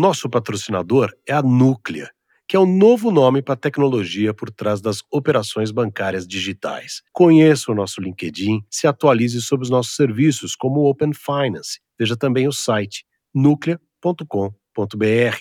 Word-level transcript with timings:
nosso 0.00 0.30
patrocinador 0.30 1.12
é 1.28 1.34
a 1.34 1.42
Núclea, 1.42 2.10
que 2.48 2.56
é 2.56 2.58
o 2.58 2.64
novo 2.64 3.10
nome 3.10 3.42
para 3.42 3.52
a 3.52 3.56
tecnologia 3.56 4.32
por 4.32 4.50
trás 4.50 4.80
das 4.80 5.02
operações 5.12 5.70
bancárias 5.70 6.26
digitais. 6.26 7.02
Conheça 7.12 7.70
o 7.70 7.74
nosso 7.74 8.00
LinkedIn, 8.00 8.64
se 8.70 8.86
atualize 8.86 9.42
sobre 9.42 9.64
os 9.64 9.70
nossos 9.70 9.94
serviços, 9.94 10.56
como 10.56 10.80
o 10.80 10.88
Open 10.88 11.12
Finance. 11.12 11.80
Veja 11.98 12.16
também 12.16 12.48
o 12.48 12.52
site 12.52 13.04
nuclea.com.br. 13.34 15.36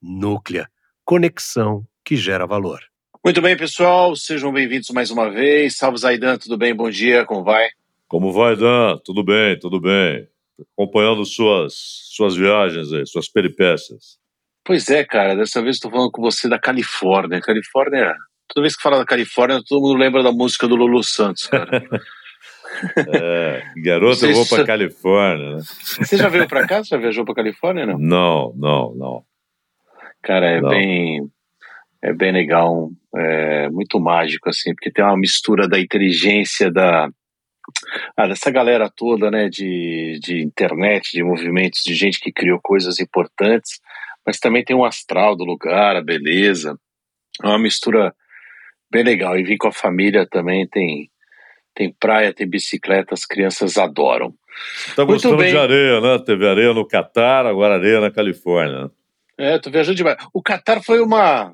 Núclea, 0.00 0.68
conexão 1.04 1.84
que 2.04 2.14
gera 2.14 2.46
valor. 2.46 2.80
Muito 3.24 3.42
bem, 3.42 3.56
pessoal, 3.56 4.14
sejam 4.14 4.52
bem-vindos 4.52 4.90
mais 4.90 5.10
uma 5.10 5.28
vez. 5.28 5.76
Salve 5.76 5.98
Zaidan, 5.98 6.38
tudo 6.38 6.56
bem? 6.56 6.74
Bom 6.74 6.88
dia, 6.88 7.24
como 7.24 7.42
vai? 7.42 7.66
Como 8.06 8.32
vai, 8.32 8.54
Dan? 8.54 8.98
Tudo 9.04 9.24
bem, 9.24 9.58
tudo 9.58 9.80
bem. 9.80 10.28
Acompanhando 10.72 11.24
suas, 11.24 11.74
suas 12.10 12.36
viagens 12.36 12.92
aí, 12.92 13.06
suas 13.06 13.28
peripécias. 13.28 14.18
Pois 14.64 14.88
é, 14.88 15.04
cara, 15.04 15.34
dessa 15.34 15.60
vez 15.60 15.76
estou 15.76 15.90
falando 15.90 16.10
com 16.10 16.22
você 16.22 16.48
da 16.48 16.58
Califórnia. 16.58 17.40
Califórnia, 17.40 18.14
toda 18.48 18.62
vez 18.62 18.76
que 18.76 18.82
fala 18.82 18.98
da 18.98 19.04
Califórnia, 19.04 19.60
todo 19.66 19.82
mundo 19.82 19.98
lembra 19.98 20.22
da 20.22 20.32
música 20.32 20.66
do 20.66 20.76
Lulu 20.76 21.02
Santos, 21.02 21.46
cara. 21.46 21.82
é, 23.14 23.62
garoto, 23.76 24.24
eu 24.24 24.34
vou 24.34 24.46
para 24.46 24.64
Califórnia, 24.64 25.56
né? 25.56 25.62
Você 25.98 26.16
já 26.16 26.28
veio 26.28 26.48
para 26.48 26.66
cá? 26.66 26.82
Você 26.82 26.90
já 26.90 26.96
viajou 26.96 27.24
para 27.24 27.34
Califórnia, 27.34 27.84
não? 27.86 27.98
Não, 27.98 28.54
não, 28.56 28.94
não. 28.94 29.24
Cara, 30.22 30.46
é 30.46 30.60
não. 30.60 30.70
bem 30.70 31.30
é 32.02 32.12
bem 32.12 32.32
legal, 32.32 32.90
é 33.16 33.68
muito 33.70 33.98
mágico 33.98 34.50
assim, 34.50 34.74
porque 34.74 34.90
tem 34.90 35.02
uma 35.02 35.16
mistura 35.16 35.66
da 35.66 35.80
inteligência 35.80 36.70
da 36.70 37.08
ah, 38.16 38.26
dessa 38.26 38.50
galera 38.50 38.90
toda, 38.90 39.30
né, 39.30 39.48
de, 39.48 40.18
de 40.22 40.42
internet, 40.42 41.12
de 41.12 41.22
movimentos, 41.22 41.82
de 41.84 41.94
gente 41.94 42.20
que 42.20 42.32
criou 42.32 42.60
coisas 42.62 43.00
importantes, 43.00 43.80
mas 44.26 44.38
também 44.38 44.64
tem 44.64 44.74
um 44.74 44.84
astral 44.84 45.36
do 45.36 45.44
lugar, 45.44 45.96
a 45.96 46.02
beleza. 46.02 46.78
É 47.42 47.46
uma 47.46 47.58
mistura 47.58 48.14
bem 48.90 49.02
legal. 49.02 49.38
E 49.38 49.42
vir 49.42 49.56
com 49.56 49.68
a 49.68 49.72
família 49.72 50.26
também 50.26 50.66
tem 50.66 51.10
tem 51.74 51.92
praia, 51.92 52.32
tem 52.32 52.48
bicicleta, 52.48 53.14
as 53.14 53.26
crianças 53.26 53.76
adoram. 53.76 54.32
Tá 54.94 55.02
gostando 55.02 55.44
de 55.44 55.56
areia, 55.56 56.00
né? 56.00 56.18
Teve 56.24 56.46
areia 56.46 56.72
no 56.72 56.86
Catar, 56.86 57.46
agora 57.46 57.74
areia 57.74 58.00
na 58.00 58.12
Califórnia. 58.12 58.90
É, 59.36 59.58
tô 59.58 59.70
viajando 59.70 59.96
demais. 59.96 60.16
O 60.32 60.40
Catar 60.40 60.80
foi 60.80 61.00
uma 61.00 61.52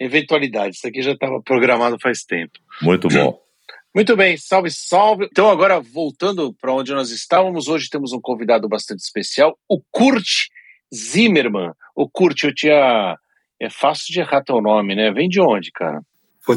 eventualidade, 0.00 0.74
isso 0.74 0.86
aqui 0.88 1.00
já 1.00 1.12
estava 1.12 1.40
programado 1.40 1.96
faz 2.00 2.24
tempo. 2.24 2.58
Muito 2.82 3.06
bom. 3.08 3.40
Muito 3.94 4.16
bem, 4.16 4.38
salve, 4.38 4.70
salve. 4.70 5.28
Então, 5.30 5.50
agora 5.50 5.78
voltando 5.78 6.54
para 6.54 6.72
onde 6.72 6.92
nós 6.92 7.10
estávamos, 7.10 7.68
hoje 7.68 7.90
temos 7.90 8.12
um 8.12 8.20
convidado 8.20 8.66
bastante 8.66 9.00
especial, 9.00 9.58
o 9.68 9.82
Kurt 9.90 10.48
Zimmermann. 10.94 11.72
O 11.94 12.08
Kurt, 12.08 12.42
eu 12.44 12.54
tinha. 12.54 13.18
É 13.60 13.70
fácil 13.70 14.12
de 14.12 14.20
errar 14.20 14.42
teu 14.42 14.60
nome, 14.60 14.94
né? 14.94 15.12
Vem 15.12 15.28
de 15.28 15.40
onde, 15.40 15.70
cara? 15.70 16.02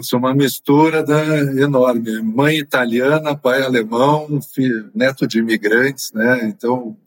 Ser 0.02 0.16
uma 0.16 0.34
mistura 0.34 1.04
da, 1.04 1.24
enorme. 1.62 2.22
Mãe 2.22 2.58
italiana, 2.58 3.38
pai 3.38 3.62
alemão, 3.62 4.42
filho, 4.42 4.90
neto 4.96 5.28
de 5.28 5.40
imigrantes, 5.40 6.12
né? 6.14 6.40
Então, 6.46 6.98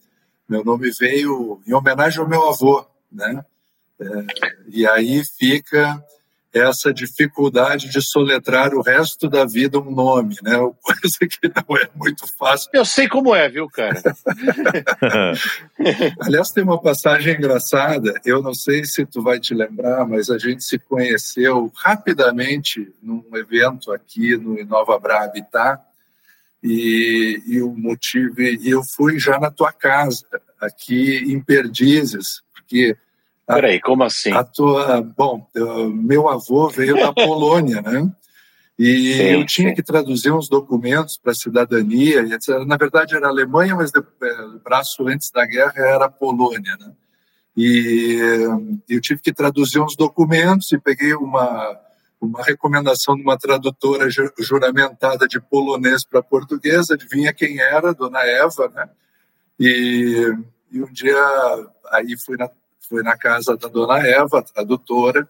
meu 0.49 0.62
nome 0.62 0.91
veio 0.99 1.61
em 1.67 1.73
homenagem 1.73 2.21
ao 2.21 2.29
meu 2.29 2.49
avô, 2.49 2.87
né? 3.11 3.45
É, 4.01 4.06
e 4.69 4.87
aí 4.87 5.23
fica 5.25 6.01
essa 6.52 6.92
dificuldade 6.92 7.88
de 7.88 8.00
soletrar 8.00 8.74
o 8.74 8.80
resto 8.80 9.28
da 9.28 9.44
vida 9.44 9.78
um 9.78 9.91
nome, 9.91 10.36
né? 10.42 10.56
Coisa 10.80 11.18
que 11.20 11.48
não 11.48 11.77
é 11.77 11.88
muito 11.94 12.27
fácil. 12.36 12.70
Eu 12.72 12.84
sei 12.84 13.09
como 13.09 13.34
é, 13.34 13.48
viu, 13.48 13.69
cara? 13.69 14.00
Aliás, 16.20 16.50
tem 16.50 16.64
uma 16.64 16.81
passagem 16.81 17.34
engraçada, 17.34 18.14
eu 18.25 18.42
não 18.42 18.54
sei 18.54 18.84
se 18.84 19.04
tu 19.04 19.22
vai 19.22 19.38
te 19.38 19.54
lembrar, 19.54 20.06
mas 20.06 20.31
a 20.31 20.38
gente 20.38 20.64
se 20.64 20.78
conheceu 20.78 21.70
rapidamente 21.76 22.92
num 23.03 23.25
evento 23.34 23.92
aqui 23.92 24.37
no 24.37 24.58
Inova 24.58 24.98
Bra 24.98 25.25
Habitat, 25.25 25.82
e, 26.62 27.41
e 27.47 27.62
o 27.62 27.70
motivo, 27.70 28.41
e 28.41 28.69
eu 28.69 28.82
fui 28.82 29.19
já 29.19 29.38
na 29.38 29.50
tua 29.50 29.72
casa, 29.72 30.25
aqui 30.60 31.19
em 31.32 31.41
Perdizes, 31.41 32.42
porque 32.53 32.97
Peraí, 33.48 33.81
como 33.81 34.04
assim? 34.04 34.32
A 34.32 34.44
tua, 34.44 35.00
bom, 35.00 35.47
meu 35.94 36.28
avô 36.28 36.69
veio 36.69 36.97
da 36.97 37.12
Polônia, 37.14 37.81
né? 37.81 38.10
E 38.78 39.14
sim, 39.14 39.22
eu 39.22 39.47
tinha 39.47 39.70
sim. 39.70 39.75
que 39.75 39.82
traduzir 39.82 40.31
uns 40.31 40.48
documentos 40.48 41.16
para 41.16 41.34
cidadania, 41.34 42.22
e 42.22 42.32
etc. 42.32 42.64
Na 42.66 42.76
verdade 42.76 43.16
era 43.16 43.26
Alemanha, 43.26 43.75
mas 43.75 43.91
é, 43.94 43.98
o 44.42 44.60
braço 44.60 45.08
antes 45.08 45.31
da 45.31 45.44
guerra 45.44 45.75
era 45.76 46.08
Polônia, 46.08 46.76
né? 46.78 46.92
E 47.56 48.20
eu 48.88 49.00
tive 49.00 49.20
que 49.20 49.32
traduzir 49.32 49.81
uns 49.81 49.97
documentos 49.97 50.70
e 50.70 50.78
peguei 50.78 51.12
uma 51.14 51.76
uma 52.20 52.42
recomendação 52.42 53.14
de 53.14 53.22
uma 53.22 53.38
tradutora 53.38 54.08
juramentada 54.38 55.26
de 55.28 55.41
polonês 55.41 56.04
para 56.04 56.22
português, 56.22 56.91
adivinha 56.91 57.32
quem 57.32 57.60
era? 57.60 57.94
Dona 57.94 58.20
Eva, 58.25 58.69
né? 58.75 58.88
E, 59.58 60.32
e 60.70 60.82
um 60.82 60.92
dia 60.92 61.16
aí 61.91 62.16
fui 62.19 62.37
na 62.37 62.48
fui 62.88 63.03
na 63.03 63.16
casa 63.16 63.56
da 63.56 63.69
dona 63.69 63.99
Eva, 64.06 64.43
tradutora, 64.43 65.28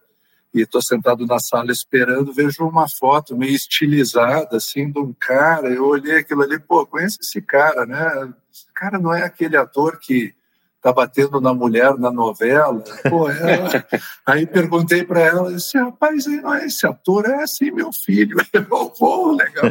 e 0.55 0.63
estou 0.63 0.81
sentado 0.81 1.27
na 1.27 1.39
sala 1.39 1.71
esperando, 1.71 2.33
vejo 2.33 2.67
uma 2.67 2.89
foto 2.89 3.37
meio 3.37 3.55
estilizada, 3.55 4.57
assim, 4.57 4.91
de 4.91 4.99
um 4.99 5.13
cara, 5.13 5.69
eu 5.69 5.87
olhei 5.87 6.19
aquilo 6.19 6.43
ali, 6.43 6.59
pô, 6.59 6.87
conhece 6.87 7.19
esse 7.21 7.41
cara, 7.43 7.85
né? 7.85 8.33
Esse 8.53 8.67
cara 8.75 8.99
não 8.99 9.13
é 9.13 9.25
aquele 9.25 9.57
ator 9.57 9.99
que 9.99 10.35
tá 10.81 10.93
batendo 10.93 11.41
na 11.41 11.53
mulher 11.53 11.99
na 11.99 12.11
novela, 12.11 12.83
pô, 13.11 13.29
é... 13.29 13.85
aí 14.25 14.47
perguntei 14.47 15.05
para 15.05 15.21
ela, 15.21 15.53
disse, 15.53 15.77
rapaz, 15.77 16.27
não 16.27 16.55
é 16.55 16.67
esse 16.67 16.87
ator, 16.87 17.27
é 17.27 17.43
assim, 17.43 17.71
meu 17.71 17.93
filho, 17.93 18.39
pô, 18.99 19.33
legal. 19.33 19.65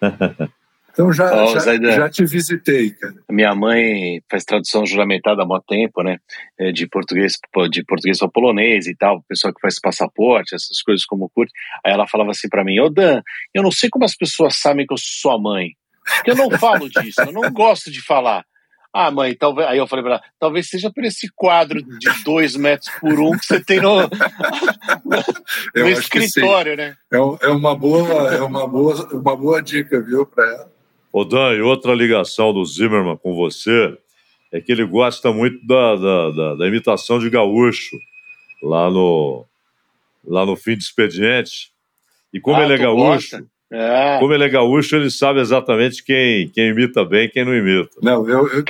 Então 0.98 1.12
já, 1.12 1.44
oh, 1.44 1.60
já, 1.60 1.76
já, 1.76 2.10
te 2.10 2.24
visitei, 2.26 2.90
cara. 2.90 3.14
Minha 3.30 3.54
mãe 3.54 4.20
faz 4.28 4.44
tradução 4.44 4.84
juramentada 4.84 5.44
há 5.44 5.46
muito 5.46 5.62
tempo, 5.68 6.02
né? 6.02 6.18
É, 6.58 6.72
de 6.72 6.88
português 6.88 7.34
de 7.70 7.84
português 7.84 8.18
para 8.18 8.28
polonês 8.28 8.88
e 8.88 8.96
tal, 8.96 9.22
pessoal 9.28 9.54
que 9.54 9.60
faz 9.60 9.78
passaporte, 9.78 10.56
essas 10.56 10.82
coisas 10.82 11.06
como 11.06 11.30
curte. 11.32 11.52
Aí 11.86 11.92
ela 11.92 12.08
falava 12.08 12.32
assim 12.32 12.48
para 12.48 12.64
mim: 12.64 12.80
Ô 12.80 12.90
Dan, 12.90 13.22
eu 13.54 13.62
não 13.62 13.70
sei 13.70 13.88
como 13.88 14.04
as 14.04 14.16
pessoas 14.16 14.56
sabem 14.56 14.84
que 14.84 14.92
eu 14.92 14.98
sou 14.98 15.30
sua 15.30 15.40
mãe. 15.40 15.68
Porque 16.16 16.32
eu 16.32 16.34
não 16.34 16.50
falo 16.58 16.90
disso, 16.90 17.20
eu 17.20 17.30
não 17.30 17.48
gosto 17.52 17.92
de 17.92 18.02
falar. 18.02 18.44
Ah, 18.92 19.12
mãe, 19.12 19.36
talvez. 19.36 19.68
Aí 19.68 19.78
eu 19.78 19.86
falei 19.86 20.02
pra 20.02 20.14
ela, 20.14 20.22
talvez 20.40 20.68
seja 20.68 20.90
por 20.92 21.04
esse 21.04 21.28
quadro 21.36 21.80
de 21.80 22.24
dois 22.24 22.56
metros 22.56 22.92
por 22.98 23.20
um 23.20 23.38
que 23.38 23.46
você 23.46 23.62
tem 23.62 23.80
no, 23.80 24.00
no 25.76 25.88
escritório, 25.90 26.76
né? 26.76 26.96
É, 27.12 27.18
é, 27.18 27.48
uma 27.50 27.76
boa, 27.76 28.34
é 28.34 28.42
uma 28.42 28.66
boa, 28.66 29.08
uma 29.14 29.36
boa 29.36 29.62
dica, 29.62 30.00
viu, 30.00 30.26
para 30.26 30.44
ela. 30.44 30.77
Ô 31.12 31.24
Dan, 31.24 31.54
e 31.54 31.60
outra 31.60 31.94
ligação 31.94 32.52
do 32.52 32.64
Zimmerman 32.64 33.16
com 33.16 33.34
você 33.34 33.96
é 34.52 34.60
que 34.60 34.72
ele 34.72 34.84
gosta 34.84 35.32
muito 35.32 35.66
da, 35.66 35.96
da, 35.96 36.30
da, 36.30 36.54
da 36.56 36.66
imitação 36.68 37.18
de 37.18 37.28
gaúcho 37.30 37.96
lá 38.62 38.90
no, 38.90 39.44
lá 40.24 40.44
no 40.44 40.56
fim 40.56 40.76
de 40.76 40.84
expediente. 40.84 41.72
E 42.32 42.40
como 42.40 42.58
ah, 42.58 42.64
ele 42.64 42.74
é 42.74 42.78
gaúcho, 42.78 43.44
é. 43.70 44.18
como 44.18 44.32
ele 44.32 44.44
é 44.44 44.48
gaúcho, 44.48 44.96
ele 44.96 45.10
sabe 45.10 45.40
exatamente 45.40 46.02
quem, 46.02 46.48
quem 46.48 46.68
imita 46.68 47.04
bem 47.04 47.26
e 47.26 47.28
quem 47.28 47.44
não 47.44 47.54
imita. 47.54 47.90
Não, 48.02 48.28
eu 48.28 48.48
eu, 48.48 48.64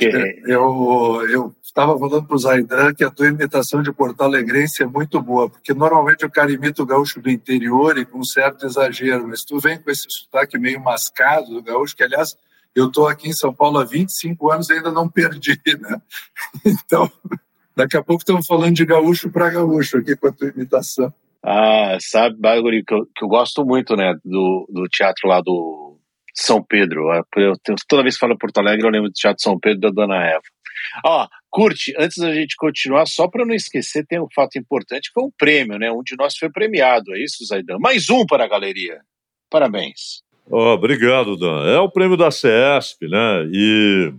eu, 0.45 1.29
eu 1.29 1.55
estava 1.63 1.97
falando 1.97 2.25
para 2.25 2.35
o 2.35 2.39
Zaidan 2.39 2.93
que 2.93 3.03
a 3.03 3.09
tua 3.09 3.27
imitação 3.27 3.81
de 3.81 3.93
Porto 3.93 4.21
Alegrense 4.21 4.83
é 4.83 4.85
muito 4.85 5.21
boa, 5.21 5.49
porque 5.49 5.73
normalmente 5.73 6.25
o 6.25 6.29
cara 6.29 6.51
imita 6.51 6.83
o 6.83 6.85
gaúcho 6.85 7.21
do 7.21 7.29
interior 7.29 7.97
e 7.97 8.05
com 8.05 8.23
certo 8.23 8.65
exagero, 8.65 9.27
mas 9.27 9.43
tu 9.43 9.59
vem 9.59 9.79
com 9.81 9.89
esse 9.89 10.05
sotaque 10.09 10.57
meio 10.57 10.81
mascado 10.81 11.53
do 11.53 11.63
gaúcho, 11.63 11.95
que 11.95 12.03
aliás 12.03 12.35
eu 12.75 12.87
estou 12.87 13.07
aqui 13.07 13.29
em 13.29 13.33
São 13.33 13.53
Paulo 13.53 13.79
há 13.79 13.85
25 13.85 14.51
anos 14.51 14.69
e 14.69 14.73
ainda 14.73 14.91
não 14.91 15.07
perdi, 15.07 15.59
né? 15.79 16.01
Então, 16.65 17.11
daqui 17.75 17.97
a 17.97 18.03
pouco 18.03 18.21
estamos 18.21 18.45
falando 18.45 18.75
de 18.75 18.85
gaúcho 18.85 19.29
para 19.29 19.49
gaúcho 19.49 19.97
aqui 19.97 20.15
com 20.15 20.27
a 20.27 20.31
tua 20.31 20.49
imitação. 20.49 21.13
Ah, 21.43 21.97
sabe, 21.99 22.35
Baguri, 22.37 22.83
que 22.83 22.93
eu, 22.93 23.05
que 23.15 23.23
eu 23.23 23.27
gosto 23.27 23.65
muito, 23.65 23.95
né, 23.95 24.13
do, 24.23 24.67
do 24.69 24.87
teatro 24.89 25.27
lá 25.27 25.41
do 25.41 25.97
São 26.33 26.63
Pedro. 26.63 27.05
Eu, 27.37 27.53
toda 27.87 28.03
vez 28.03 28.15
que 28.15 28.19
falo 28.19 28.37
Porto 28.37 28.57
Alegre, 28.57 28.85
eu 28.85 28.91
lembro 28.91 29.09
do 29.09 29.13
Teatro 29.13 29.41
São 29.41 29.57
Pedro 29.57 29.79
da 29.79 29.89
Dona 29.89 30.23
Eva. 30.25 30.41
Ó, 31.05 31.27
curte, 31.49 31.93
antes 31.97 32.17
da 32.17 32.33
gente 32.33 32.55
continuar, 32.57 33.05
só 33.05 33.27
para 33.27 33.45
não 33.45 33.53
esquecer, 33.53 34.05
tem 34.05 34.19
um 34.19 34.27
fato 34.33 34.57
importante, 34.57 35.11
foi 35.13 35.23
um 35.23 35.31
prêmio, 35.37 35.77
né? 35.77 35.91
Um 35.91 36.03
de 36.03 36.15
nós 36.17 36.35
foi 36.37 36.49
premiado, 36.49 37.13
é 37.15 37.23
isso, 37.23 37.45
Zaidan? 37.45 37.77
Mais 37.79 38.09
um 38.09 38.25
para 38.25 38.45
a 38.45 38.47
galeria. 38.47 38.99
Parabéns. 39.49 40.23
Oh, 40.49 40.73
obrigado, 40.73 41.37
Dan. 41.37 41.65
É 41.67 41.79
o 41.79 41.89
prêmio 41.89 42.17
da 42.17 42.31
CESP, 42.31 43.07
né? 43.07 43.49
E 43.51 44.13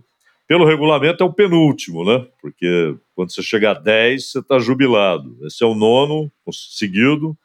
pelo 0.46 0.64
regulamento 0.64 1.22
é 1.22 1.26
o 1.26 1.32
penúltimo, 1.32 2.04
né? 2.04 2.26
Porque 2.40 2.94
quando 3.20 3.34
você 3.34 3.42
chegar 3.42 3.72
a 3.72 3.78
10, 3.78 4.30
você 4.30 4.38
está 4.38 4.58
jubilado. 4.58 5.36
Esse 5.42 5.62
é 5.62 5.66
o 5.66 5.74
nono 5.74 6.32
seguido. 6.50 7.36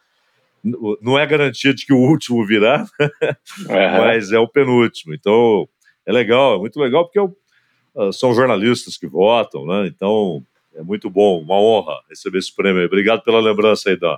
Não 1.02 1.20
é 1.20 1.28
garantia 1.28 1.74
de 1.74 1.86
que 1.86 1.92
o 1.92 1.98
último 1.98 2.46
virá, 2.46 2.88
uhum. 3.60 3.98
mas 3.98 4.32
é 4.32 4.40
o 4.40 4.48
penúltimo. 4.48 5.14
Então, 5.14 5.68
é 6.06 6.14
legal, 6.14 6.56
é 6.56 6.60
muito 6.60 6.80
legal, 6.80 7.04
porque 7.04 7.20
é 7.20 7.22
o, 7.22 7.36
ah, 7.98 8.10
são 8.14 8.34
jornalistas 8.34 8.96
que 8.96 9.06
votam, 9.06 9.66
né? 9.66 9.86
Então, 9.88 10.42
É 10.74 10.82
muito 10.82 11.10
bom, 11.10 11.42
uma 11.42 11.60
honra 11.60 12.00
receber 12.10 12.38
esse 12.38 12.56
prêmio. 12.56 12.86
Obrigado 12.86 13.22
pela 13.22 13.42
lembrança 13.42 13.90
aí, 13.90 14.00
Dan. 14.00 14.18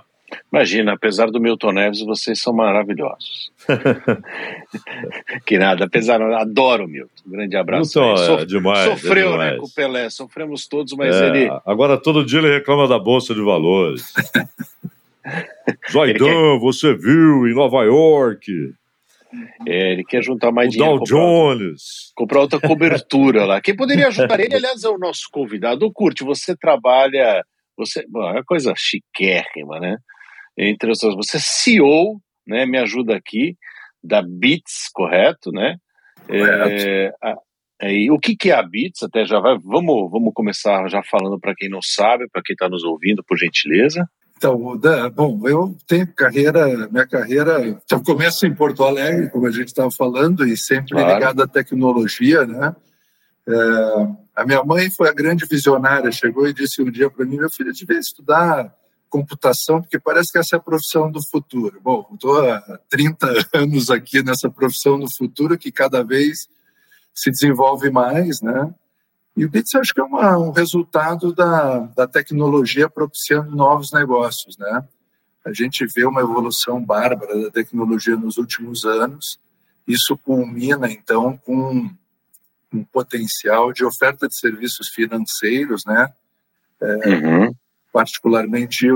Imagina, 0.52 0.92
apesar 0.92 1.30
do 1.30 1.40
Milton 1.40 1.72
Neves, 1.72 2.00
vocês 2.00 2.40
são 2.40 2.52
maravilhosos. 2.52 3.50
que 5.46 5.58
nada, 5.58 5.84
apesar, 5.84 6.20
adoro 6.22 6.84
o 6.84 6.88
Milton. 6.88 7.22
Um 7.26 7.30
grande 7.30 7.56
abraço. 7.56 7.98
Milton 7.98 8.16
Sof 8.16 8.42
é 8.42 8.46
demais. 8.46 8.90
Sofreu, 8.90 9.28
é 9.28 9.32
demais. 9.32 9.52
né, 9.52 9.58
com 9.58 9.66
o 9.66 9.74
Pelé, 9.74 10.10
sofremos 10.10 10.66
todos, 10.66 10.92
mas 10.94 11.14
é, 11.14 11.26
ele. 11.26 11.50
Agora 11.66 11.96
todo 11.96 12.24
dia 12.24 12.38
ele 12.38 12.54
reclama 12.54 12.88
da 12.88 12.98
Bolsa 12.98 13.34
de 13.34 13.42
Valores. 13.42 14.12
Zaidan, 15.92 16.24
quer... 16.24 16.58
você 16.60 16.94
viu 16.94 17.46
em 17.46 17.54
Nova 17.54 17.84
York. 17.84 18.74
É, 19.66 19.92
ele 19.92 20.04
quer 20.04 20.22
juntar 20.22 20.50
mais 20.50 20.68
o 20.68 20.72
dinheiro. 20.72 20.98
Dow 20.98 21.04
Jones. 21.04 22.12
Comprar 22.14 22.40
outra 22.40 22.58
cobertura 22.58 23.44
lá. 23.44 23.60
Quem 23.60 23.76
poderia 23.76 24.08
ajudar 24.08 24.40
ele, 24.40 24.54
aliás, 24.54 24.82
é 24.84 24.88
o 24.88 24.98
nosso 24.98 25.28
convidado. 25.30 25.86
O 25.86 25.92
Curte, 25.92 26.24
você 26.24 26.56
trabalha. 26.56 27.44
Você, 27.76 28.04
bom, 28.08 28.22
é 28.22 28.32
uma 28.32 28.44
coisa 28.44 28.72
chiquérrima, 28.76 29.78
né? 29.78 29.98
Entre 30.58 30.90
outras, 30.90 31.14
você 31.14 31.36
é 31.36 31.40
CEO, 31.40 32.20
né? 32.46 32.66
Me 32.66 32.78
ajuda 32.78 33.14
aqui, 33.14 33.56
da 34.02 34.20
Bits, 34.20 34.90
correto, 34.92 35.52
né? 35.52 35.76
É, 36.28 37.12
a, 37.22 37.36
e 37.90 38.10
o 38.10 38.18
que, 38.18 38.36
que 38.36 38.50
é 38.50 38.54
a 38.54 38.62
Bits? 38.62 39.04
Até 39.04 39.24
já 39.24 39.38
vai. 39.38 39.56
Vamos, 39.62 40.10
vamos 40.10 40.32
começar 40.34 40.88
já 40.88 41.00
falando 41.02 41.38
para 41.38 41.54
quem 41.54 41.68
não 41.68 41.80
sabe, 41.80 42.28
para 42.28 42.42
quem 42.44 42.54
está 42.54 42.68
nos 42.68 42.82
ouvindo, 42.82 43.22
por 43.22 43.38
gentileza. 43.38 44.04
Então, 44.36 44.56
bom, 45.14 45.48
eu 45.48 45.76
tenho 45.86 46.06
carreira, 46.14 46.88
minha 46.88 47.06
carreira 47.06 47.66
então, 47.66 48.00
começa 48.02 48.46
em 48.46 48.54
Porto 48.54 48.84
Alegre, 48.84 49.30
como 49.30 49.46
a 49.46 49.50
gente 49.50 49.66
estava 49.66 49.90
falando, 49.90 50.46
e 50.46 50.56
sempre 50.56 50.92
claro. 50.92 51.12
ligada 51.12 51.44
à 51.44 51.48
tecnologia, 51.48 52.46
né? 52.46 52.74
É, 53.48 53.52
a 54.36 54.46
minha 54.46 54.62
mãe 54.62 54.90
foi 54.90 55.08
a 55.08 55.12
grande 55.12 55.44
visionária, 55.44 56.12
chegou 56.12 56.46
e 56.46 56.54
disse 56.54 56.80
um 56.80 56.90
dia 56.90 57.10
para 57.10 57.24
mim, 57.24 57.36
meu 57.36 57.50
filho, 57.50 57.72
devia 57.72 57.98
estudar 57.98 58.72
computação, 59.08 59.80
porque 59.80 59.98
parece 59.98 60.32
que 60.32 60.38
essa 60.38 60.56
é 60.56 60.58
a 60.58 60.62
profissão 60.62 61.10
do 61.10 61.20
futuro. 61.28 61.80
Bom, 61.82 62.08
estou 62.12 62.48
há 62.50 62.78
30 62.88 63.26
anos 63.54 63.90
aqui 63.90 64.22
nessa 64.22 64.50
profissão 64.50 64.98
do 64.98 65.10
futuro, 65.10 65.58
que 65.58 65.72
cada 65.72 66.02
vez 66.02 66.48
se 67.14 67.30
desenvolve 67.30 67.90
mais, 67.90 68.40
né? 68.40 68.72
E 69.36 69.44
o 69.44 69.48
Bits 69.48 69.74
acho 69.76 69.94
que 69.94 70.00
é 70.00 70.04
uma, 70.04 70.36
um 70.36 70.50
resultado 70.50 71.32
da, 71.32 71.78
da 71.78 72.06
tecnologia 72.08 72.88
propiciando 72.88 73.54
novos 73.54 73.92
negócios, 73.92 74.58
né? 74.58 74.84
A 75.44 75.52
gente 75.52 75.86
vê 75.94 76.04
uma 76.04 76.20
evolução 76.20 76.84
bárbara 76.84 77.42
da 77.42 77.50
tecnologia 77.50 78.16
nos 78.16 78.36
últimos 78.36 78.84
anos. 78.84 79.38
Isso 79.86 80.16
culmina, 80.18 80.90
então, 80.90 81.36
com 81.38 81.88
um 82.72 82.84
potencial 82.84 83.72
de 83.72 83.84
oferta 83.84 84.28
de 84.28 84.36
serviços 84.36 84.88
financeiros, 84.88 85.84
né? 85.86 86.12
É, 86.80 87.08
uhum. 87.08 87.54
Particularmente 87.92 88.86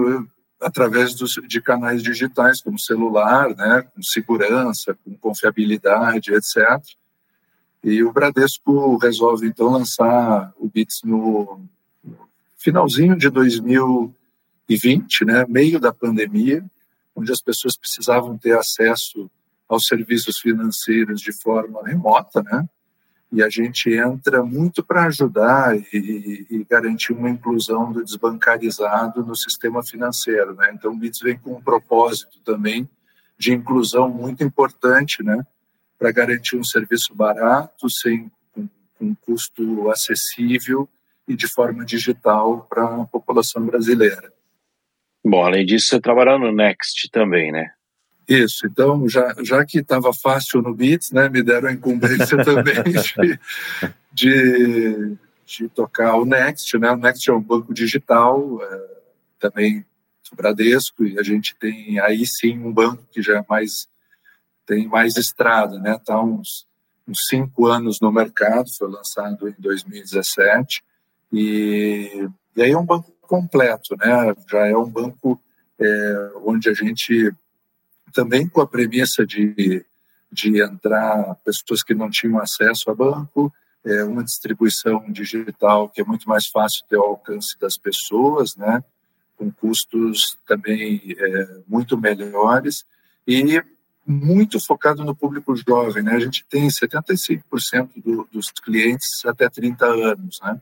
através 0.61 1.15
dos, 1.15 1.35
de 1.47 1.61
canais 1.61 2.03
digitais, 2.03 2.61
como 2.63 2.79
celular, 2.79 3.55
né? 3.57 3.83
Com 3.95 4.03
segurança, 4.03 4.97
com 5.05 5.17
confiabilidade, 5.17 6.33
etc. 6.33 6.81
E 7.83 8.03
o 8.05 8.13
Bradesco 8.13 8.97
resolve 8.97 9.49
então 9.49 9.69
lançar 9.71 10.53
o 10.57 10.69
Bits 10.69 11.01
no 11.05 11.65
finalzinho 12.57 13.17
de 13.17 13.29
2020, 13.29 15.25
né, 15.25 15.45
meio 15.49 15.81
da 15.81 15.93
pandemia, 15.93 16.65
onde 17.15 17.33
as 17.33 17.43
pessoas 17.43 17.77
precisavam 17.77 18.39
ter 18.39 18.57
acesso 18.57 19.29
aos 19.69 19.87
serviços 19.87 20.39
financeiros 20.39 21.21
de 21.21 21.33
forma 21.33 21.83
remota, 21.85 22.41
né? 22.43 22.65
E 23.33 23.43
a 23.43 23.49
gente 23.49 23.91
entra 23.91 24.43
muito 24.43 24.85
para 24.85 25.07
ajudar 25.07 25.77
e, 25.77 26.47
e, 26.51 26.67
garantir 26.69 27.13
uma 27.13 27.31
inclusão 27.31 27.91
do 27.91 28.05
desbancarizado 28.05 29.25
no 29.25 29.35
sistema 29.35 29.83
financeiro, 29.83 30.55
né? 30.55 30.71
Então 30.75 30.93
o 30.93 30.97
Bits 30.97 31.21
vem 31.21 31.39
com 31.39 31.55
um 31.55 31.63
propósito 31.63 32.39
também 32.45 32.89
de 33.39 33.53
inclusão 33.53 34.11
muito 34.11 34.45
importante, 34.45 35.23
né? 35.23 35.45
para 36.03 36.11
garantir 36.11 36.57
um 36.57 36.65
serviço 36.65 37.15
barato, 37.15 37.89
sem 37.89 38.29
com, 38.51 38.69
com 38.99 39.15
custo 39.15 39.89
acessível 39.89 40.89
e 41.29 41.37
de 41.37 41.47
forma 41.47 41.85
digital 41.85 42.67
para 42.69 43.03
a 43.03 43.07
população 43.07 43.65
brasileira. 43.65 44.33
Bom, 45.25 45.47
além 45.47 45.65
disso, 45.65 45.91
você 45.91 46.01
trabalha 46.01 46.37
no 46.37 46.51
Next 46.51 47.09
também, 47.13 47.53
né? 47.53 47.71
Isso, 48.29 48.67
então, 48.67 49.09
já, 49.09 49.35
já 49.43 49.65
que 49.65 49.79
estava 49.79 50.13
fácil 50.13 50.63
no 50.63 50.75
Bits, 50.75 51.11
né, 51.11 51.29
me 51.29 51.43
deram 51.43 51.69
a 51.69 51.73
incumbência 51.73 52.37
também 52.45 52.83
de, 52.85 53.41
de, 54.13 55.17
de, 55.45 55.69
tocar 55.69 56.17
o 56.17 56.25
Next, 56.25 56.79
né? 56.79 56.91
O 56.93 56.97
Next 56.97 57.29
é 57.29 57.33
um 57.33 57.41
banco 57.41 57.75
digital, 57.75 58.63
é, 58.63 58.81
também 59.41 59.85
do 60.31 60.37
Bradesco, 60.37 61.05
e 61.05 61.19
a 61.19 61.23
gente 61.23 61.55
tem 61.57 61.99
aí 62.01 62.25
sim 62.27 62.59
um 62.59 62.73
banco 62.73 63.03
que 63.11 63.21
já 63.21 63.39
é 63.39 63.45
mais 63.49 63.89
tem 64.65 64.87
mais 64.87 65.17
estrada, 65.17 65.79
né? 65.79 65.97
Está 65.97 66.23
uns, 66.23 66.67
uns 67.07 67.19
cinco 67.29 67.67
anos 67.67 67.99
no 68.01 68.13
mercado, 68.13 68.71
foi 68.79 68.89
lançado 68.89 69.49
em 69.49 69.55
2017 69.59 70.83
e, 71.33 72.29
e 72.57 72.63
aí 72.63 72.71
é 72.71 72.79
um 72.79 72.87
banco 72.87 73.13
completo, 73.21 73.97
né? 73.97 74.35
Já 74.49 74.67
é 74.67 74.77
um 74.77 74.89
banco 74.89 75.41
é, 75.79 76.33
onde 76.45 76.69
a 76.69 76.75
gente 76.75 77.33
também 78.13 78.49
com 78.49 78.61
a 78.61 78.67
premissa 78.67 79.27
de, 79.27 79.85
de 80.31 80.63
entrar 80.63 81.35
pessoas 81.45 81.83
que 81.83 81.95
não 81.95 82.11
tinham 82.11 82.39
acesso 82.39 82.91
a 82.91 82.95
banco, 82.95 83.53
é 83.85 84.05
uma 84.05 84.23
distribuição 84.23 85.05
digital 85.11 85.89
que 85.89 86.01
é 86.01 86.05
muito 86.05 86.29
mais 86.29 86.47
fácil 86.47 86.85
ter 86.89 86.97
o 86.97 87.03
alcance 87.03 87.59
das 87.59 87.77
pessoas, 87.77 88.55
né? 88.57 88.83
Com 89.37 89.51
custos 89.51 90.39
também 90.47 91.03
é, 91.19 91.57
muito 91.67 91.99
melhores 91.99 92.85
e 93.27 93.61
muito 94.07 94.65
focado 94.65 95.05
no 95.05 95.15
público 95.15 95.55
jovem, 95.57 96.03
né? 96.03 96.15
A 96.15 96.21
gente 96.21 96.45
tem 96.49 96.69
75% 96.69 97.91
do, 97.97 98.29
dos 98.33 98.51
clientes 98.51 99.09
até 99.25 99.49
30 99.49 99.85
anos, 99.87 100.41
né? 100.43 100.61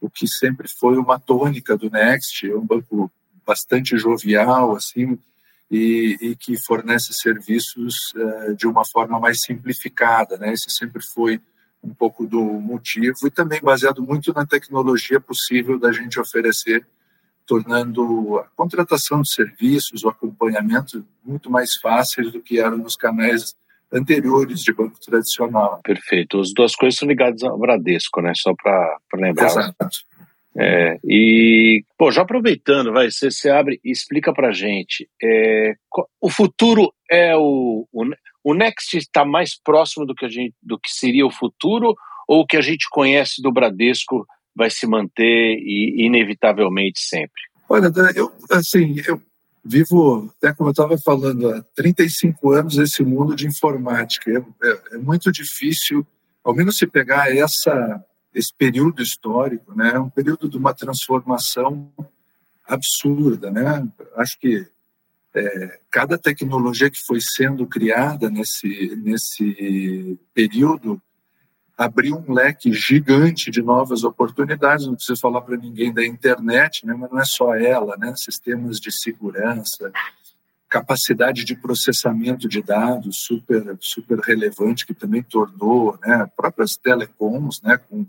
O 0.00 0.08
que 0.08 0.26
sempre 0.26 0.68
foi 0.68 0.96
uma 0.96 1.18
tônica 1.18 1.76
do 1.76 1.90
Next, 1.90 2.48
é 2.48 2.54
um 2.54 2.64
banco 2.64 3.10
bastante 3.46 3.98
jovial, 3.98 4.76
assim, 4.76 5.18
e, 5.70 6.16
e 6.20 6.36
que 6.36 6.60
fornece 6.60 7.12
serviços 7.12 8.12
uh, 8.14 8.54
de 8.54 8.66
uma 8.66 8.84
forma 8.84 9.20
mais 9.20 9.42
simplificada, 9.42 10.36
né? 10.36 10.52
Esse 10.52 10.70
sempre 10.70 11.02
foi 11.02 11.40
um 11.82 11.94
pouco 11.94 12.26
do 12.26 12.42
motivo 12.42 13.16
e 13.26 13.30
também 13.30 13.60
baseado 13.62 14.02
muito 14.02 14.32
na 14.32 14.44
tecnologia 14.44 15.20
possível 15.20 15.78
da 15.78 15.92
gente 15.92 16.20
oferecer 16.20 16.86
tornando 17.50 18.38
a 18.38 18.44
contratação 18.54 19.22
de 19.22 19.32
serviços, 19.32 20.04
o 20.04 20.08
acompanhamento 20.08 21.04
muito 21.24 21.50
mais 21.50 21.76
fáceis 21.76 22.30
do 22.30 22.40
que 22.40 22.60
eram 22.60 22.76
nos 22.76 22.94
canais 22.94 23.56
anteriores 23.92 24.60
de 24.60 24.72
banco 24.72 25.00
tradicional. 25.00 25.80
Perfeito. 25.82 26.40
As 26.40 26.52
duas 26.54 26.76
coisas 26.76 26.96
são 26.96 27.08
ligadas 27.08 27.42
ao 27.42 27.58
Bradesco, 27.58 28.20
né? 28.20 28.32
Só 28.36 28.54
para 28.54 28.98
lembrar. 29.14 29.46
Exato. 29.46 29.76
É, 30.58 30.98
e, 31.04 31.84
pô, 31.96 32.10
já 32.10 32.22
aproveitando, 32.22 32.92
vai, 32.92 33.10
você, 33.10 33.30
você 33.30 33.50
abre 33.50 33.80
e 33.84 33.90
explica 33.90 34.32
para 34.32 34.52
gente. 34.52 35.08
É, 35.22 35.74
o 36.20 36.28
futuro 36.28 36.92
é 37.10 37.36
o, 37.36 37.86
o, 37.92 38.04
o 38.42 38.54
Next 38.54 38.96
está 38.96 39.24
mais 39.24 39.58
próximo 39.60 40.04
do 40.04 40.14
que, 40.14 40.24
a 40.24 40.28
gente, 40.28 40.54
do 40.62 40.78
que 40.78 40.90
seria 40.90 41.26
o 41.26 41.30
futuro 41.30 41.94
ou 42.26 42.40
o 42.40 42.46
que 42.46 42.56
a 42.56 42.60
gente 42.60 42.86
conhece 42.90 43.40
do 43.42 43.52
Bradesco 43.52 44.26
vai 44.54 44.70
se 44.70 44.86
manter 44.86 45.58
e 45.58 46.04
inevitavelmente 46.04 47.00
sempre? 47.00 47.42
Olha, 47.68 47.90
eu 48.16 48.32
assim, 48.50 48.96
eu 49.06 49.20
vivo, 49.64 50.32
até 50.36 50.52
como 50.52 50.68
eu 50.68 50.72
estava 50.72 50.98
falando, 50.98 51.50
há 51.50 51.62
35 51.74 52.52
anos 52.52 52.78
esse 52.78 53.02
mundo 53.02 53.36
de 53.36 53.46
informática. 53.46 54.30
É, 54.30 54.68
é, 54.68 54.80
é, 54.94 54.98
muito 54.98 55.30
difícil, 55.30 56.06
ao 56.42 56.54
menos 56.54 56.78
se 56.78 56.86
pegar 56.86 57.34
essa 57.34 58.04
esse 58.34 58.52
período 58.56 59.02
histórico, 59.02 59.74
né, 59.74 59.98
um 59.98 60.08
período 60.08 60.48
de 60.48 60.56
uma 60.56 60.72
transformação 60.72 61.92
absurda, 62.66 63.50
né? 63.50 63.88
Acho 64.16 64.38
que 64.38 64.66
é, 65.34 65.80
cada 65.90 66.18
tecnologia 66.18 66.90
que 66.90 67.00
foi 67.04 67.20
sendo 67.20 67.66
criada 67.66 68.30
nesse 68.30 68.96
nesse 68.96 70.18
período 70.34 71.00
abriu 71.76 72.16
um 72.16 72.32
leque 72.32 72.72
gigante 72.72 73.50
de 73.50 73.62
novas 73.62 74.04
oportunidades. 74.04 74.86
Não 74.86 74.94
preciso 74.94 75.20
falar 75.20 75.40
para 75.40 75.56
ninguém 75.56 75.92
da 75.92 76.04
internet, 76.04 76.84
né? 76.84 76.94
mas 76.94 77.10
não 77.10 77.18
é 77.18 77.24
só 77.24 77.54
ela, 77.54 77.96
né? 77.96 78.12
Sistemas 78.16 78.78
de 78.78 78.92
segurança, 78.92 79.90
capacidade 80.68 81.42
de 81.42 81.56
processamento 81.56 82.48
de 82.48 82.62
dados 82.62 83.20
super 83.20 83.76
super 83.80 84.18
relevante 84.18 84.86
que 84.86 84.94
também 84.94 85.22
tornou, 85.22 85.98
né? 86.04 86.30
Próprias 86.36 86.76
telecoms, 86.76 87.62
né? 87.62 87.78
Com, 87.78 88.06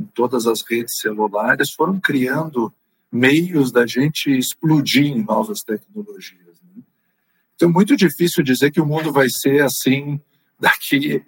com 0.00 0.06
todas 0.14 0.46
as 0.46 0.62
redes 0.62 0.98
celulares 0.98 1.72
foram 1.72 2.00
criando 2.00 2.72
meios 3.12 3.70
da 3.70 3.86
gente 3.86 4.30
explodir 4.30 5.04
em 5.04 5.22
novas 5.22 5.62
tecnologias. 5.62 6.60
Né? 6.74 6.82
Então, 7.54 7.68
é 7.68 7.72
muito 7.72 7.94
difícil 7.96 8.42
dizer 8.42 8.70
que 8.70 8.80
o 8.80 8.86
mundo 8.86 9.12
vai 9.12 9.28
ser 9.28 9.62
assim 9.62 10.20
daqui 10.58 11.22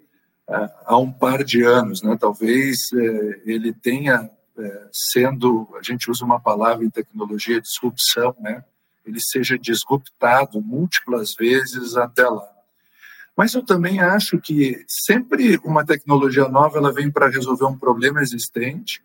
há 0.84 0.96
um 0.96 1.10
par 1.10 1.44
de 1.44 1.62
anos, 1.62 2.02
né? 2.02 2.16
Talvez 2.20 2.78
é, 2.94 3.42
ele 3.46 3.72
tenha 3.72 4.30
é, 4.58 4.88
sendo, 4.92 5.68
a 5.78 5.82
gente 5.82 6.10
usa 6.10 6.24
uma 6.24 6.38
palavra 6.40 6.84
em 6.84 6.90
tecnologia, 6.90 7.60
disrupção, 7.60 8.34
né? 8.40 8.62
ele 9.04 9.18
seja 9.20 9.58
disruptado 9.58 10.60
múltiplas 10.60 11.34
vezes 11.34 11.96
até 11.96 12.28
lá. 12.28 12.51
Mas 13.36 13.54
eu 13.54 13.64
também 13.64 14.00
acho 14.00 14.38
que 14.38 14.84
sempre 14.86 15.58
uma 15.64 15.84
tecnologia 15.84 16.48
nova 16.48 16.78
ela 16.78 16.92
vem 16.92 17.10
para 17.10 17.28
resolver 17.28 17.64
um 17.64 17.78
problema 17.78 18.20
existente, 18.20 19.02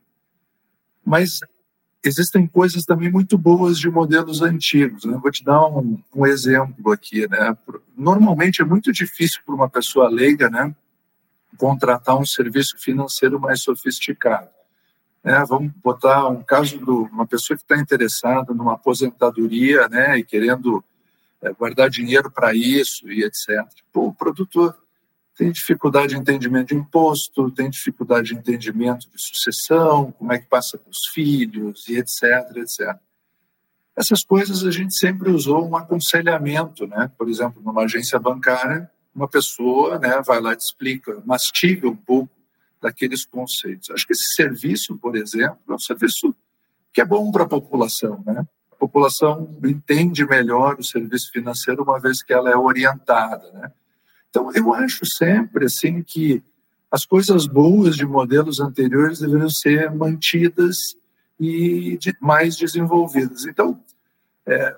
mas 1.05 1.39
existem 2.03 2.45
coisas 2.45 2.83
também 2.83 3.11
muito 3.11 3.37
boas 3.37 3.79
de 3.79 3.89
modelos 3.89 4.41
antigos. 4.41 5.05
Né? 5.05 5.17
Vou 5.21 5.31
te 5.31 5.43
dar 5.43 5.65
um, 5.67 6.01
um 6.13 6.25
exemplo 6.25 6.91
aqui. 6.91 7.27
Né? 7.27 7.57
Normalmente 7.95 8.61
é 8.61 8.65
muito 8.65 8.91
difícil 8.91 9.41
para 9.45 9.55
uma 9.55 9.69
pessoa 9.69 10.09
leiga 10.09 10.49
né, 10.49 10.75
contratar 11.57 12.17
um 12.17 12.25
serviço 12.25 12.77
financeiro 12.77 13.39
mais 13.39 13.61
sofisticado. 13.61 14.49
É, 15.23 15.43
vamos 15.43 15.71
botar 15.83 16.27
um 16.27 16.41
caso 16.41 16.77
de 16.77 16.89
uma 16.89 17.25
pessoa 17.25 17.57
que 17.57 17.63
está 17.63 17.77
interessada 17.77 18.53
numa 18.53 18.73
aposentadoria 18.73 19.89
né, 19.89 20.17
e 20.17 20.23
querendo 20.23 20.83
guardar 21.57 21.89
dinheiro 21.89 22.31
para 22.31 22.53
isso 22.53 23.09
e 23.11 23.23
etc. 23.23 23.65
Pô, 23.91 24.07
o 24.07 24.13
produtor 24.13 24.77
tem 25.35 25.51
dificuldade 25.51 26.09
de 26.09 26.17
entendimento 26.17 26.69
de 26.69 26.75
imposto, 26.75 27.51
tem 27.51 27.69
dificuldade 27.69 28.29
de 28.29 28.35
entendimento 28.35 29.07
de 29.09 29.21
sucessão, 29.21 30.11
como 30.11 30.33
é 30.33 30.39
que 30.39 30.47
passa 30.47 30.77
para 30.77 30.89
os 30.89 31.07
filhos 31.13 31.87
e 31.87 31.97
etc, 31.97 32.57
etc. 32.57 32.97
Essas 33.95 34.23
coisas 34.23 34.63
a 34.63 34.71
gente 34.71 34.97
sempre 34.97 35.29
usou 35.29 35.67
um 35.67 35.75
aconselhamento, 35.75 36.87
né? 36.87 37.11
Por 37.17 37.29
exemplo, 37.29 37.61
numa 37.63 37.83
agência 37.83 38.17
bancária, 38.19 38.89
uma 39.13 39.27
pessoa, 39.27 39.97
né, 39.97 40.21
vai 40.25 40.39
lá 40.39 40.53
e 40.53 40.55
te 40.55 40.61
explica, 40.61 41.21
mastiga 41.25 41.87
um 41.89 41.95
pouco 41.95 42.29
daqueles 42.79 43.25
conceitos. 43.25 43.89
Acho 43.89 44.05
que 44.05 44.13
esse 44.13 44.35
serviço, 44.35 44.95
por 44.97 45.15
exemplo, 45.15 45.57
é 45.69 45.73
um 45.73 45.79
serviço 45.79 46.35
que 46.93 47.01
é 47.01 47.05
bom 47.05 47.31
para 47.31 47.43
a 47.43 47.47
população, 47.47 48.23
né? 48.25 48.47
A 48.77 48.79
população 48.79 49.57
entende 49.63 50.25
melhor 50.25 50.77
o 50.79 50.83
serviço 50.83 51.31
financeiro 51.31 51.83
uma 51.83 51.99
vez 51.99 52.21
que 52.21 52.31
ela 52.31 52.49
é 52.49 52.55
orientada, 52.55 53.51
né? 53.51 53.71
Então, 54.29 54.51
eu 54.53 54.73
acho 54.73 55.05
sempre 55.05 55.65
assim 55.65 56.03
que 56.03 56.43
as 56.91 57.05
coisas 57.05 57.47
boas 57.47 57.95
de 57.95 58.05
modelos 58.05 58.59
anteriores 58.59 59.19
deveriam 59.19 59.49
ser 59.49 59.89
mantidas 59.91 60.77
e 61.39 61.97
de, 61.97 62.15
mais 62.21 62.55
desenvolvidas. 62.55 63.45
Então, 63.45 63.79
é, 64.45 64.75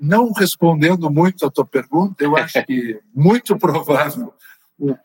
não 0.00 0.32
respondendo 0.32 1.10
muito 1.10 1.44
à 1.44 1.50
tua 1.50 1.66
pergunta, 1.66 2.22
eu 2.22 2.36
acho 2.36 2.64
que 2.64 3.00
muito 3.14 3.58
provável 3.58 4.32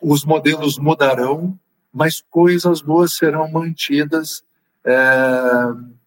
os 0.02 0.24
modelos 0.24 0.78
mudarão 0.78 1.60
mas 1.96 2.22
coisas 2.30 2.82
boas 2.82 3.16
serão 3.16 3.50
mantidas 3.50 4.44
é, 4.84 4.94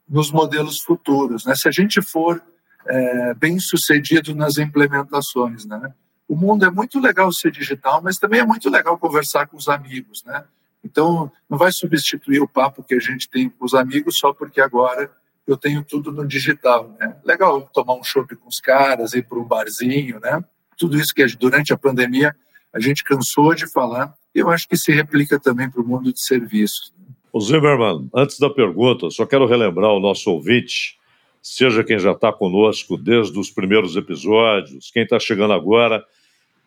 nos 0.08 0.30
modelos 0.30 0.80
futuros. 0.80 1.44
Né? 1.44 1.54
Se 1.54 1.68
a 1.68 1.70
gente 1.70 2.00
for 2.00 2.42
é, 2.86 3.34
bem 3.34 3.58
sucedido 3.58 4.34
nas 4.34 4.56
implementações, 4.58 5.64
né? 5.64 5.92
O 6.26 6.36
mundo 6.36 6.64
é 6.64 6.70
muito 6.70 7.00
legal 7.00 7.32
ser 7.32 7.50
digital, 7.50 8.02
mas 8.02 8.18
também 8.18 8.40
é 8.40 8.44
muito 8.44 8.68
legal 8.68 8.98
conversar 8.98 9.46
com 9.46 9.56
os 9.56 9.66
amigos, 9.66 10.22
né? 10.24 10.44
Então, 10.84 11.32
não 11.48 11.56
vai 11.56 11.72
substituir 11.72 12.40
o 12.40 12.48
papo 12.48 12.82
que 12.82 12.94
a 12.94 13.00
gente 13.00 13.28
tem 13.28 13.48
com 13.48 13.64
os 13.64 13.74
amigos 13.74 14.18
só 14.18 14.32
porque 14.32 14.60
agora 14.60 15.10
eu 15.46 15.56
tenho 15.56 15.82
tudo 15.82 16.12
no 16.12 16.26
digital, 16.26 16.94
né? 17.00 17.16
Legal 17.24 17.62
tomar 17.72 17.94
um 17.94 18.04
chopp 18.04 18.36
com 18.36 18.48
os 18.48 18.60
caras, 18.60 19.14
ir 19.14 19.26
para 19.26 19.38
um 19.38 19.44
barzinho, 19.44 20.20
né? 20.20 20.44
Tudo 20.76 20.98
isso 20.98 21.14
que 21.14 21.26
durante 21.36 21.72
a 21.72 21.78
pandemia 21.78 22.36
a 22.72 22.78
gente 22.78 23.02
cansou 23.02 23.54
de 23.54 23.66
falar 23.66 24.14
eu 24.34 24.50
acho 24.50 24.68
que 24.68 24.76
se 24.76 24.92
replica 24.92 25.38
também 25.38 25.68
para 25.70 25.80
o 25.80 25.86
mundo 25.86 26.12
de 26.12 26.20
serviços. 26.20 26.92
O 27.38 28.10
antes 28.16 28.36
da 28.40 28.50
pergunta, 28.50 29.08
só 29.10 29.24
quero 29.24 29.46
relembrar 29.46 29.92
o 29.92 30.00
nosso 30.00 30.28
ouvinte, 30.28 30.98
seja 31.40 31.84
quem 31.84 31.96
já 31.96 32.10
está 32.10 32.32
conosco 32.32 32.96
desde 32.96 33.38
os 33.38 33.48
primeiros 33.48 33.94
episódios, 33.94 34.90
quem 34.90 35.04
está 35.04 35.20
chegando 35.20 35.52
agora, 35.52 36.04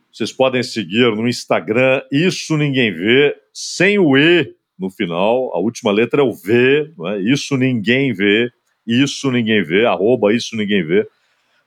vocês 0.10 0.32
podem 0.32 0.64
seguir 0.64 1.14
no 1.14 1.28
Instagram, 1.28 2.02
Isso 2.10 2.56
Ninguém 2.56 2.94
Vê, 2.94 3.36
sem 3.54 4.00
o 4.00 4.18
E 4.18 4.56
no 4.80 4.90
final, 4.90 5.54
a 5.54 5.60
última 5.60 5.92
letra 5.92 6.22
é 6.22 6.24
o 6.24 6.32
V, 6.32 6.94
é? 7.08 7.20
Isso 7.20 7.58
Ninguém 7.58 8.14
Vê, 8.14 8.50
Isso 8.88 9.30
Ninguém 9.30 9.62
Vê, 9.66 9.86
arroba 9.86 10.34
Isso 10.34 10.56
Ninguém 10.56 10.86
Vê. 10.86 11.06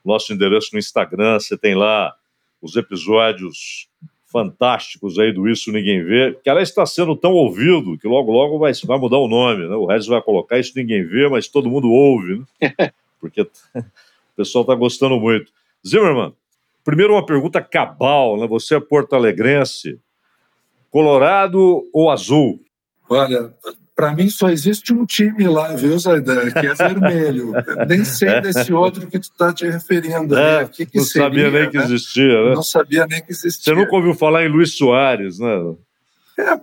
Nosso 0.02 0.32
endereço 0.32 0.70
no 0.72 0.78
Instagram, 0.78 1.38
você 1.38 1.58
tem 1.58 1.74
lá 1.74 2.14
os 2.62 2.74
episódios 2.74 3.86
fantásticos 4.34 5.16
aí 5.16 5.32
do 5.32 5.48
Isso 5.48 5.70
Ninguém 5.70 6.02
Vê, 6.04 6.36
que 6.42 6.50
aliás 6.50 6.68
está 6.68 6.84
sendo 6.84 7.14
tão 7.14 7.30
ouvido 7.34 7.96
que 7.96 8.08
logo, 8.08 8.32
logo 8.32 8.58
vai, 8.58 8.72
vai 8.84 8.98
mudar 8.98 9.18
o 9.18 9.28
nome, 9.28 9.68
né? 9.68 9.76
O 9.76 9.86
Regis 9.86 10.08
vai 10.08 10.20
colocar 10.20 10.58
Isso 10.58 10.72
Ninguém 10.74 11.06
Vê, 11.06 11.28
mas 11.28 11.46
todo 11.46 11.70
mundo 11.70 11.88
ouve, 11.88 12.40
né? 12.40 12.44
Porque 13.20 13.42
o 13.76 13.84
pessoal 14.36 14.62
está 14.62 14.74
gostando 14.74 15.20
muito. 15.20 15.52
Zimmermann, 15.86 16.34
primeiro 16.82 17.12
uma 17.12 17.24
pergunta 17.24 17.62
cabal, 17.62 18.36
né? 18.36 18.48
Você 18.48 18.74
é 18.74 18.80
porto-alegrense, 18.80 20.00
colorado 20.90 21.88
ou 21.92 22.10
azul? 22.10 22.60
Olha, 23.08 23.54
para 23.94 24.12
mim 24.12 24.28
só 24.28 24.50
existe 24.50 24.92
um 24.92 25.06
time 25.06 25.46
lá, 25.46 25.68
viu, 25.74 25.96
Zaidan, 25.98 26.50
que 26.50 26.66
é 26.66 26.74
vermelho. 26.74 27.52
nem 27.88 28.04
sei 28.04 28.40
desse 28.40 28.72
outro 28.72 29.06
que 29.06 29.18
tu 29.18 29.24
está 29.24 29.52
te 29.52 29.66
referindo. 29.66 30.36
É, 30.36 30.64
que 30.66 30.84
que 30.84 30.98
não 30.98 31.04
seria, 31.04 31.28
sabia 31.28 31.50
nem 31.50 31.62
né? 31.62 31.66
que 31.68 31.76
existia, 31.76 32.44
né? 32.44 32.54
Não 32.54 32.62
sabia 32.62 33.06
nem 33.06 33.22
que 33.22 33.32
existia. 33.32 33.74
Você 33.74 33.80
nunca 33.80 33.94
ouviu 33.94 34.14
falar 34.14 34.44
em 34.44 34.48
Luiz 34.48 34.76
Soares, 34.76 35.38
né? 35.38 35.74
É, 36.36 36.58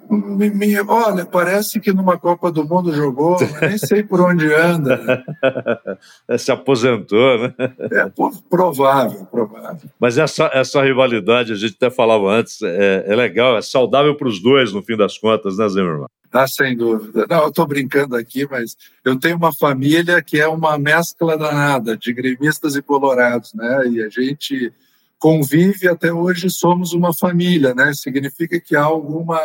olha, 0.85 1.25
parece 1.25 1.79
que 1.79 1.93
numa 1.93 2.17
Copa 2.17 2.51
do 2.51 2.65
Mundo 2.65 2.93
jogou, 2.93 3.37
nem 3.61 3.77
sei 3.77 4.03
por 4.03 4.19
onde 4.19 4.53
anda. 4.53 5.23
É, 6.27 6.37
se 6.37 6.51
aposentou, 6.51 7.39
né? 7.39 7.53
É 7.59 8.11
provável, 8.49 9.25
provável. 9.25 9.89
Mas 9.99 10.17
essa, 10.17 10.49
essa 10.53 10.81
rivalidade, 10.81 11.51
a 11.51 11.55
gente 11.55 11.75
até 11.75 11.89
falava 11.89 12.29
antes, 12.31 12.61
é, 12.61 13.05
é 13.07 13.15
legal, 13.15 13.57
é 13.57 13.61
saudável 13.61 14.15
para 14.15 14.27
os 14.27 14.41
dois, 14.41 14.71
no 14.71 14.81
fim 14.81 14.95
das 14.95 15.17
contas, 15.17 15.57
né, 15.57 15.67
Zimmermann? 15.67 16.07
Ah, 16.33 16.47
sem 16.47 16.77
dúvida. 16.77 17.25
Não, 17.29 17.43
eu 17.43 17.49
estou 17.49 17.67
brincando 17.67 18.15
aqui, 18.15 18.47
mas 18.49 18.77
eu 19.03 19.19
tenho 19.19 19.35
uma 19.35 19.53
família 19.53 20.21
que 20.21 20.39
é 20.39 20.47
uma 20.47 20.77
mescla 20.77 21.37
danada 21.37 21.97
de 21.97 22.13
gremistas 22.13 22.75
e 22.75 22.81
colorados, 22.81 23.53
né? 23.53 23.87
E 23.87 24.01
a 24.01 24.07
gente 24.07 24.73
convive 25.19 25.89
até 25.89 26.11
hoje, 26.11 26.49
somos 26.49 26.93
uma 26.93 27.13
família, 27.13 27.75
né? 27.75 27.93
Significa 27.93 28.59
que 28.61 28.75
há 28.75 28.83
alguma 28.83 29.39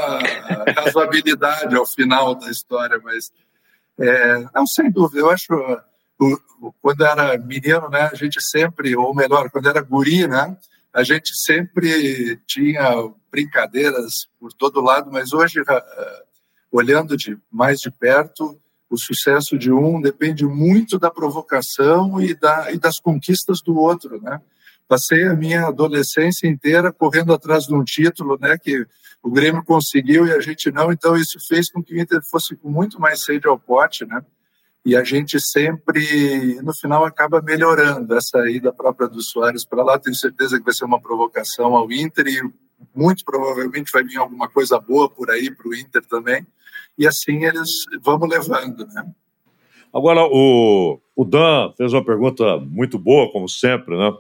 razoabilidade 0.77 1.75
ao 1.75 1.87
final 1.87 2.37
da 2.37 2.49
história, 2.51 3.01
mas 3.03 3.33
é, 3.99 4.47
não, 4.55 4.67
sem 4.67 4.91
dúvida. 4.91 5.21
Eu 5.21 5.31
acho 5.31 5.49
quando 6.81 7.05
era 7.05 7.37
menino, 7.37 7.89
né? 7.91 8.09
A 8.13 8.15
gente 8.15 8.41
sempre, 8.41 8.97
ou 8.97 9.15
melhor, 9.15 9.51
quando 9.51 9.69
era 9.69 9.81
guri, 9.83 10.27
né? 10.27 10.57
A 10.95 11.03
gente 11.03 11.37
sempre 11.37 12.41
tinha 12.47 13.11
brincadeiras 13.31 14.29
por 14.41 14.53
todo 14.53 14.81
lado, 14.81 15.11
mas 15.13 15.33
hoje 15.33 15.61
olhando 16.77 17.17
de 17.17 17.39
mais 17.51 17.81
de 17.81 17.91
perto, 17.91 18.59
o 18.89 18.97
sucesso 18.97 19.59
de 19.59 19.73
um 19.73 20.01
depende 20.01 20.45
muito 20.45 20.99
da 20.99 21.11
provocação 21.11 22.21
e, 22.21 22.35
da, 22.35 22.71
e 22.73 22.79
das 22.79 23.01
conquistas 23.01 23.61
do 23.61 23.77
outro, 23.77 24.21
né? 24.21 24.41
Passei 24.87 25.27
a 25.27 25.35
minha 25.35 25.67
adolescência 25.67 26.47
inteira 26.47 26.93
correndo 26.93 27.33
atrás 27.33 27.65
de 27.65 27.75
um 27.75 27.83
título, 27.83 28.39
né, 28.41 28.57
que 28.57 28.87
o 29.21 29.29
Grêmio 29.29 29.65
conseguiu 29.65 30.25
e 30.27 30.33
a 30.33 30.41
gente 30.41 30.71
não, 30.71 30.93
então 30.93 31.17
isso 31.17 31.39
fez 31.49 31.69
com 31.69 31.83
que 31.83 31.93
o 31.93 32.01
Inter 32.01 32.21
fosse 32.31 32.55
com 32.55 32.71
muito 32.71 33.01
mais 33.01 33.25
sede 33.25 33.49
ao 33.49 33.59
pote, 33.59 34.05
né? 34.05 34.23
E 34.85 34.95
a 34.95 35.03
gente 35.03 35.41
sempre, 35.41 36.61
no 36.63 36.73
final, 36.73 37.05
acaba 37.05 37.43
melhorando 37.43 38.15
essa 38.15 38.49
ida 38.49 38.73
própria 38.73 39.09
do 39.09 39.21
Soares 39.21 39.65
para 39.65 39.83
lá. 39.83 39.99
Tenho 39.99 40.15
certeza 40.15 40.59
que 40.59 40.65
vai 40.65 40.73
ser 40.73 40.85
uma 40.85 41.01
provocação 41.01 41.75
ao 41.75 41.91
Inter 41.91 42.29
e 42.29 42.41
muito 42.95 43.25
provavelmente 43.25 43.91
vai 43.91 44.05
vir 44.05 44.19
alguma 44.19 44.49
coisa 44.49 44.79
boa 44.79 45.11
por 45.11 45.29
aí 45.29 45.51
para 45.51 45.69
o 45.69 45.75
Inter 45.75 46.07
também. 46.07 46.47
E 46.99 47.07
assim 47.07 47.45
eles 47.45 47.85
vamos 48.03 48.29
levando, 48.29 48.87
né? 48.87 49.07
Agora, 49.93 50.27
o, 50.27 51.01
o 51.15 51.25
Dan 51.25 51.73
fez 51.77 51.93
uma 51.93 52.05
pergunta 52.05 52.59
muito 52.59 52.99
boa, 52.99 53.31
como 53.33 53.49
sempre, 53.49 53.97
né? 53.97 54.13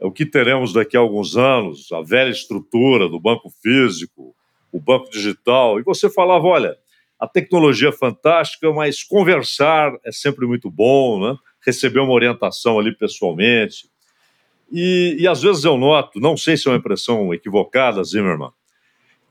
O 0.00 0.12
que 0.12 0.24
teremos 0.24 0.72
daqui 0.72 0.96
a 0.96 1.00
alguns 1.00 1.36
anos? 1.36 1.90
A 1.90 2.00
velha 2.02 2.30
estrutura 2.30 3.08
do 3.08 3.18
banco 3.18 3.50
físico, 3.60 4.34
o 4.70 4.80
banco 4.80 5.10
digital. 5.10 5.80
E 5.80 5.82
você 5.82 6.08
falava, 6.08 6.46
olha, 6.46 6.76
a 7.18 7.26
tecnologia 7.26 7.88
é 7.88 7.92
fantástica, 7.92 8.72
mas 8.72 9.02
conversar 9.02 9.92
é 10.04 10.12
sempre 10.12 10.46
muito 10.46 10.70
bom, 10.70 11.20
né? 11.20 11.36
Receber 11.66 11.98
uma 11.98 12.12
orientação 12.12 12.78
ali 12.78 12.96
pessoalmente. 12.96 13.88
E, 14.70 15.16
e 15.18 15.26
às 15.26 15.42
vezes 15.42 15.64
eu 15.64 15.76
noto, 15.76 16.20
não 16.20 16.36
sei 16.36 16.56
se 16.56 16.68
é 16.68 16.70
uma 16.70 16.78
impressão 16.78 17.34
equivocada, 17.34 18.04
Zimmermann, 18.04 18.52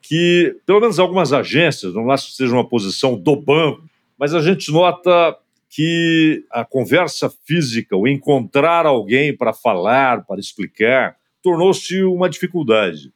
que 0.01 0.55
pelo 0.65 0.79
menos 0.79 0.99
algumas 0.99 1.33
agências, 1.33 1.93
não 1.93 2.09
acho 2.11 2.27
que 2.27 2.35
seja 2.35 2.53
uma 2.53 2.67
posição 2.67 3.17
do 3.17 3.35
banco, 3.35 3.83
mas 4.17 4.33
a 4.33 4.41
gente 4.41 4.71
nota 4.71 5.37
que 5.69 6.45
a 6.49 6.63
conversa 6.63 7.31
física, 7.45 7.95
o 7.95 8.07
encontrar 8.07 8.85
alguém 8.85 9.35
para 9.35 9.53
falar, 9.53 10.25
para 10.25 10.39
explicar, 10.39 11.17
tornou-se 11.41 12.03
uma 12.03 12.29
dificuldade. 12.29 13.11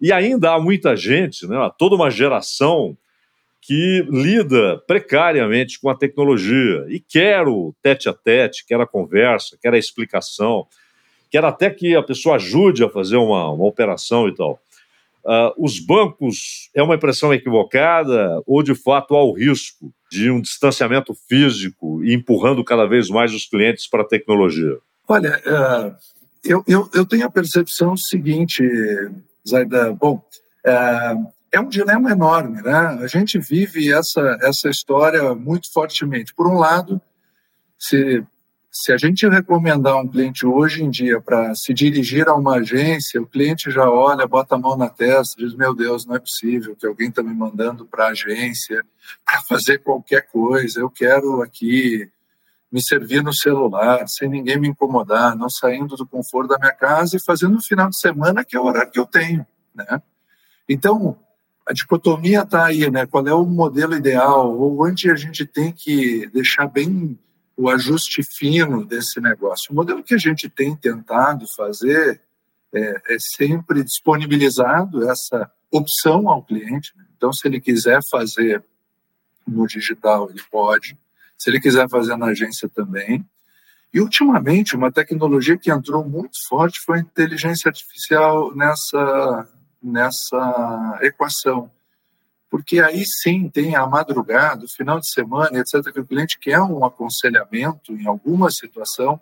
E 0.00 0.12
ainda 0.12 0.52
há 0.52 0.60
muita 0.60 0.96
gente, 0.96 1.46
né, 1.46 1.56
toda 1.78 1.94
uma 1.94 2.10
geração 2.10 2.96
que 3.60 4.06
lida 4.10 4.78
precariamente 4.86 5.80
com 5.80 5.88
a 5.88 5.94
tecnologia 5.94 6.84
e 6.88 7.00
quer 7.00 7.48
o 7.48 7.74
tete 7.82 8.08
a 8.08 8.12
tete, 8.12 8.66
quer 8.66 8.78
a 8.78 8.86
conversa, 8.86 9.56
quer 9.62 9.72
a 9.72 9.78
explicação, 9.78 10.66
quer 11.30 11.42
até 11.44 11.70
que 11.70 11.96
a 11.96 12.02
pessoa 12.02 12.36
ajude 12.36 12.84
a 12.84 12.90
fazer 12.90 13.16
uma, 13.16 13.50
uma 13.50 13.64
operação 13.64 14.28
e 14.28 14.34
tal. 14.34 14.60
Uh, 15.24 15.64
os 15.64 15.78
bancos 15.78 16.68
é 16.74 16.82
uma 16.82 16.96
impressão 16.96 17.32
equivocada 17.32 18.42
ou 18.46 18.62
de 18.62 18.74
fato 18.74 19.14
há 19.14 19.24
o 19.24 19.32
risco 19.32 19.90
de 20.10 20.30
um 20.30 20.38
distanciamento 20.38 21.14
físico 21.26 22.04
e 22.04 22.12
empurrando 22.12 22.62
cada 22.62 22.84
vez 22.86 23.08
mais 23.08 23.32
os 23.32 23.46
clientes 23.46 23.88
para 23.88 24.02
a 24.02 24.06
tecnologia? 24.06 24.76
Olha, 25.08 25.40
uh, 25.46 25.96
eu, 26.44 26.62
eu, 26.68 26.90
eu, 26.92 27.06
tenho 27.06 27.26
a 27.26 27.30
percepção 27.30 27.96
seguinte, 27.96 28.62
Zaidan. 29.48 29.94
Bom, 29.94 30.22
uh, 30.66 31.32
é 31.50 31.60
um 31.60 31.68
dilema 31.68 32.10
enorme, 32.10 32.60
né? 32.60 32.98
A 33.02 33.06
gente 33.06 33.38
vive 33.38 33.92
essa, 33.92 34.38
essa 34.42 34.68
história 34.68 35.34
muito 35.34 35.72
fortemente. 35.72 36.34
Por 36.34 36.46
um 36.46 36.58
lado, 36.58 37.00
se 37.78 38.22
se 38.76 38.92
a 38.92 38.96
gente 38.96 39.28
recomendar 39.28 39.96
um 39.96 40.08
cliente 40.08 40.44
hoje 40.44 40.82
em 40.82 40.90
dia 40.90 41.20
para 41.20 41.54
se 41.54 41.72
dirigir 41.72 42.28
a 42.28 42.34
uma 42.34 42.56
agência, 42.56 43.22
o 43.22 43.26
cliente 43.26 43.70
já 43.70 43.88
olha, 43.88 44.26
bota 44.26 44.56
a 44.56 44.58
mão 44.58 44.76
na 44.76 44.88
testa, 44.88 45.40
diz: 45.40 45.54
Meu 45.54 45.72
Deus, 45.72 46.04
não 46.04 46.16
é 46.16 46.18
possível 46.18 46.74
que 46.74 46.84
alguém 46.84 47.08
está 47.08 47.22
me 47.22 47.32
mandando 47.32 47.86
para 47.86 48.06
a 48.06 48.10
agência 48.10 48.84
para 49.24 49.40
fazer 49.42 49.78
qualquer 49.78 50.22
coisa. 50.22 50.80
Eu 50.80 50.90
quero 50.90 51.40
aqui 51.40 52.10
me 52.70 52.82
servir 52.82 53.22
no 53.22 53.32
celular, 53.32 54.08
sem 54.08 54.28
ninguém 54.28 54.58
me 54.58 54.66
incomodar, 54.66 55.36
não 55.36 55.48
saindo 55.48 55.94
do 55.94 56.04
conforto 56.04 56.48
da 56.48 56.58
minha 56.58 56.74
casa 56.74 57.16
e 57.16 57.24
fazendo 57.24 57.54
no 57.54 57.62
final 57.62 57.88
de 57.88 57.96
semana, 57.96 58.44
que 58.44 58.56
é 58.56 58.60
o 58.60 58.64
horário 58.64 58.90
que 58.90 58.98
eu 58.98 59.06
tenho. 59.06 59.46
Né? 59.72 60.02
Então, 60.68 61.16
a 61.64 61.72
dicotomia 61.72 62.42
está 62.42 62.66
aí, 62.66 62.90
né? 62.90 63.06
Qual 63.06 63.24
é 63.24 63.32
o 63.32 63.46
modelo 63.46 63.94
ideal? 63.94 64.52
Ou 64.52 64.84
onde 64.84 65.08
a 65.12 65.14
gente 65.14 65.46
tem 65.46 65.70
que 65.70 66.28
deixar 66.34 66.66
bem 66.66 67.16
o 67.56 67.70
ajuste 67.70 68.22
fino 68.22 68.84
desse 68.84 69.20
negócio. 69.20 69.72
O 69.72 69.74
modelo 69.74 70.02
que 70.02 70.14
a 70.14 70.18
gente 70.18 70.48
tem 70.48 70.74
tentado 70.74 71.46
fazer 71.56 72.20
é, 72.74 73.14
é 73.14 73.16
sempre 73.18 73.84
disponibilizado 73.84 75.08
essa 75.08 75.50
opção 75.70 76.28
ao 76.28 76.42
cliente. 76.42 76.92
Né? 76.96 77.04
Então, 77.16 77.32
se 77.32 77.46
ele 77.46 77.60
quiser 77.60 78.00
fazer 78.10 78.62
no 79.46 79.66
digital, 79.66 80.28
ele 80.30 80.42
pode. 80.50 80.98
Se 81.38 81.50
ele 81.50 81.60
quiser 81.60 81.88
fazer 81.88 82.16
na 82.16 82.26
agência 82.26 82.68
também. 82.68 83.24
E, 83.92 84.00
ultimamente, 84.00 84.74
uma 84.74 84.90
tecnologia 84.90 85.56
que 85.56 85.70
entrou 85.70 86.04
muito 86.04 86.36
forte 86.48 86.80
foi 86.80 86.98
a 86.98 87.02
inteligência 87.02 87.68
artificial 87.68 88.54
nessa, 88.54 89.48
nessa 89.80 90.98
equação 91.02 91.70
porque 92.54 92.78
aí 92.78 93.04
sim 93.04 93.48
tem 93.48 93.74
a 93.74 93.84
madrugada, 93.84 94.64
o 94.64 94.68
final 94.68 95.00
de 95.00 95.10
semana, 95.10 95.58
etc., 95.58 95.92
que 95.92 95.98
o 95.98 96.06
cliente 96.06 96.38
quer 96.38 96.60
um 96.60 96.84
aconselhamento 96.84 97.92
em 97.92 98.06
alguma 98.06 98.48
situação 98.48 99.20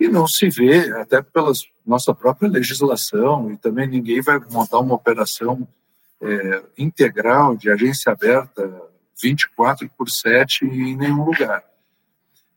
e 0.00 0.08
não 0.08 0.26
se 0.26 0.48
vê, 0.48 0.90
até 0.92 1.20
pela 1.20 1.52
nossa 1.84 2.14
própria 2.14 2.48
legislação, 2.48 3.52
e 3.52 3.58
também 3.58 3.86
ninguém 3.86 4.22
vai 4.22 4.40
montar 4.50 4.78
uma 4.78 4.94
operação 4.94 5.68
é, 6.22 6.62
integral 6.78 7.54
de 7.54 7.70
agência 7.70 8.10
aberta 8.10 8.80
24 9.22 9.86
por 9.90 10.08
7 10.08 10.64
em 10.64 10.96
nenhum 10.96 11.26
lugar. 11.26 11.62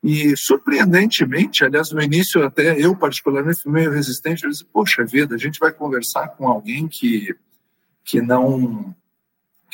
E, 0.01 0.37
surpreendentemente, 0.37 1.65
aliás, 1.65 1.91
no 1.91 2.01
início, 2.01 2.45
até 2.45 2.79
eu, 2.79 2.95
particularmente, 2.95 3.63
fui 3.63 3.73
meio 3.73 3.91
resistente. 3.91 4.45
Eu 4.45 4.51
disse, 4.51 4.63
poxa 4.63 5.03
vida, 5.03 5.35
a 5.35 5.37
gente 5.37 5.59
vai 5.59 5.73
conversar 5.73 6.29
com 6.29 6.47
alguém 6.47 6.87
que, 6.87 7.35
que 8.05 8.21
não 8.21 8.95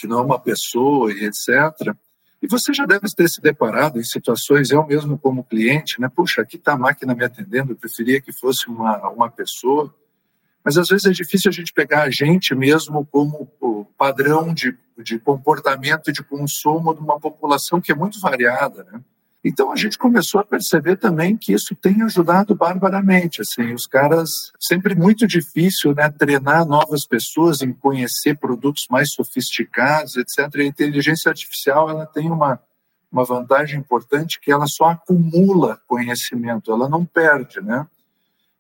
que 0.02 0.08
não 0.08 0.20
é 0.20 0.22
uma 0.24 0.40
pessoa 0.40 1.14
e 1.14 1.26
etc. 1.26 1.96
E 2.42 2.48
você 2.48 2.74
já 2.74 2.88
deve 2.88 3.08
ter 3.16 3.30
se 3.30 3.40
deparado 3.40 4.00
em 4.00 4.04
situações, 4.04 4.72
eu 4.72 4.86
mesmo 4.86 5.16
como 5.16 5.44
cliente, 5.44 6.02
né? 6.02 6.10
Puxa, 6.10 6.42
aqui 6.42 6.58
está 6.58 6.74
a 6.74 6.78
máquina 6.78 7.14
me 7.14 7.24
atendendo, 7.24 7.72
eu 7.72 7.76
preferia 7.76 8.20
que 8.20 8.34
fosse 8.34 8.68
uma, 8.68 9.10
uma 9.10 9.30
pessoa. 9.30 9.94
Mas 10.66 10.76
às 10.76 10.90
vezes 10.90 11.06
é 11.06 11.12
difícil 11.12 11.50
a 11.50 11.54
gente 11.54 11.72
pegar 11.72 12.02
a 12.02 12.10
gente 12.10 12.56
mesmo 12.56 13.06
como 13.12 13.48
o 13.62 13.86
padrão 13.96 14.52
de, 14.56 14.76
de 14.98 15.20
comportamento 15.20 16.10
e 16.10 16.14
de 16.14 16.24
consumo 16.24 16.96
de 16.96 17.00
uma 17.00 17.20
população 17.20 17.80
que 17.80 17.92
é 17.92 17.96
muito 17.96 18.20
variada, 18.20 18.84
né? 18.86 19.00
Então 19.44 19.72
a 19.72 19.76
gente 19.76 19.98
começou 19.98 20.40
a 20.40 20.46
perceber 20.46 20.98
também 20.98 21.36
que 21.36 21.52
isso 21.52 21.76
tem 21.76 22.02
ajudado 22.04 22.54
barbaramente. 22.54 23.42
Assim, 23.42 23.74
os 23.74 23.88
caras 23.88 24.52
sempre 24.60 24.94
muito 24.94 25.26
difícil, 25.26 25.96
né, 25.96 26.10
treinar 26.12 26.66
novas 26.66 27.08
pessoas 27.08 27.62
em 27.62 27.74
conhecer 27.74 28.38
produtos 28.38 28.86
mais 28.90 29.12
sofisticados, 29.12 30.16
etc. 30.16 30.56
E 30.56 30.62
a 30.62 30.66
inteligência 30.66 31.30
artificial 31.30 31.90
ela 31.90 32.06
tem 32.06 32.30
uma 32.30 32.60
uma 33.12 33.26
vantagem 33.26 33.78
importante 33.78 34.40
que 34.40 34.52
ela 34.52 34.66
só 34.68 34.86
acumula 34.86 35.82
conhecimento, 35.86 36.72
ela 36.72 36.88
não 36.88 37.06
perde, 37.06 37.60
né? 37.60 37.86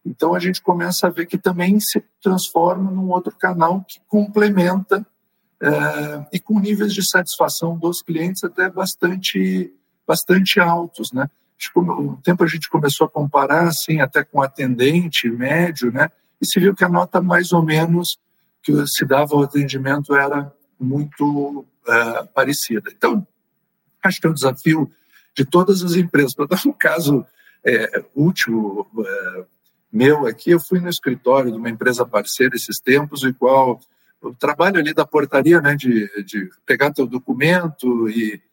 Então 0.06 0.36
a 0.36 0.40
gente 0.40 0.62
começa 0.62 1.08
a 1.08 1.10
ver 1.10 1.26
que 1.26 1.38
também 1.38 1.80
se 1.80 2.04
transforma 2.22 2.92
num 2.92 3.10
outro 3.10 3.34
canal 3.38 3.82
que 3.88 4.02
complementa 4.08 5.06
é, 5.62 6.26
e 6.34 6.40
com 6.40 6.60
níveis 6.60 6.94
de 6.94 7.08
satisfação 7.08 7.78
dos 7.78 8.02
clientes 8.02 8.44
até 8.44 8.70
bastante 8.70 9.74
bastante 10.12 10.60
altos, 10.60 11.14
né? 11.14 11.30
Um 11.78 12.18
tempo 12.18 12.44
a 12.44 12.48
gente 12.48 12.70
começou 12.70 13.08
a 13.08 13.10
comparar, 13.10 13.68
assim, 13.68 14.02
até 14.02 14.26
com 14.26 14.42
atendente 14.42 15.30
médio, 15.30 15.90
né? 15.90 16.10
E 16.42 16.46
se 16.46 16.60
viu 16.60 16.76
que 16.76 16.84
a 16.84 16.90
nota 16.90 17.22
mais 17.22 17.54
ou 17.54 17.64
menos 17.64 18.20
que 18.62 18.74
se 18.88 19.06
dava 19.06 19.36
ao 19.36 19.44
atendimento 19.44 20.14
era 20.14 20.52
muito 20.78 21.60
uh, 21.60 22.28
parecida. 22.34 22.92
Então, 22.92 23.26
acho 24.04 24.20
que 24.20 24.28
é 24.28 24.30
um 24.30 24.34
desafio 24.34 24.92
de 25.34 25.46
todas 25.46 25.82
as 25.82 25.96
empresas. 25.96 26.34
Para 26.34 26.48
dar 26.48 26.62
um 26.66 26.74
caso 26.74 27.26
é, 27.64 28.04
último 28.14 28.88
é, 29.06 29.46
meu 29.94 30.28
aqui, 30.28 30.52
eu 30.52 30.60
fui 30.60 30.80
no 30.80 30.90
escritório 30.90 31.52
de 31.52 31.58
uma 31.58 31.70
empresa 31.70 32.06
parceira 32.06 32.56
esses 32.56 32.80
tempos, 32.80 33.24
o 33.24 33.34
qual 33.34 33.80
o 34.22 34.34
trabalho 34.34 34.78
ali 34.78 34.94
da 34.94 35.06
portaria, 35.06 35.62
né, 35.62 35.76
de, 35.76 36.08
de 36.24 36.50
pegar 36.66 36.92
teu 36.92 37.08
documento 37.08 38.10
e 38.10 38.34
é, 38.34 38.51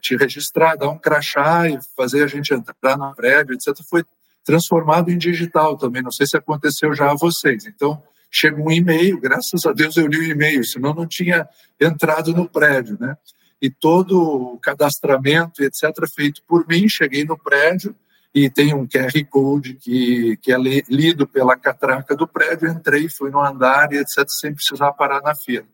te 0.00 0.16
registrar, 0.16 0.76
dar 0.76 0.88
um 0.88 0.98
crachá 0.98 1.68
e 1.68 1.78
fazer 1.96 2.22
a 2.22 2.26
gente 2.26 2.54
entrar 2.54 2.96
no 2.96 3.14
prédio, 3.14 3.54
etc., 3.54 3.74
foi 3.88 4.04
transformado 4.44 5.10
em 5.10 5.18
digital 5.18 5.76
também. 5.76 6.02
Não 6.02 6.12
sei 6.12 6.26
se 6.26 6.36
aconteceu 6.36 6.94
já 6.94 7.10
a 7.10 7.16
vocês. 7.16 7.66
Então, 7.66 8.00
chega 8.30 8.60
um 8.60 8.70
e-mail, 8.70 9.20
graças 9.20 9.66
a 9.66 9.72
Deus 9.72 9.96
eu 9.96 10.06
li 10.06 10.18
o 10.18 10.24
e-mail, 10.24 10.64
senão 10.64 10.94
não 10.94 11.06
tinha 11.06 11.48
entrado 11.80 12.32
no 12.32 12.48
prédio, 12.48 12.96
né? 13.00 13.16
E 13.60 13.70
todo 13.70 14.20
o 14.20 14.58
cadastramento, 14.58 15.62
etc., 15.64 15.90
feito 16.14 16.42
por 16.46 16.66
mim, 16.68 16.88
cheguei 16.88 17.24
no 17.24 17.36
prédio 17.36 17.94
e 18.34 18.50
tem 18.50 18.74
um 18.74 18.86
QR 18.86 19.12
Code 19.30 19.74
que, 19.74 20.36
que 20.42 20.52
é 20.52 20.56
lido 20.88 21.26
pela 21.26 21.56
catraca 21.56 22.14
do 22.14 22.28
prédio, 22.28 22.68
entrei, 22.68 23.08
fui 23.08 23.30
no 23.30 23.40
andar 23.40 23.92
e 23.92 23.96
etc., 23.96 24.26
sem 24.28 24.54
precisar 24.54 24.92
parar 24.92 25.22
na 25.22 25.34
fila. 25.34 25.66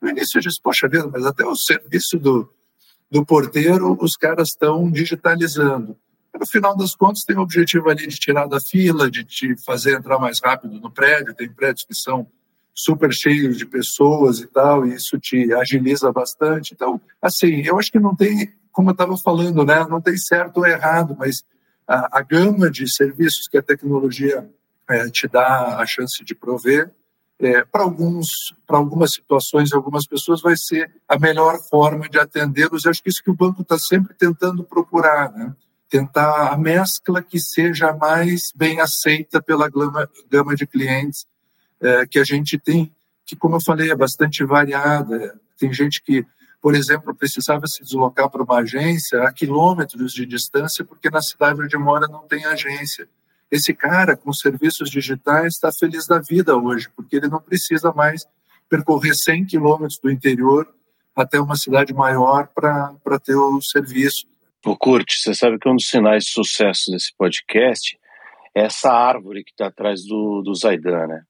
No 0.00 0.10
início 0.10 0.38
eu 0.38 0.42
disse, 0.42 0.60
poxa 0.62 0.86
vida, 0.86 1.08
mas 1.10 1.24
até 1.24 1.44
o 1.44 1.56
serviço 1.56 2.18
do, 2.18 2.52
do 3.10 3.24
porteiro, 3.24 3.96
os 4.00 4.16
caras 4.16 4.50
estão 4.50 4.90
digitalizando. 4.90 5.96
No 6.38 6.46
final 6.46 6.76
das 6.76 6.94
contas, 6.94 7.24
tem 7.24 7.36
o 7.36 7.40
objetivo 7.40 7.90
ali 7.90 8.06
de 8.06 8.16
tirar 8.16 8.46
da 8.46 8.60
fila, 8.60 9.10
de 9.10 9.24
te 9.24 9.56
fazer 9.64 9.98
entrar 9.98 10.18
mais 10.18 10.40
rápido 10.40 10.78
no 10.80 10.90
prédio. 10.90 11.34
Tem 11.34 11.50
prédios 11.50 11.84
que 11.84 11.94
são 11.94 12.26
super 12.72 13.12
cheios 13.12 13.58
de 13.58 13.66
pessoas 13.66 14.38
e 14.38 14.46
tal, 14.46 14.86
e 14.86 14.94
isso 14.94 15.18
te 15.18 15.52
agiliza 15.52 16.12
bastante. 16.12 16.72
Então, 16.72 17.00
assim, 17.20 17.62
eu 17.62 17.78
acho 17.78 17.90
que 17.90 17.98
não 17.98 18.14
tem, 18.14 18.54
como 18.70 18.90
eu 18.90 18.92
estava 18.92 19.16
falando, 19.16 19.64
né, 19.64 19.84
não 19.88 20.00
tem 20.00 20.16
certo 20.16 20.58
ou 20.58 20.66
errado, 20.66 21.16
mas 21.18 21.44
a, 21.86 22.18
a 22.18 22.22
gama 22.22 22.70
de 22.70 22.88
serviços 22.88 23.48
que 23.48 23.58
a 23.58 23.62
tecnologia 23.62 24.48
é, 24.88 25.10
te 25.10 25.26
dá 25.26 25.78
a 25.78 25.86
chance 25.86 26.24
de 26.24 26.34
prover 26.34 26.90
é, 27.40 27.64
para 27.64 27.82
alguns, 27.82 28.54
para 28.66 28.76
algumas 28.76 29.14
situações, 29.14 29.72
algumas 29.72 30.06
pessoas 30.06 30.42
vai 30.42 30.56
ser 30.56 30.92
a 31.08 31.18
melhor 31.18 31.58
forma 31.70 32.06
de 32.06 32.18
atendê-los. 32.18 32.84
Eu 32.84 32.90
acho 32.90 33.02
que 33.02 33.08
isso 33.08 33.24
que 33.24 33.30
o 33.30 33.34
banco 33.34 33.62
está 33.62 33.78
sempre 33.78 34.14
tentando 34.14 34.62
procurar, 34.62 35.32
né? 35.32 35.54
Tentar 35.88 36.52
a 36.52 36.56
mescla 36.56 37.22
que 37.22 37.40
seja 37.40 37.94
mais 37.94 38.52
bem 38.54 38.80
aceita 38.80 39.42
pela 39.42 39.68
gama, 39.68 40.08
gama 40.30 40.54
de 40.54 40.66
clientes 40.66 41.26
é, 41.80 42.06
que 42.06 42.18
a 42.18 42.24
gente 42.24 42.58
tem, 42.58 42.94
que 43.24 43.34
como 43.34 43.56
eu 43.56 43.60
falei 43.60 43.90
é 43.90 43.96
bastante 43.96 44.44
variada. 44.44 45.34
Tem 45.58 45.72
gente 45.72 46.02
que, 46.02 46.24
por 46.60 46.74
exemplo, 46.74 47.14
precisava 47.14 47.66
se 47.66 47.82
deslocar 47.82 48.28
para 48.28 48.42
uma 48.42 48.58
agência 48.58 49.22
a 49.22 49.32
quilômetros 49.32 50.12
de 50.12 50.26
distância 50.26 50.84
porque 50.84 51.08
na 51.08 51.22
cidade 51.22 51.62
onde 51.62 51.76
mora 51.78 52.06
não 52.06 52.28
tem 52.28 52.44
agência. 52.44 53.08
Esse 53.50 53.74
cara, 53.74 54.16
com 54.16 54.32
serviços 54.32 54.90
digitais, 54.90 55.54
está 55.54 55.72
feliz 55.72 56.06
da 56.06 56.18
vida 56.20 56.56
hoje, 56.56 56.88
porque 56.94 57.16
ele 57.16 57.28
não 57.28 57.40
precisa 57.40 57.92
mais 57.92 58.24
percorrer 58.68 59.14
100 59.14 59.46
quilômetros 59.46 59.98
do 59.98 60.10
interior 60.10 60.72
até 61.16 61.40
uma 61.40 61.56
cidade 61.56 61.92
maior 61.92 62.48
para 62.54 63.18
ter 63.24 63.34
o 63.34 63.60
serviço. 63.60 64.26
Ô, 64.64 64.76
Curte, 64.76 65.16
você 65.18 65.34
sabe 65.34 65.58
que 65.58 65.68
um 65.68 65.74
dos 65.74 65.88
sinais 65.88 66.24
de 66.24 66.30
sucesso 66.30 66.90
desse 66.90 67.12
podcast 67.16 67.98
é 68.54 68.62
essa 68.62 68.92
árvore 68.92 69.42
que 69.42 69.50
está 69.50 69.66
atrás 69.66 70.04
do, 70.04 70.42
do 70.42 70.54
Zaidan, 70.54 71.06
né? 71.06 71.22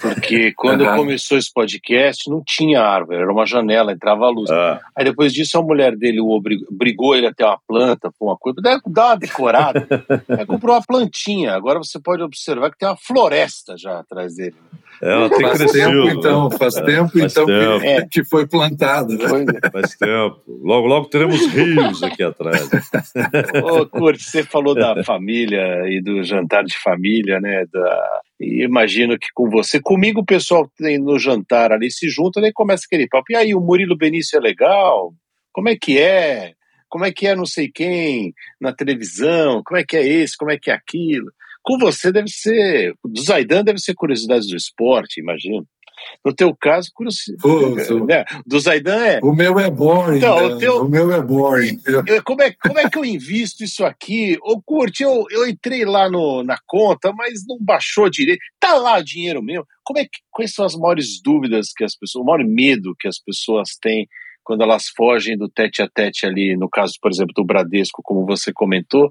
Porque 0.00 0.52
quando 0.56 0.84
uhum. 0.84 0.96
começou 0.96 1.38
esse 1.38 1.52
podcast, 1.52 2.28
não 2.30 2.42
tinha 2.44 2.82
árvore, 2.82 3.18
era 3.18 3.32
uma 3.32 3.46
janela, 3.46 3.92
entrava 3.92 4.26
a 4.26 4.30
luz. 4.30 4.50
Ah. 4.50 4.80
Aí 4.94 5.04
depois 5.04 5.32
disso, 5.32 5.58
a 5.58 5.62
mulher 5.62 5.96
dele 5.96 6.20
o 6.20 6.30
obrigou 6.30 7.14
ele 7.14 7.26
a 7.26 7.34
ter 7.34 7.44
uma 7.44 7.58
planta, 7.66 8.10
uma 8.20 8.36
coisa, 8.36 8.60
dá 8.60 9.06
uma 9.06 9.16
decorada. 9.16 9.86
Aí 10.28 10.46
comprou 10.46 10.74
uma 10.74 10.82
plantinha. 10.82 11.54
Agora 11.54 11.78
você 11.78 11.98
pode 11.98 12.22
observar 12.22 12.70
que 12.70 12.78
tem 12.78 12.88
uma 12.88 12.96
floresta 12.96 13.76
já 13.76 14.00
atrás 14.00 14.36
dele. 14.36 14.56
Ela 15.02 15.28
tem 15.28 15.40
faz 15.40 15.58
crescido. 15.58 16.06
Tempo, 16.06 16.18
então, 16.18 16.50
faz 16.50 16.76
é, 16.76 16.84
tempo, 16.84 17.18
faz 17.18 17.32
então, 17.32 17.46
tempo. 17.46 17.80
Que, 17.80 17.86
é. 17.86 18.06
que, 18.10 18.24
foi 18.24 18.46
plantada. 18.46 19.14
Né? 19.14 19.44
É. 19.62 19.70
Faz 19.70 19.94
tempo. 19.94 20.42
Logo, 20.46 20.86
logo 20.86 21.06
teremos 21.08 21.46
rios 21.48 22.02
aqui 22.02 22.22
atrás. 22.22 22.68
Ô, 23.64 23.86
Kurt, 23.86 24.20
você 24.20 24.42
falou 24.42 24.74
da 24.74 25.02
família 25.04 25.82
e 25.88 26.00
do 26.00 26.22
jantar 26.22 26.64
de 26.64 26.76
família, 26.78 27.40
né? 27.40 27.64
Da... 27.72 28.20
E 28.40 28.64
imagino 28.64 29.18
que 29.18 29.28
com 29.34 29.48
você, 29.50 29.80
comigo 29.80 30.20
o 30.20 30.26
pessoal 30.26 30.70
tem 30.76 30.98
no 30.98 31.18
jantar 31.18 31.72
ali, 31.72 31.90
se 31.90 32.08
junta, 32.08 32.40
nem 32.40 32.52
começa 32.52 32.84
aquele 32.86 33.08
papo. 33.08 33.26
E 33.30 33.36
aí, 33.36 33.54
o 33.54 33.60
Murilo 33.60 33.96
Benício 33.96 34.36
é 34.36 34.40
legal? 34.40 35.12
Como 35.52 35.68
é 35.68 35.76
que 35.76 35.98
é? 35.98 36.52
Como 36.88 37.04
é 37.04 37.12
que 37.12 37.26
é 37.26 37.34
não 37.34 37.46
sei 37.46 37.68
quem 37.68 38.32
na 38.60 38.72
televisão? 38.72 39.62
Como 39.64 39.78
é 39.78 39.84
que 39.84 39.96
é 39.96 40.06
esse? 40.06 40.36
Como 40.36 40.50
é 40.50 40.58
que 40.58 40.70
é 40.70 40.74
aquilo? 40.74 41.30
Com 41.66 41.78
você 41.78 42.12
deve 42.12 42.28
ser, 42.28 42.94
do 43.04 43.20
Zaidan 43.20 43.64
deve 43.64 43.80
ser 43.80 43.92
curiosidades 43.92 44.46
do 44.48 44.56
esporte, 44.56 45.20
imagino. 45.20 45.66
No 46.24 46.32
teu 46.32 46.54
caso, 46.54 46.92
curiosidade. 46.94 48.06
Né? 48.06 48.24
Do 48.46 48.60
Zaidan 48.60 49.04
é. 49.04 49.18
O 49.20 49.34
meu 49.34 49.58
é 49.58 49.68
boring. 49.68 50.18
Então, 50.18 50.36
o, 50.36 50.48
né? 50.50 50.58
teu... 50.60 50.82
o 50.82 50.88
meu 50.88 51.12
é 51.12 51.20
boring. 51.20 51.80
Como, 52.24 52.42
é, 52.42 52.52
como 52.52 52.78
é 52.78 52.88
que 52.88 52.96
eu 52.96 53.04
invisto 53.04 53.64
isso 53.64 53.84
aqui? 53.84 54.38
Ô, 54.42 54.62
Curte, 54.62 55.02
eu, 55.02 55.24
eu 55.28 55.48
entrei 55.48 55.84
lá 55.84 56.08
no, 56.08 56.44
na 56.44 56.56
conta, 56.68 57.12
mas 57.12 57.44
não 57.48 57.58
baixou 57.60 58.08
direito. 58.08 58.38
Tá 58.60 58.74
lá 58.74 58.98
o 59.00 59.04
dinheiro 59.04 59.42
meu. 59.42 59.66
Como 59.82 59.98
é 59.98 60.04
que, 60.04 60.20
quais 60.30 60.54
são 60.54 60.64
as 60.64 60.76
maiores 60.76 61.20
dúvidas 61.20 61.72
que 61.76 61.82
as 61.82 61.96
pessoas, 61.96 62.22
o 62.22 62.26
maior 62.26 62.44
medo 62.46 62.94
que 62.96 63.08
as 63.08 63.18
pessoas 63.18 63.70
têm 63.82 64.06
quando 64.46 64.62
elas 64.62 64.84
fogem 64.96 65.36
do 65.36 65.48
tete 65.48 65.82
a 65.82 65.88
tete 65.88 66.24
ali, 66.24 66.56
no 66.56 66.70
caso, 66.70 66.94
por 67.02 67.10
exemplo, 67.10 67.32
do 67.34 67.44
Bradesco, 67.44 68.00
como 68.00 68.24
você 68.24 68.52
comentou, 68.52 69.10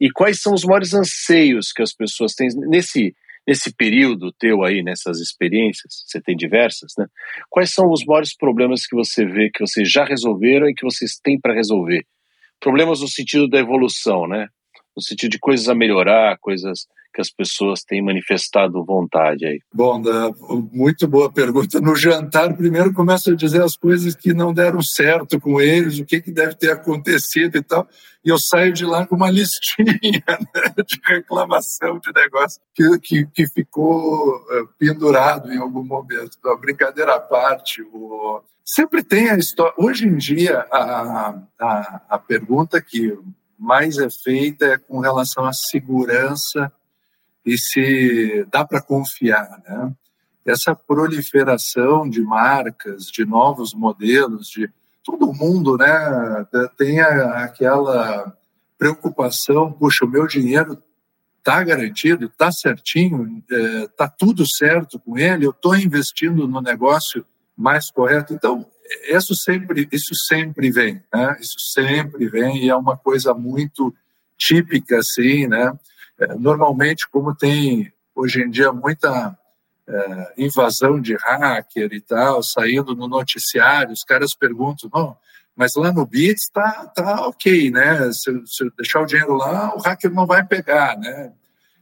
e 0.00 0.08
quais 0.12 0.40
são 0.40 0.54
os 0.54 0.64
maiores 0.64 0.94
anseios 0.94 1.72
que 1.72 1.82
as 1.82 1.92
pessoas 1.92 2.34
têm 2.34 2.46
nesse 2.68 3.12
nesse 3.48 3.72
período 3.72 4.32
teu 4.32 4.64
aí, 4.64 4.82
nessas 4.82 5.20
experiências, 5.20 6.02
você 6.04 6.20
tem 6.20 6.36
diversas, 6.36 6.92
né? 6.98 7.06
Quais 7.48 7.72
são 7.72 7.88
os 7.90 8.04
maiores 8.04 8.36
problemas 8.36 8.84
que 8.86 8.96
você 8.96 9.24
vê 9.24 9.50
que 9.50 9.60
vocês 9.60 9.88
já 9.88 10.04
resolveram 10.04 10.68
e 10.68 10.74
que 10.74 10.84
vocês 10.84 11.16
têm 11.22 11.38
para 11.38 11.54
resolver? 11.54 12.04
Problemas 12.58 13.00
no 13.00 13.06
sentido 13.06 13.48
da 13.48 13.58
evolução, 13.58 14.26
né? 14.26 14.48
No 14.96 15.02
sentido 15.02 15.30
de 15.30 15.38
coisas 15.38 15.68
a 15.68 15.76
melhorar, 15.76 16.38
coisas 16.38 16.88
que 17.16 17.20
as 17.22 17.30
pessoas 17.30 17.80
têm 17.80 18.02
manifestado 18.02 18.84
vontade 18.84 19.46
aí? 19.46 19.58
Bom, 19.72 20.02
muito 20.70 21.08
boa 21.08 21.32
pergunta. 21.32 21.80
No 21.80 21.96
jantar, 21.96 22.54
primeiro 22.54 22.92
começa 22.92 23.32
a 23.32 23.34
dizer 23.34 23.62
as 23.62 23.74
coisas 23.74 24.14
que 24.14 24.34
não 24.34 24.52
deram 24.52 24.82
certo 24.82 25.40
com 25.40 25.58
eles, 25.58 25.98
o 25.98 26.04
que, 26.04 26.20
que 26.20 26.30
deve 26.30 26.54
ter 26.54 26.70
acontecido 26.70 27.56
e 27.56 27.62
tal, 27.62 27.88
e 28.22 28.28
eu 28.28 28.38
saio 28.38 28.70
de 28.70 28.84
lá 28.84 29.06
com 29.06 29.16
uma 29.16 29.30
listinha 29.32 30.22
né, 30.28 30.84
de 30.86 31.00
reclamação 31.02 31.98
de 31.98 32.12
negócio 32.12 32.60
que, 32.74 32.98
que, 32.98 33.26
que 33.26 33.48
ficou 33.48 34.44
eh, 34.50 34.64
pendurado 34.78 35.50
em 35.50 35.56
algum 35.56 35.82
momento. 35.82 36.36
Então, 36.38 36.60
brincadeira 36.60 37.14
à 37.14 37.20
parte, 37.20 37.80
o... 37.94 38.42
sempre 38.62 39.02
tem 39.02 39.30
a 39.30 39.38
história. 39.38 39.72
Hoje 39.78 40.06
em 40.06 40.18
dia, 40.18 40.66
a, 40.70 41.34
a, 41.58 42.02
a 42.10 42.18
pergunta 42.18 42.78
que 42.78 43.18
mais 43.58 43.96
é 43.96 44.10
feita 44.10 44.66
é 44.66 44.76
com 44.76 45.00
relação 45.00 45.46
à 45.46 45.52
segurança 45.54 46.70
e 47.46 47.56
se 47.56 48.44
dá 48.50 48.64
para 48.64 48.82
confiar, 48.82 49.62
né? 49.66 49.94
Essa 50.44 50.74
proliferação 50.74 52.08
de 52.08 52.20
marcas, 52.20 53.04
de 53.04 53.24
novos 53.24 53.72
modelos, 53.72 54.48
de 54.48 54.68
todo 55.02 55.32
mundo, 55.32 55.76
né, 55.76 56.46
tem 56.76 57.00
aquela 57.00 58.36
preocupação, 58.78 59.72
puxa, 59.72 60.04
o 60.04 60.08
meu 60.08 60.26
dinheiro 60.26 60.82
está 61.38 61.62
garantido, 61.62 62.26
está 62.26 62.50
certinho, 62.50 63.42
está 63.48 64.04
é, 64.04 64.12
tudo 64.18 64.44
certo 64.46 64.98
com 64.98 65.16
ele, 65.16 65.46
eu 65.46 65.50
estou 65.50 65.76
investindo 65.76 66.46
no 66.48 66.60
negócio 66.60 67.24
mais 67.56 67.90
correto. 67.90 68.34
Então, 68.34 68.66
isso 69.08 69.34
sempre, 69.34 69.88
isso 69.92 70.14
sempre 70.28 70.70
vem, 70.70 71.02
né? 71.12 71.36
Isso 71.40 71.58
sempre 71.72 72.28
vem 72.28 72.64
e 72.64 72.68
é 72.68 72.76
uma 72.76 72.96
coisa 72.96 73.32
muito 73.32 73.94
típica, 74.36 74.98
assim, 74.98 75.46
né? 75.46 75.72
É, 76.18 76.34
normalmente, 76.34 77.08
como 77.08 77.34
tem 77.34 77.92
hoje 78.14 78.42
em 78.42 78.50
dia 78.50 78.72
muita 78.72 79.36
é, 79.86 80.34
invasão 80.38 81.00
de 81.00 81.14
hacker 81.14 81.92
e 81.92 82.00
tal, 82.00 82.42
saindo 82.42 82.94
no 82.94 83.06
noticiário, 83.06 83.92
os 83.92 84.02
caras 84.02 84.34
perguntam, 84.34 84.90
não, 84.92 85.16
mas 85.54 85.74
lá 85.74 85.92
no 85.92 86.06
Bits 86.06 86.44
está 86.44 86.86
tá 86.86 87.26
ok, 87.26 87.70
né? 87.70 88.12
Se, 88.12 88.30
se 88.46 88.70
deixar 88.76 89.00
o 89.00 89.06
dinheiro 89.06 89.34
lá, 89.34 89.74
o 89.74 89.80
hacker 89.80 90.12
não 90.12 90.26
vai 90.26 90.44
pegar, 90.44 90.98
né? 90.98 91.32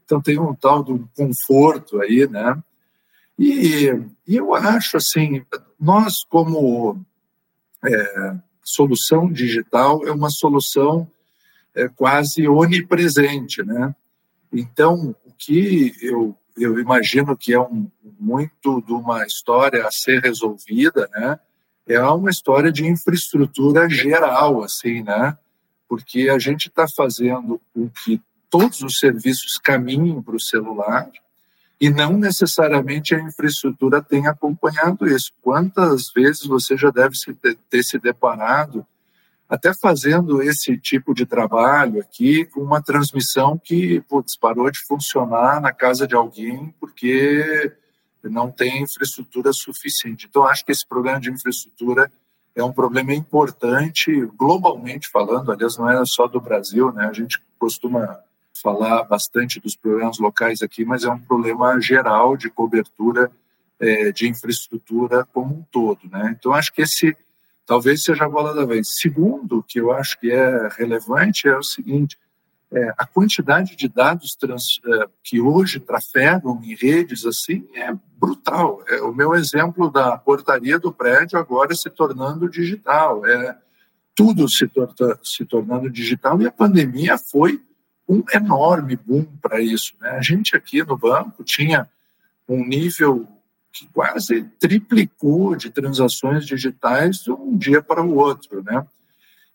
Então 0.05 0.20
tem 0.20 0.38
um 0.38 0.55
tal 0.55 0.83
do 0.83 1.09
conforto 1.16 2.01
aí, 2.01 2.29
né? 2.29 2.62
E, 3.38 3.88
e 4.29 4.37
eu 4.37 4.55
acho 4.55 4.97
assim, 4.97 5.44
nós 5.79 6.25
como 6.25 7.05
é, 7.85 8.35
solução 8.62 9.31
digital 9.31 10.07
é 10.07 10.12
uma 10.12 10.31
solução 10.31 11.11
é, 11.75 11.88
quase 11.88 12.47
onipresente, 12.47 13.62
né? 13.62 13.94
Então, 14.54 15.14
o 15.24 15.32
que 15.36 15.92
eu, 16.00 16.36
eu 16.56 16.78
imagino 16.78 17.36
que 17.36 17.52
é 17.52 17.60
um, 17.60 17.90
muito 18.20 18.80
de 18.82 18.92
uma 18.92 19.26
história 19.26 19.84
a 19.84 19.90
ser 19.90 20.22
resolvida, 20.22 21.08
né? 21.12 21.40
É 21.86 22.00
uma 22.00 22.30
história 22.30 22.70
de 22.72 22.86
infraestrutura 22.86 23.90
geral, 23.90 24.62
assim, 24.62 25.02
né? 25.02 25.36
Porque 25.88 26.30
a 26.30 26.38
gente 26.38 26.68
está 26.68 26.86
fazendo 26.88 27.60
com 27.74 27.90
que 27.90 28.22
todos 28.48 28.80
os 28.82 28.98
serviços 28.98 29.58
caminhem 29.58 30.22
para 30.22 30.36
o 30.36 30.40
celular 30.40 31.10
e 31.80 31.90
não 31.90 32.16
necessariamente 32.16 33.14
a 33.14 33.20
infraestrutura 33.20 34.00
tenha 34.00 34.30
acompanhado 34.30 35.06
isso. 35.06 35.32
Quantas 35.42 36.12
vezes 36.14 36.46
você 36.46 36.76
já 36.76 36.90
deve 36.90 37.16
ter 37.68 37.82
se 37.82 37.98
deparado 37.98 38.86
até 39.54 39.72
fazendo 39.72 40.42
esse 40.42 40.76
tipo 40.76 41.14
de 41.14 41.24
trabalho 41.24 42.00
aqui 42.00 42.44
com 42.46 42.60
uma 42.60 42.82
transmissão 42.82 43.56
que 43.56 44.00
putz, 44.02 44.36
parou 44.36 44.70
de 44.70 44.80
funcionar 44.80 45.60
na 45.60 45.72
casa 45.72 46.06
de 46.06 46.14
alguém 46.14 46.74
porque 46.80 47.72
não 48.22 48.50
tem 48.50 48.82
infraestrutura 48.82 49.52
suficiente. 49.52 50.26
Então, 50.28 50.44
acho 50.44 50.64
que 50.64 50.72
esse 50.72 50.86
problema 50.86 51.20
de 51.20 51.30
infraestrutura 51.30 52.10
é 52.54 52.64
um 52.64 52.72
problema 52.72 53.12
importante, 53.12 54.10
globalmente 54.36 55.08
falando, 55.08 55.52
aliás, 55.52 55.76
não 55.76 55.88
é 55.88 56.04
só 56.04 56.26
do 56.26 56.40
Brasil, 56.40 56.92
né? 56.92 57.06
A 57.06 57.12
gente 57.12 57.40
costuma 57.58 58.18
falar 58.62 59.04
bastante 59.04 59.60
dos 59.60 59.76
problemas 59.76 60.18
locais 60.18 60.62
aqui, 60.62 60.84
mas 60.84 61.04
é 61.04 61.10
um 61.10 61.18
problema 61.18 61.80
geral 61.80 62.36
de 62.36 62.48
cobertura 62.48 63.30
é, 63.78 64.12
de 64.12 64.28
infraestrutura 64.28 65.26
como 65.32 65.54
um 65.54 65.62
todo, 65.70 66.00
né? 66.10 66.34
Então, 66.38 66.52
acho 66.52 66.72
que 66.72 66.82
esse 66.82 67.16
talvez 67.66 68.05
seja 68.05 68.24
a 68.24 68.29
bola 68.29 68.55
da 68.55 68.64
vez. 68.64 68.94
Segundo, 69.00 69.62
que 69.62 69.81
eu 69.81 69.92
acho 69.92 70.18
que 70.18 70.31
é 70.31 70.68
relevante, 70.77 71.48
é 71.48 71.57
o 71.57 71.62
seguinte: 71.62 72.18
é, 72.72 72.92
a 72.98 73.07
quantidade 73.07 73.77
de 73.77 73.88
dados 73.88 74.35
trans, 74.35 74.81
é, 74.85 75.09
que 75.22 75.40
hoje 75.40 75.79
trafegam 75.79 76.61
em 76.62 76.74
redes 76.74 77.24
assim 77.24 77.66
é 77.74 77.92
brutal. 78.18 78.83
É, 78.88 79.00
o 79.03 79.12
meu 79.12 79.35
exemplo 79.35 79.90
da 79.90 80.18
portaria 80.18 80.79
do 80.79 80.92
prédio 80.92 81.38
agora 81.38 81.74
se 81.74 81.88
tornando 81.88 82.48
digital, 82.48 83.24
é 83.27 83.57
tudo 84.14 84.48
se, 84.48 84.66
tor 84.68 84.92
se 85.22 85.44
tornando 85.44 85.90
digital 85.90 86.40
e 86.40 86.46
a 86.46 86.53
pandemia 86.53 87.18
foi 87.18 87.61
um 88.09 88.22
enorme 88.33 88.96
boom 88.96 89.24
para 89.40 89.61
isso. 89.61 89.94
Né? 90.00 90.11
A 90.11 90.22
gente 90.22 90.57
aqui 90.57 90.83
no 90.83 90.96
banco 90.96 91.42
tinha 91.42 91.88
um 92.48 92.64
nível 92.64 93.27
que 93.74 93.88
quase 93.88 94.44
triplicou 94.60 95.56
de 95.56 95.68
transações 95.68 96.46
digitais 96.46 97.18
de 97.18 97.32
um 97.32 97.58
dia 97.58 97.82
para 97.82 98.02
o 98.02 98.14
outro, 98.14 98.62
né? 98.62 98.87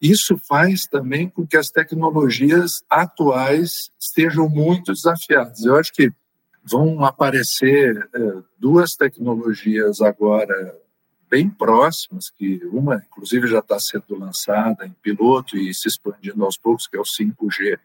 Isso 0.01 0.37
faz 0.37 0.85
também 0.85 1.29
com 1.29 1.47
que 1.47 1.57
as 1.57 1.69
tecnologias 1.69 2.83
atuais 2.89 3.91
estejam 3.99 4.47
muito 4.49 4.93
desafiadas. 4.93 5.63
Eu 5.63 5.77
acho 5.77 5.91
que 5.93 6.11
vão 6.63 7.03
aparecer 7.03 8.09
é, 8.13 8.33
duas 8.57 8.95
tecnologias 8.95 10.01
agora 10.01 10.75
bem 11.29 11.49
próximas, 11.49 12.29
que 12.29 12.61
uma, 12.71 12.95
inclusive, 12.95 13.47
já 13.47 13.59
está 13.59 13.79
sendo 13.79 14.17
lançada 14.17 14.85
em 14.85 14.95
piloto 15.01 15.57
e 15.57 15.73
se 15.73 15.87
expandindo 15.87 16.43
aos 16.43 16.57
poucos, 16.57 16.87
que 16.87 16.97
é 16.97 16.99
o 16.99 17.03
5G, 17.03 17.77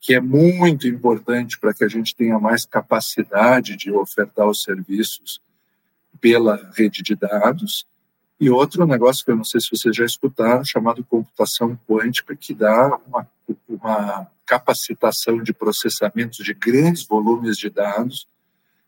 que 0.00 0.14
é 0.14 0.20
muito 0.20 0.88
importante 0.88 1.58
para 1.58 1.74
que 1.74 1.84
a 1.84 1.88
gente 1.88 2.16
tenha 2.16 2.38
mais 2.38 2.64
capacidade 2.64 3.76
de 3.76 3.92
ofertar 3.92 4.48
os 4.48 4.62
serviços 4.62 5.40
pela 6.20 6.70
rede 6.76 7.02
de 7.02 7.14
dados, 7.14 7.86
e 8.40 8.48
outro 8.48 8.86
negócio 8.86 9.24
que 9.24 9.30
eu 9.30 9.36
não 9.36 9.44
sei 9.44 9.60
se 9.60 9.68
vocês 9.70 9.94
já 9.94 10.04
escutaram, 10.04 10.64
chamado 10.64 11.04
computação 11.04 11.78
quântica, 11.86 12.34
que 12.34 12.54
dá 12.54 12.98
uma, 13.06 13.28
uma 13.68 14.30
capacitação 14.46 15.42
de 15.42 15.52
processamento 15.52 16.42
de 16.42 16.54
grandes 16.54 17.06
volumes 17.06 17.58
de 17.58 17.68
dados, 17.68 18.26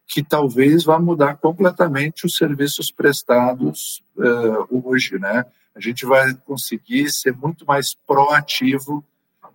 que 0.07 0.23
talvez 0.23 0.85
vá 0.85 0.99
mudar 0.99 1.37
completamente 1.37 2.25
os 2.25 2.37
serviços 2.37 2.91
prestados 2.91 4.03
uh, 4.17 4.89
hoje, 4.89 5.19
né? 5.19 5.45
A 5.75 5.81
gente 5.81 6.05
vai 6.05 6.35
conseguir 6.35 7.11
ser 7.11 7.35
muito 7.37 7.65
mais 7.67 7.95
proativo 7.95 9.05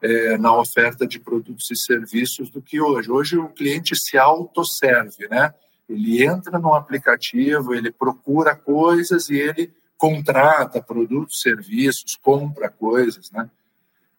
é, 0.02 0.38
na 0.38 0.56
oferta 0.56 1.08
de 1.08 1.20
produtos 1.20 1.70
e 1.72 1.76
serviços 1.76 2.50
do 2.50 2.62
que 2.62 2.80
hoje. 2.82 3.10
Hoje 3.12 3.38
o 3.38 3.50
cliente 3.50 3.96
se 3.96 4.18
autosserve, 4.18 5.28
né? 5.28 5.54
Ele 5.88 6.26
entra 6.26 6.60
no 6.60 6.74
aplicativo, 6.74 7.74
ele 7.74 7.92
procura 7.92 8.56
coisas 8.56 9.30
e 9.30 9.36
ele 9.36 9.74
contrata 9.98 10.82
produtos, 10.82 11.42
serviços, 11.42 12.18
compra 12.22 12.70
coisas, 12.70 13.32
né? 13.32 13.50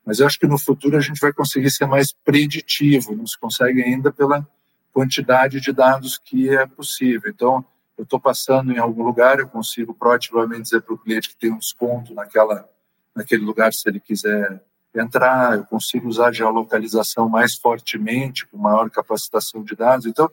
Mas 0.05 0.21
eu 0.21 0.27
acho 0.27 0.39
que 0.39 0.47
no 0.47 0.59
futuro 0.59 0.97
a 0.97 1.01
gente 1.01 1.21
vai 1.21 1.33
conseguir 1.33 1.71
ser 1.71 1.87
mais 1.87 2.13
preditivo, 2.13 3.15
não 3.15 3.27
se 3.27 3.39
consegue 3.39 3.83
ainda 3.83 4.11
pela 4.11 4.47
quantidade 4.93 5.61
de 5.61 5.71
dados 5.71 6.19
que 6.19 6.49
é 6.49 6.67
possível. 6.67 7.31
Então, 7.31 7.65
eu 7.97 8.05
estou 8.05 8.19
passando 8.19 8.73
em 8.73 8.79
algum 8.79 9.03
lugar, 9.03 9.39
eu 9.39 9.49
consigo 9.49 9.93
proativamente 9.93 10.63
dizer 10.63 10.81
para 10.81 10.95
o 10.95 10.99
cliente 10.99 11.29
que 11.29 11.37
tem 11.37 11.53
um 11.53 11.59
desconto 11.59 12.15
naquela, 12.15 12.69
naquele 13.15 13.45
lugar 13.45 13.73
se 13.73 13.89
ele 13.89 14.01
quiser 14.01 14.63
entrar, 14.95 15.59
eu 15.59 15.65
consigo 15.65 16.09
usar 16.09 16.29
a 16.29 16.33
geolocalização 16.33 17.29
mais 17.29 17.55
fortemente, 17.55 18.47
com 18.47 18.57
maior 18.57 18.89
capacitação 18.89 19.63
de 19.63 19.77
dados. 19.77 20.07
Então, 20.07 20.31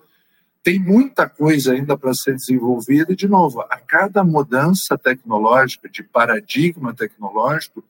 tem 0.66 0.80
muita 0.80 1.30
coisa 1.30 1.74
ainda 1.74 1.96
para 1.96 2.12
ser 2.16 2.34
desenvolvida, 2.34 3.14
e, 3.14 3.16
de 3.16 3.28
novo, 3.28 3.62
a 3.62 3.78
cada 3.78 4.24
mudança 4.24 4.98
tecnológica, 4.98 5.88
de 5.88 6.02
paradigma 6.02 6.92
tecnológico, 6.92 7.84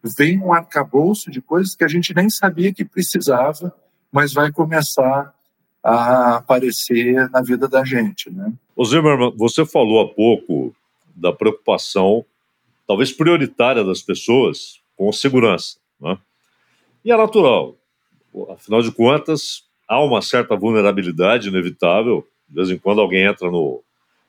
vem 0.00 0.38
um 0.38 0.52
arcabouço 0.52 1.28
de 1.28 1.42
coisas 1.42 1.74
que 1.74 1.82
a 1.82 1.88
gente 1.88 2.14
nem 2.14 2.30
sabia 2.30 2.72
que 2.72 2.84
precisava, 2.84 3.74
mas 4.12 4.32
vai 4.32 4.52
começar 4.52 5.34
a 5.82 6.36
aparecer 6.36 7.28
na 7.30 7.42
vida 7.42 7.66
da 7.66 7.84
gente. 7.84 8.30
Né? 8.30 8.52
Ô 8.76 8.84
Zimmermann, 8.84 9.34
você 9.36 9.66
falou 9.66 10.00
há 10.00 10.14
pouco 10.14 10.72
da 11.16 11.32
preocupação, 11.32 12.24
talvez 12.86 13.10
prioritária 13.10 13.82
das 13.82 14.02
pessoas, 14.02 14.80
com 14.96 15.10
segurança. 15.10 15.78
Né? 16.00 16.16
E 17.04 17.10
é 17.10 17.16
natural. 17.16 17.74
Afinal 18.50 18.82
de 18.82 18.92
contas, 18.92 19.64
há 19.90 20.00
uma 20.00 20.22
certa 20.22 20.54
vulnerabilidade 20.54 21.48
inevitável. 21.48 22.24
De 22.48 22.54
vez 22.54 22.70
em 22.70 22.78
quando 22.78 23.00
alguém 23.00 23.24
entra 23.24 23.50
no, 23.50 23.82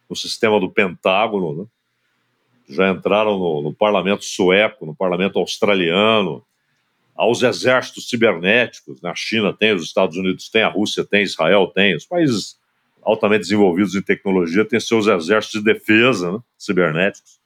no 0.09 0.15
sistema 0.15 0.59
do 0.59 0.71
Pentágono, 0.71 1.55
né? 1.55 1.65
já 2.67 2.89
entraram 2.89 3.37
no, 3.37 3.61
no, 3.61 3.73
parlamento 3.73 4.25
sueco, 4.25 4.87
no 4.87 4.95
parlamento 4.95 5.37
australiano, 5.37 6.43
aos 7.15 7.43
exércitos 7.43 8.09
cibernéticos. 8.09 9.01
Na 9.01 9.13
China 9.13 9.53
tem, 9.53 9.75
os 9.75 9.83
Estados 9.83 10.17
Unidos 10.17 10.49
tem, 10.49 10.63
a 10.63 10.67
Rússia 10.67 11.05
tem, 11.05 11.21
Israel 11.21 11.67
tem, 11.67 11.95
os 11.95 12.07
países 12.07 12.57
altamente 13.03 13.41
desenvolvidos 13.41 13.93
em 13.93 14.01
tecnologia 14.01 14.65
têm 14.65 14.79
seus 14.79 15.05
exércitos 15.05 15.61
de 15.61 15.73
defesa 15.73 16.31
né, 16.31 16.39
cibernéticos. 16.57 17.39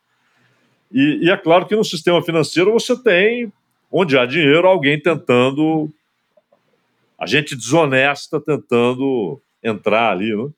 E, 0.90 1.26
e, 1.26 1.30
é 1.30 1.36
claro 1.36 1.66
que 1.66 1.76
no 1.76 1.84
sistema 1.84 2.22
financeiro 2.22 2.72
você 2.72 2.96
tem, 2.96 3.52
onde 3.92 4.18
há 4.18 4.26
dinheiro, 4.26 4.68
alguém 4.68 5.02
tentando, 5.02 5.90
a 7.18 7.26
gente 7.26 7.56
desonesta 7.56 8.40
tentando 8.40 9.42
entrar 9.64 10.12
ali. 10.12 10.36
Né? 10.36 10.50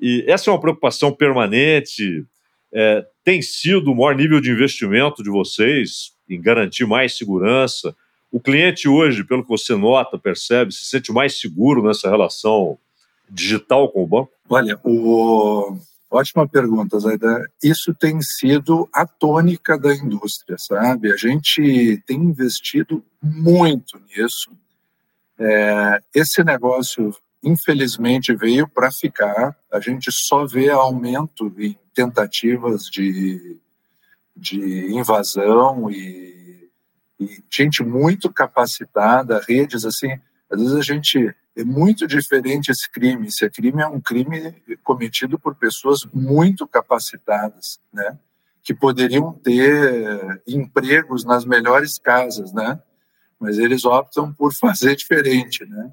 E 0.00 0.24
essa 0.26 0.50
é 0.50 0.52
uma 0.52 0.60
preocupação 0.60 1.12
permanente. 1.12 2.24
É, 2.72 3.06
tem 3.22 3.40
sido 3.40 3.92
o 3.92 3.94
maior 3.94 4.14
nível 4.14 4.40
de 4.40 4.50
investimento 4.50 5.22
de 5.22 5.30
vocês 5.30 6.12
em 6.28 6.40
garantir 6.40 6.86
mais 6.86 7.16
segurança, 7.16 7.94
o 8.34 8.40
cliente 8.40 8.88
hoje, 8.88 9.22
pelo 9.22 9.44
que 9.44 9.48
você 9.48 9.76
nota, 9.76 10.18
percebe, 10.18 10.72
se 10.74 10.86
sente 10.86 11.12
mais 11.12 11.38
seguro 11.38 11.84
nessa 11.84 12.10
relação 12.10 12.76
digital 13.30 13.88
com 13.92 14.02
o 14.02 14.06
banco? 14.08 14.32
Olha, 14.48 14.76
o... 14.82 15.78
ótima 16.10 16.48
pergunta, 16.48 16.98
Zaidan. 16.98 17.44
Isso 17.62 17.94
tem 17.94 18.20
sido 18.20 18.88
a 18.92 19.06
tônica 19.06 19.78
da 19.78 19.94
indústria, 19.94 20.56
sabe? 20.58 21.12
A 21.12 21.16
gente 21.16 22.02
tem 22.08 22.16
investido 22.16 23.04
muito 23.22 24.00
nisso. 24.08 24.50
É... 25.38 26.00
Esse 26.14 26.42
negócio, 26.44 27.14
infelizmente, 27.42 28.34
veio 28.34 28.68
para 28.68 28.90
ficar. 28.90 29.56
A 29.72 29.80
gente 29.80 30.10
só 30.12 30.46
vê 30.46 30.70
aumento 30.70 31.52
em 31.58 31.78
tentativas 31.94 32.84
de, 32.84 33.58
de 34.36 34.92
invasão 34.92 35.90
e 35.90 36.24
e 37.18 37.42
gente 37.50 37.82
muito 37.82 38.32
capacitada, 38.32 39.42
redes 39.46 39.84
assim. 39.84 40.12
Às 40.50 40.60
vezes 40.60 40.76
a 40.76 40.82
gente 40.82 41.34
é 41.56 41.64
muito 41.64 42.06
diferente 42.06 42.70
esse 42.70 42.90
crime. 42.90 43.28
Esse 43.28 43.48
crime 43.50 43.82
é 43.82 43.86
um 43.86 44.00
crime 44.00 44.54
cometido 44.82 45.38
por 45.38 45.54
pessoas 45.54 46.04
muito 46.12 46.66
capacitadas, 46.66 47.78
né? 47.92 48.18
Que 48.62 48.74
poderiam 48.74 49.32
ter 49.32 50.42
empregos 50.46 51.24
nas 51.24 51.44
melhores 51.44 51.98
casas, 51.98 52.52
né? 52.52 52.80
Mas 53.44 53.58
eles 53.58 53.84
optam 53.84 54.32
por 54.32 54.54
fazer 54.54 54.96
diferente, 54.96 55.66
né? 55.66 55.92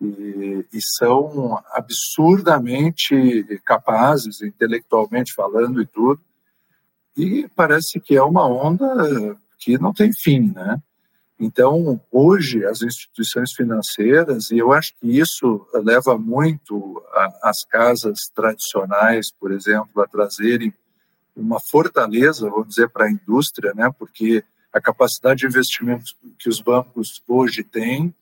E, 0.00 0.66
e 0.72 0.82
são 0.82 1.56
absurdamente 1.70 3.44
capazes, 3.64 4.42
intelectualmente 4.42 5.32
falando 5.32 5.80
e 5.80 5.86
tudo. 5.86 6.20
E 7.16 7.48
parece 7.54 8.00
que 8.00 8.16
é 8.16 8.22
uma 8.22 8.44
onda 8.44 9.38
que 9.56 9.78
não 9.78 9.92
tem 9.92 10.12
fim, 10.12 10.50
né? 10.52 10.82
Então, 11.38 12.00
hoje, 12.10 12.66
as 12.66 12.82
instituições 12.82 13.52
financeiras, 13.52 14.50
e 14.50 14.58
eu 14.58 14.72
acho 14.72 14.92
que 14.98 15.16
isso 15.16 15.64
leva 15.72 16.18
muito 16.18 17.00
as 17.40 17.64
casas 17.64 18.28
tradicionais, 18.34 19.30
por 19.30 19.52
exemplo, 19.52 20.02
a 20.02 20.08
trazerem 20.08 20.74
uma 21.36 21.60
fortaleza, 21.60 22.50
vamos 22.50 22.70
dizer, 22.70 22.90
para 22.90 23.06
a 23.06 23.10
indústria, 23.10 23.72
né? 23.74 23.90
porque 23.96 24.42
a 24.72 24.80
capacidade 24.80 25.40
de 25.40 25.46
investimento 25.46 26.14
que 26.38 26.48
os 26.48 26.60
bancos 26.60 27.22
hoje 27.26 27.62
têm, 27.62 28.14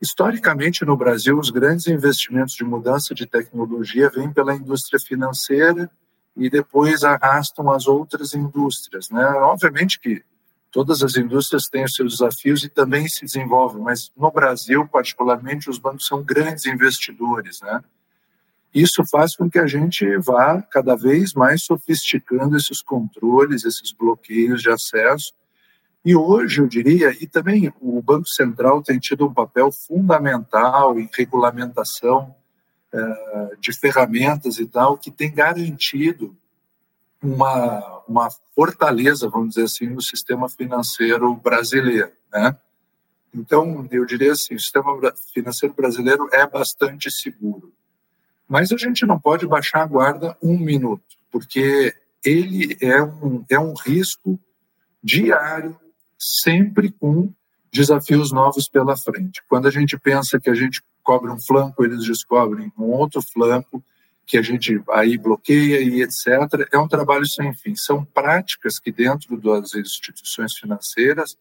historicamente 0.00 0.84
no 0.84 0.96
Brasil, 0.96 1.38
os 1.38 1.50
grandes 1.50 1.86
investimentos 1.86 2.54
de 2.54 2.64
mudança 2.64 3.14
de 3.14 3.26
tecnologia 3.26 4.10
vêm 4.10 4.32
pela 4.32 4.54
indústria 4.54 5.00
financeira 5.00 5.90
e 6.36 6.48
depois 6.48 7.04
arrastam 7.04 7.70
as 7.70 7.86
outras 7.86 8.34
indústrias. 8.34 9.10
Né? 9.10 9.24
Obviamente 9.24 9.98
que 9.98 10.24
Todas 10.72 11.02
as 11.02 11.18
indústrias 11.18 11.68
têm 11.68 11.84
os 11.84 11.94
seus 11.94 12.14
desafios 12.14 12.64
e 12.64 12.68
também 12.70 13.06
se 13.06 13.26
desenvolvem, 13.26 13.82
mas 13.82 14.10
no 14.16 14.30
Brasil, 14.30 14.88
particularmente, 14.88 15.68
os 15.68 15.76
bancos 15.76 16.06
são 16.06 16.22
grandes 16.22 16.64
investidores, 16.64 17.60
né? 17.60 17.84
Isso 18.74 19.04
faz 19.10 19.36
com 19.36 19.50
que 19.50 19.58
a 19.58 19.66
gente 19.66 20.16
vá 20.16 20.62
cada 20.62 20.96
vez 20.96 21.34
mais 21.34 21.62
sofisticando 21.62 22.56
esses 22.56 22.80
controles, 22.80 23.66
esses 23.66 23.92
bloqueios 23.92 24.62
de 24.62 24.70
acesso. 24.70 25.34
E 26.04 26.16
hoje, 26.16 26.60
eu 26.60 26.66
diria, 26.66 27.16
e 27.20 27.26
também 27.26 27.72
o 27.80 28.02
Banco 28.02 28.28
Central 28.28 28.82
tem 28.82 28.98
tido 28.98 29.26
um 29.26 29.32
papel 29.32 29.70
fundamental 29.70 30.98
em 30.98 31.08
regulamentação 31.12 32.34
eh, 32.92 33.56
de 33.60 33.72
ferramentas 33.72 34.58
e 34.58 34.66
tal, 34.66 34.98
que 34.98 35.10
tem 35.10 35.32
garantido 35.32 36.36
uma, 37.22 38.02
uma 38.08 38.28
fortaleza, 38.54 39.28
vamos 39.28 39.50
dizer 39.50 39.64
assim, 39.64 39.86
no 39.86 40.02
sistema 40.02 40.48
financeiro 40.48 41.34
brasileiro, 41.36 42.10
né? 42.32 42.56
Então, 43.34 43.88
eu 43.90 44.04
diria 44.04 44.32
assim, 44.32 44.54
o 44.54 44.60
sistema 44.60 44.92
financeiro 45.32 45.74
brasileiro 45.74 46.28
é 46.32 46.46
bastante 46.46 47.10
seguro. 47.10 47.72
Mas 48.46 48.72
a 48.72 48.76
gente 48.76 49.06
não 49.06 49.18
pode 49.18 49.46
baixar 49.46 49.82
a 49.82 49.86
guarda 49.86 50.36
um 50.42 50.58
minuto, 50.58 51.16
porque 51.30 51.94
ele 52.22 52.76
é 52.80 53.02
um, 53.02 53.42
é 53.48 53.58
um 53.58 53.72
risco 53.72 54.38
diário, 55.02 55.78
sempre 56.22 56.90
com 56.90 57.32
desafios 57.72 58.30
novos 58.32 58.68
pela 58.68 58.96
frente. 58.96 59.42
Quando 59.48 59.66
a 59.66 59.70
gente 59.70 59.98
pensa 59.98 60.38
que 60.38 60.50
a 60.50 60.54
gente 60.54 60.82
cobre 61.02 61.30
um 61.30 61.40
flanco, 61.40 61.84
eles 61.84 62.04
descobrem 62.04 62.72
um 62.78 62.84
outro 62.84 63.22
flanco, 63.22 63.82
que 64.26 64.38
a 64.38 64.42
gente 64.42 64.80
aí 64.90 65.18
bloqueia 65.18 65.80
e 65.80 66.02
etc. 66.02 66.68
É 66.72 66.78
um 66.78 66.88
trabalho 66.88 67.26
sem 67.26 67.52
fim. 67.54 67.74
São 67.74 68.04
práticas 68.04 68.78
que 68.78 68.92
dentro 68.92 69.36
das 69.36 69.74
instituições 69.74 70.54
financeiras 70.54 71.36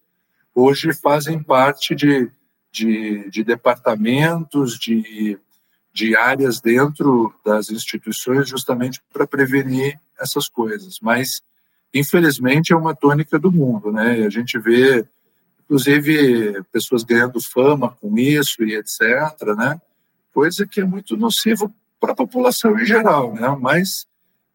hoje 0.54 0.94
fazem 0.94 1.42
parte 1.42 1.94
de, 1.96 2.30
de, 2.72 3.30
de 3.30 3.44
departamentos, 3.44 4.78
de, 4.78 5.38
de 5.94 6.16
áreas 6.16 6.60
dentro 6.60 7.34
das 7.46 7.70
instituições 7.70 8.50
justamente 8.50 9.02
para 9.12 9.28
prevenir 9.28 10.00
essas 10.20 10.48
coisas. 10.48 10.98
Mas, 11.02 11.42
infelizmente, 11.94 12.74
é 12.74 12.76
uma 12.76 12.96
tônica 12.96 13.38
do 13.38 13.52
mundo, 13.52 13.92
né? 13.92 14.26
A 14.26 14.30
gente 14.30 14.58
vê, 14.58 15.06
inclusive, 15.64 16.64
pessoas 16.72 17.04
ganhando 17.04 17.42
fama 17.42 17.98
com 18.00 18.18
isso 18.18 18.64
e 18.64 18.76
etc., 18.76 19.56
né? 19.58 19.82
Coisa 20.34 20.66
que 20.66 20.80
é 20.80 20.86
muito 20.86 21.18
nocivo 21.18 21.74
para 22.00 22.14
a 22.14 22.16
população 22.16 22.80
em 22.80 22.86
geral, 22.86 23.34
né? 23.34 23.48
Mas 23.60 24.08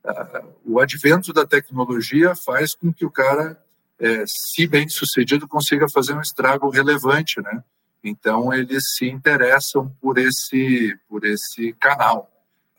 uh, 0.04 0.46
o 0.64 0.80
advento 0.80 1.32
da 1.32 1.46
tecnologia 1.46 2.34
faz 2.34 2.74
com 2.74 2.92
que 2.92 3.04
o 3.04 3.10
cara, 3.10 3.62
é, 3.98 4.24
se 4.26 4.66
bem 4.66 4.88
sucedido, 4.88 5.46
consiga 5.46 5.88
fazer 5.88 6.14
um 6.14 6.20
estrago 6.20 6.70
relevante, 6.70 7.40
né? 7.40 7.62
Então 8.02 8.52
eles 8.52 8.94
se 8.96 9.06
interessam 9.06 9.92
por 10.00 10.16
esse 10.16 10.96
por 11.08 11.24
esse 11.24 11.72
canal. 11.74 12.30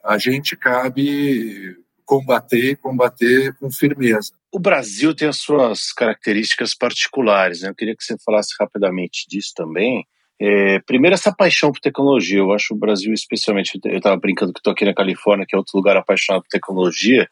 a 0.04 0.18
gente 0.18 0.56
cabe 0.56 1.78
combater, 2.06 2.78
combater 2.78 3.54
com 3.56 3.70
firmeza. 3.70 4.32
O 4.52 4.60
Brasil 4.60 5.14
tem 5.14 5.28
as 5.28 5.38
suas 5.38 5.92
características 5.92 6.74
particulares, 6.74 7.62
né? 7.62 7.70
Eu 7.70 7.76
queria 7.76 7.96
que 7.96 8.04
você 8.04 8.16
falasse 8.26 8.56
rapidamente 8.60 9.26
disso 9.28 9.52
também. 9.56 10.06
É, 10.40 10.80
primeiro, 10.82 11.16
essa 11.16 11.34
paixão 11.34 11.72
por 11.72 11.80
tecnologia. 11.80 12.40
Eu 12.40 12.54
acho 12.54 12.74
o 12.74 12.78
Brasil, 12.78 13.14
especialmente, 13.14 13.80
eu 13.84 13.98
estava 13.98 14.16
brincando 14.18 14.54
que 14.54 14.60
estou 14.60 14.72
aqui 14.72 14.86
na 14.86 14.94
Califórnia, 14.94 15.46
que 15.48 15.56
é 15.56 15.58
outro 15.58 15.76
lugar 15.76 15.98
apaixonado 15.98 16.44
por 16.44 16.50
tecnologia. 16.50 17.28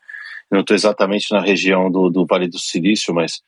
Eu 0.51 0.55
não 0.55 0.61
estou 0.61 0.75
exatamente 0.75 1.31
na 1.31 1.39
região 1.39 1.89
do, 1.89 2.09
do 2.09 2.25
Vale 2.25 2.47
do 2.47 2.59
Silício, 2.59 3.13
mas 3.13 3.41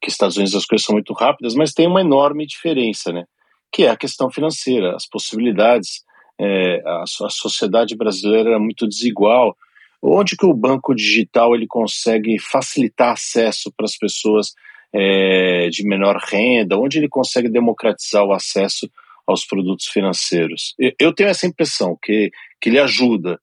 que 0.00 0.08
Estados 0.08 0.36
Unidos 0.36 0.54
as 0.54 0.64
coisas 0.64 0.84
são 0.84 0.94
muito 0.94 1.12
rápidas, 1.12 1.54
mas 1.54 1.72
tem 1.72 1.86
uma 1.86 2.00
enorme 2.00 2.46
diferença, 2.46 3.12
né? 3.12 3.24
Que 3.72 3.84
é 3.84 3.90
a 3.90 3.96
questão 3.96 4.30
financeira, 4.30 4.94
as 4.94 5.06
possibilidades. 5.06 6.04
É, 6.40 6.80
a, 6.86 7.02
a 7.02 7.30
sociedade 7.30 7.96
brasileira 7.96 8.54
é 8.54 8.58
muito 8.58 8.86
desigual. 8.86 9.56
Onde 10.02 10.36
que 10.36 10.46
o 10.46 10.54
banco 10.54 10.94
digital 10.94 11.54
ele 11.54 11.66
consegue 11.66 12.38
facilitar 12.38 13.12
acesso 13.12 13.72
para 13.76 13.84
as 13.84 13.96
pessoas 13.96 14.54
é, 14.94 15.68
de 15.70 15.84
menor 15.84 16.16
renda? 16.16 16.78
Onde 16.78 16.98
ele 16.98 17.08
consegue 17.08 17.48
democratizar 17.48 18.24
o 18.24 18.32
acesso 18.32 18.88
aos 19.26 19.44
produtos 19.44 19.86
financeiros? 19.86 20.74
Eu 20.98 21.12
tenho 21.12 21.28
essa 21.28 21.46
impressão 21.46 21.98
que, 22.00 22.30
que 22.60 22.68
ele 22.68 22.78
ajuda, 22.78 23.40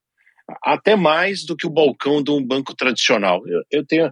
até 0.62 0.96
mais 0.96 1.44
do 1.44 1.56
que 1.56 1.66
o 1.66 1.70
balcão 1.70 2.22
de 2.22 2.30
um 2.30 2.42
banco 2.42 2.74
tradicional. 2.74 3.46
Eu, 3.46 3.62
eu 3.70 3.86
tenho 3.86 4.10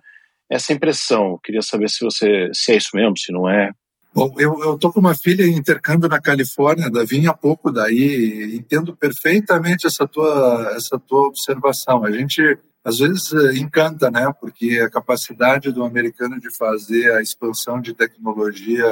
essa 0.51 0.73
impressão. 0.73 1.39
Queria 1.43 1.63
saber 1.63 1.89
se 1.89 2.05
você 2.05 2.51
se 2.53 2.73
é 2.73 2.77
isso 2.77 2.91
mesmo, 2.95 3.17
se 3.17 3.33
não 3.33 3.49
é. 3.49 3.71
Bom, 4.15 4.33
eu 4.39 4.77
estou 4.77 4.93
com 4.93 5.01
uma 5.01 5.17
filha 5.17 5.45
em 5.45 5.57
intercâmbio 5.57 6.09
na 6.09 6.21
Califórnia, 6.21 6.89
da 6.89 7.03
vim 7.03 7.27
há 7.27 7.35
pouco 7.35 7.73
daí, 7.73 8.55
entendo 8.55 8.97
perfeitamente 8.97 9.89
essa 9.89 10.07
tua, 10.07 10.73
essa 10.77 10.97
tua 11.01 11.27
observação. 11.27 12.05
A 12.05 12.13
gente 12.13 12.57
às 12.85 12.99
vezes 12.99 13.33
encanta, 13.59 14.13
né? 14.13 14.33
Porque 14.41 14.79
a 14.79 14.89
capacidade 14.89 15.73
do 15.73 15.83
americano 15.83 16.39
de 16.39 16.57
fazer 16.57 17.13
a 17.13 17.23
expansão 17.23 17.81
de 17.81 17.93
tecnologia 17.93 18.87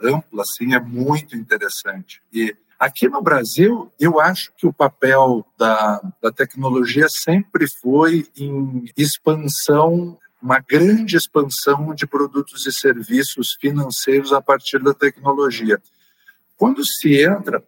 ampla, 0.00 0.42
assim, 0.42 0.74
é 0.74 0.80
muito 0.80 1.34
interessante. 1.34 2.22
E 2.32 2.54
aqui 2.78 3.08
no 3.08 3.20
Brasil, 3.20 3.90
eu 3.98 4.20
acho 4.20 4.52
que 4.56 4.66
o 4.66 4.72
papel 4.72 5.44
da, 5.58 6.00
da 6.22 6.30
tecnologia 6.30 7.08
sempre 7.08 7.66
foi 7.80 8.26
em 8.36 8.84
expansão 8.96 10.16
uma 10.42 10.58
grande 10.58 11.16
expansão 11.16 11.94
de 11.94 12.06
produtos 12.06 12.66
e 12.66 12.72
serviços 12.72 13.56
financeiros 13.60 14.32
a 14.32 14.42
partir 14.42 14.82
da 14.82 14.92
tecnologia. 14.92 15.80
Quando 16.56 16.84
se 16.84 17.22
entra, 17.22 17.62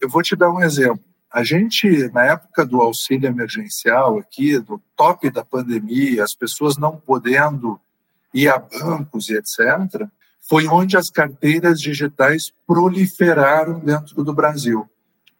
eu 0.00 0.08
vou 0.08 0.22
te 0.22 0.34
dar 0.34 0.50
um 0.50 0.60
exemplo. 0.60 1.04
A 1.32 1.44
gente, 1.44 2.10
na 2.12 2.24
época 2.24 2.64
do 2.64 2.80
auxílio 2.80 3.28
emergencial, 3.28 4.18
aqui, 4.18 4.58
do 4.58 4.80
top 4.96 5.30
da 5.30 5.44
pandemia, 5.44 6.24
as 6.24 6.34
pessoas 6.34 6.76
não 6.76 6.96
podendo 6.96 7.78
ir 8.34 8.48
a 8.48 8.58
bancos 8.58 9.28
e 9.28 9.34
etc., 9.34 10.08
foi 10.48 10.66
onde 10.68 10.96
as 10.96 11.10
carteiras 11.10 11.80
digitais 11.80 12.52
proliferaram 12.66 13.80
dentro 13.80 14.22
do 14.22 14.32
Brasil. 14.32 14.88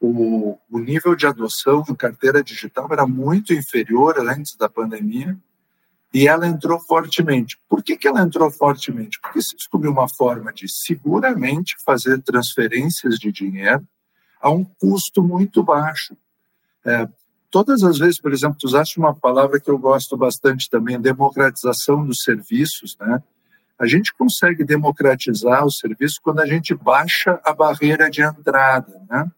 O, 0.01 0.59
o 0.71 0.79
nível 0.79 1.15
de 1.15 1.27
adoção 1.27 1.85
em 1.89 1.95
carteira 1.95 2.43
digital 2.43 2.89
era 2.91 3.07
muito 3.07 3.55
inferior 3.55 4.19
antes 4.19 4.57
da 4.57 4.69
pandemia, 4.69 5.37
e 6.17 6.27
ela 6.27 6.47
entrou 6.47 6.81
fortemente. 6.81 7.59
Por 7.69 7.83
que, 7.83 7.95
que 7.95 8.09
ela 8.09 8.23
entrou 8.23 8.51
fortemente? 8.51 9.21
Porque 9.21 9.43
se 9.43 9.55
descobriu 9.55 9.93
uma 9.93 10.09
forma 10.09 10.51
de 10.51 10.67
seguramente 10.67 11.77
fazer 11.85 12.23
transferências 12.23 13.19
de 13.19 13.31
dinheiro 13.31 13.87
a 14.41 14.49
um 14.49 14.65
custo 14.65 15.23
muito 15.23 15.63
baixo. 15.63 16.17
É, 16.87 17.07
todas 17.51 17.83
as 17.83 17.99
vezes, 17.99 18.19
por 18.19 18.33
exemplo, 18.33 18.57
tu 18.59 18.67
usaste 18.67 18.99
uma 18.99 19.15
palavra 19.15 19.61
que 19.61 19.71
eu 19.71 19.77
gosto 19.77 20.17
bastante 20.17 20.71
também, 20.71 20.99
democratização 20.99 22.07
dos 22.07 22.23
serviços, 22.23 22.97
né? 22.99 23.23
A 23.79 23.87
gente 23.87 24.15
consegue 24.15 24.65
democratizar 24.65 25.67
o 25.67 25.71
serviço 25.71 26.19
quando 26.23 26.41
a 26.41 26.47
gente 26.47 26.75
baixa 26.75 27.39
a 27.45 27.53
barreira 27.53 28.09
de 28.09 28.23
entrada, 28.23 29.03
né? 29.11 29.31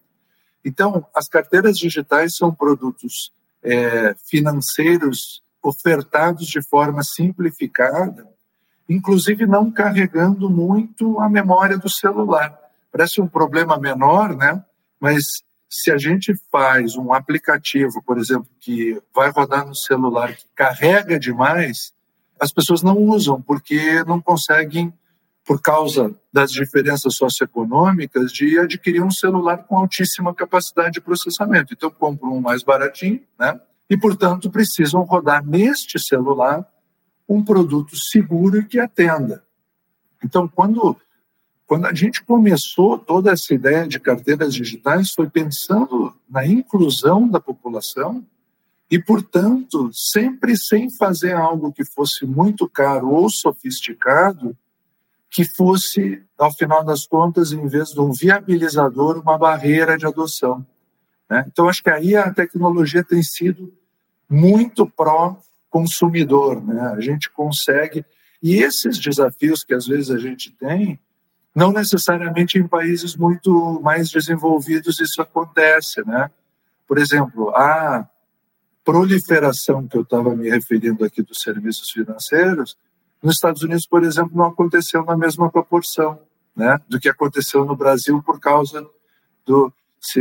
Então, 0.65 1.05
as 1.13 1.29
carteiras 1.29 1.77
digitais 1.77 2.37
são 2.37 2.55
produtos 2.55 3.33
é, 3.65 4.15
financeiros 4.25 5.43
ofertados 5.63 6.47
de 6.47 6.63
forma 6.63 7.03
simplificada, 7.03 8.27
inclusive 8.89 9.47
não 9.47 9.71
carregando 9.71 10.49
muito 10.49 11.21
a 11.21 11.29
memória 11.29 11.77
do 11.77 11.91
celular. 11.91 12.59
Parece 12.91 13.21
um 13.21 13.29
problema 13.29 13.79
menor, 13.79 14.35
né? 14.35 14.65
Mas 14.99 15.43
se 15.69 15.91
a 15.91 15.99
gente 15.99 16.35
faz 16.51 16.97
um 16.97 17.13
aplicativo, 17.13 18.03
por 18.03 18.19
exemplo, 18.19 18.49
que 18.59 19.01
vai 19.15 19.31
rodar 19.31 19.67
no 19.67 19.75
celular 19.75 20.35
que 20.35 20.47
carrega 20.55 21.19
demais, 21.19 21.93
as 22.41 22.51
pessoas 22.51 22.83
não 22.83 22.97
usam 22.97 23.41
porque 23.41 24.03
não 24.05 24.21
conseguem, 24.21 24.93
por 25.45 25.61
causa 25.61 26.15
das 26.33 26.53
diferenças 26.53 27.15
socioeconômicas, 27.17 28.33
de 28.33 28.59
adquirir 28.59 29.03
um 29.03 29.11
celular 29.11 29.65
com 29.65 29.79
altíssima 29.79 30.35
capacidade 30.35 30.93
de 30.93 31.01
processamento. 31.01 31.73
Então, 31.73 31.91
compro 31.91 32.31
um 32.33 32.41
mais 32.41 32.63
baratinho, 32.63 33.23
né? 33.39 33.59
E, 33.89 33.97
portanto, 33.97 34.51
precisam 34.51 35.03
rodar 35.03 35.45
neste 35.45 35.99
celular 35.99 36.67
um 37.29 37.45
produto 37.45 37.97
seguro 37.97 38.65
que 38.67 38.79
atenda. 38.79 39.43
Então, 40.25 40.49
quando, 40.49 40.97
quando 41.67 41.87
a 41.87 41.95
gente 41.95 42.25
começou 42.25 42.99
toda 42.99 43.33
essa 43.33 43.55
ideia 43.55 43.87
de 43.87 44.01
carteiras 44.01 44.55
digitais, 44.55 45.13
foi 45.13 45.29
pensando 45.29 46.15
na 46.29 46.47
inclusão 46.47 47.29
da 47.29 47.41
população 47.41 48.25
e, 48.91 48.99
portanto, 48.99 49.91
sempre 49.93 50.57
sem 50.57 50.91
fazer 50.91 51.33
algo 51.33 51.73
que 51.73 51.85
fosse 51.85 52.25
muito 52.25 52.69
caro 52.69 53.11
ou 53.11 53.29
sofisticado, 53.29 54.57
que 55.31 55.45
fosse, 55.45 56.23
ao 56.39 56.53
final 56.53 56.83
das 56.83 57.07
contas, 57.07 57.53
em 57.53 57.67
vez 57.67 57.91
de 57.91 58.01
um 58.01 58.13
viabilizador, 58.13 59.21
uma 59.21 59.37
barreira 59.37 59.99
de 59.99 60.07
adoção. 60.07 60.67
Né? 61.29 61.45
Então, 61.47 61.69
acho 61.69 61.83
que 61.83 61.91
aí 61.91 62.17
a 62.17 62.33
tecnologia 62.33 63.05
tem 63.05 63.23
sido 63.23 63.73
muito 64.29 64.89
pró-consumidor. 64.89 66.65
Né? 66.65 66.81
A 66.97 67.01
gente 67.01 67.31
consegue. 67.31 68.05
E 68.43 68.57
esses 68.57 68.99
desafios 68.99 69.65
que 69.65 69.75
às 69.75 69.87
vezes 69.87 70.11
a 70.11 70.19
gente 70.19 70.53
tem, 70.53 70.99
não 71.55 71.73
necessariamente 71.73 72.59
em 72.59 72.67
países 72.67 73.17
muito 73.17 73.81
mais 73.83 74.11
desenvolvidos 74.11 75.01
isso 75.01 75.21
acontece. 75.21 76.07
Né? 76.07 76.31
Por 76.87 76.99
exemplo, 76.99 77.51
a 77.51 78.09
proliferação 78.85 79.87
que 79.87 79.97
eu 79.97 80.03
estava 80.03 80.35
me 80.35 80.49
referindo 80.49 81.05
aqui 81.05 81.23
dos 81.23 81.41
serviços 81.43 81.91
financeiros, 81.91 82.77
nos 83.23 83.35
Estados 83.35 83.63
Unidos, 83.63 83.87
por 83.87 84.05
exemplo, 84.05 84.37
não 84.37 84.47
aconteceu 84.47 85.05
na 85.05 85.17
mesma 85.17 85.51
proporção 85.51 86.19
né, 86.55 86.79
do 86.89 86.99
que 86.99 87.09
aconteceu 87.09 87.65
no 87.65 87.77
Brasil 87.77 88.23
por 88.23 88.41
causa 88.41 88.89
do. 89.45 89.73
Se, 90.01 90.21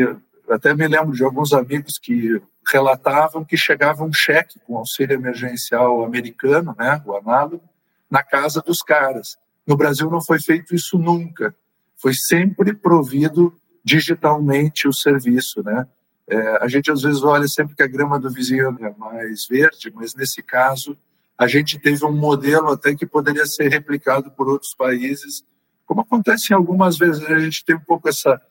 até 0.50 0.74
me 0.74 0.88
lembro 0.88 1.14
de 1.14 1.24
alguns 1.24 1.54
amigos 1.54 1.98
que 1.98 2.42
relatavam 2.72 3.46
que 3.46 3.58
chegava 3.58 4.04
um 4.04 4.14
cheque 4.14 4.60
com 4.66 4.78
auxílio 4.78 5.16
emergencial 5.16 6.04
americano, 6.04 6.76
né, 6.78 7.02
o 7.06 7.16
análogo, 7.16 7.64
na 8.10 8.24
casa 8.24 8.62
dos 8.62 8.82
caras. 8.82 9.38
No 9.66 9.76
Brasil 9.76 10.10
não 10.10 10.22
foi 10.22 10.40
feito 10.40 10.76
isso 10.76 10.98
nunca. 10.98 11.56
Foi 11.98 12.14
sempre 12.14 12.74
provido 12.74 13.54
digitalmente 13.84 14.88
o 14.88 14.94
serviço, 14.94 15.64
né? 15.64 15.88
É, 16.30 16.64
a 16.64 16.68
gente 16.68 16.92
às 16.92 17.02
vezes 17.02 17.24
olha 17.24 17.48
sempre 17.48 17.76
que 17.76 17.84
a 17.84 17.88
grama 17.88 18.20
do 18.20 18.30
vizinho 18.30 18.78
é 18.82 18.94
mais 18.98 19.48
verde, 19.48 19.92
mas 19.96 20.14
nesse 20.14 20.44
caso 20.44 20.98
a 21.38 21.48
gente 21.48 21.80
teve 21.80 22.04
um 22.04 22.12
modelo 22.12 22.70
até 22.70 22.94
que 22.96 23.06
poderia 23.06 23.46
ser 23.46 23.70
replicado 23.70 24.30
por 24.32 24.50
outros 24.50 24.74
países, 24.74 25.46
como 25.86 26.02
acontece 26.02 26.52
em 26.52 26.56
algumas 26.56 26.98
vezes. 26.98 27.24
A 27.24 27.40
gente 27.40 27.64
tem 27.64 27.76
um 27.76 27.80
pouco 27.80 28.10
essa 28.10 28.42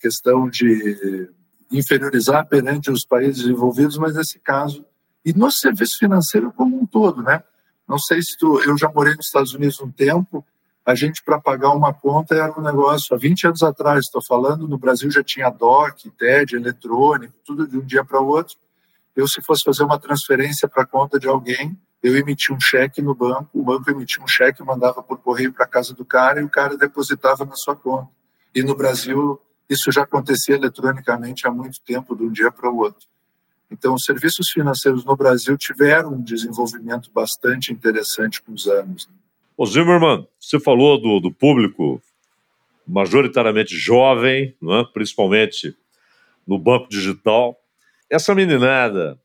questão 0.00 0.48
de 0.48 1.30
inferiorizar 1.70 2.46
perante 2.46 2.90
os 2.90 3.04
países 3.04 3.46
envolvidos, 3.46 3.98
mas 3.98 4.14
nesse 4.14 4.38
caso, 4.38 4.84
e 5.24 5.32
no 5.32 5.50
serviço 5.50 5.98
financeiro 5.98 6.52
como 6.52 6.80
um 6.80 6.86
todo, 6.86 7.22
né? 7.22 7.42
Não 7.88 7.98
sei 7.98 8.22
se 8.22 8.36
tu, 8.36 8.60
eu 8.62 8.76
já 8.76 8.90
morei 8.90 9.14
nos 9.14 9.26
Estados 9.26 9.54
Unidos 9.54 9.80
um 9.80 9.90
tempo, 9.90 10.44
a 10.84 10.94
gente 10.94 11.22
para 11.22 11.40
pagar 11.40 11.70
uma 11.70 11.94
conta 11.94 12.34
era 12.34 12.52
um 12.58 12.62
negócio, 12.62 13.14
há 13.14 13.18
20 13.18 13.46
anos 13.46 13.62
atrás, 13.62 14.04
estou 14.04 14.22
falando, 14.22 14.68
no 14.68 14.76
Brasil 14.76 15.10
já 15.10 15.22
tinha 15.22 15.48
DOC, 15.48 16.10
TED, 16.10 16.56
eletrônico, 16.56 17.34
tudo 17.44 17.66
de 17.66 17.78
um 17.78 17.84
dia 17.84 18.04
para 18.04 18.20
o 18.20 18.26
outro. 18.26 18.56
Eu, 19.16 19.26
se 19.26 19.40
fosse 19.40 19.64
fazer 19.64 19.82
uma 19.82 19.98
transferência 19.98 20.68
para 20.68 20.82
a 20.82 20.86
conta 20.86 21.18
de 21.18 21.26
alguém, 21.26 21.78
eu 22.02 22.14
emitia 22.16 22.54
um 22.54 22.60
cheque 22.60 23.00
no 23.00 23.14
banco, 23.14 23.48
o 23.54 23.62
banco 23.62 23.90
emitia 23.90 24.22
um 24.22 24.26
cheque, 24.26 24.62
mandava 24.62 25.02
por 25.02 25.18
correio 25.18 25.52
para 25.52 25.66
casa 25.66 25.94
do 25.94 26.04
cara 26.04 26.40
e 26.40 26.44
o 26.44 26.50
cara 26.50 26.76
depositava 26.76 27.46
na 27.46 27.54
sua 27.54 27.74
conta. 27.74 28.10
E 28.54 28.62
no 28.62 28.74
Brasil, 28.74 29.40
isso 29.68 29.90
já 29.90 30.02
acontecia 30.02 30.54
eletronicamente 30.54 31.46
há 31.46 31.50
muito 31.50 31.80
tempo, 31.80 32.14
de 32.14 32.22
um 32.22 32.30
dia 32.30 32.50
para 32.50 32.70
o 32.70 32.78
outro. 32.78 33.06
Então, 33.70 33.94
os 33.94 34.04
serviços 34.04 34.50
financeiros 34.50 35.04
no 35.04 35.16
Brasil 35.16 35.56
tiveram 35.56 36.14
um 36.14 36.22
desenvolvimento 36.22 37.10
bastante 37.12 37.72
interessante 37.72 38.40
com 38.40 38.52
os 38.52 38.68
anos. 38.68 39.08
Ô 39.56 39.66
Zimmermann, 39.66 40.26
você 40.38 40.60
falou 40.60 41.00
do, 41.00 41.20
do 41.20 41.32
público 41.32 42.00
majoritariamente 42.86 43.76
jovem, 43.76 44.54
é? 44.62 44.84
principalmente 44.92 45.74
no 46.46 46.58
banco 46.58 46.88
digital. 46.88 47.56
essa 48.10 48.34
meninada, 48.34 49.18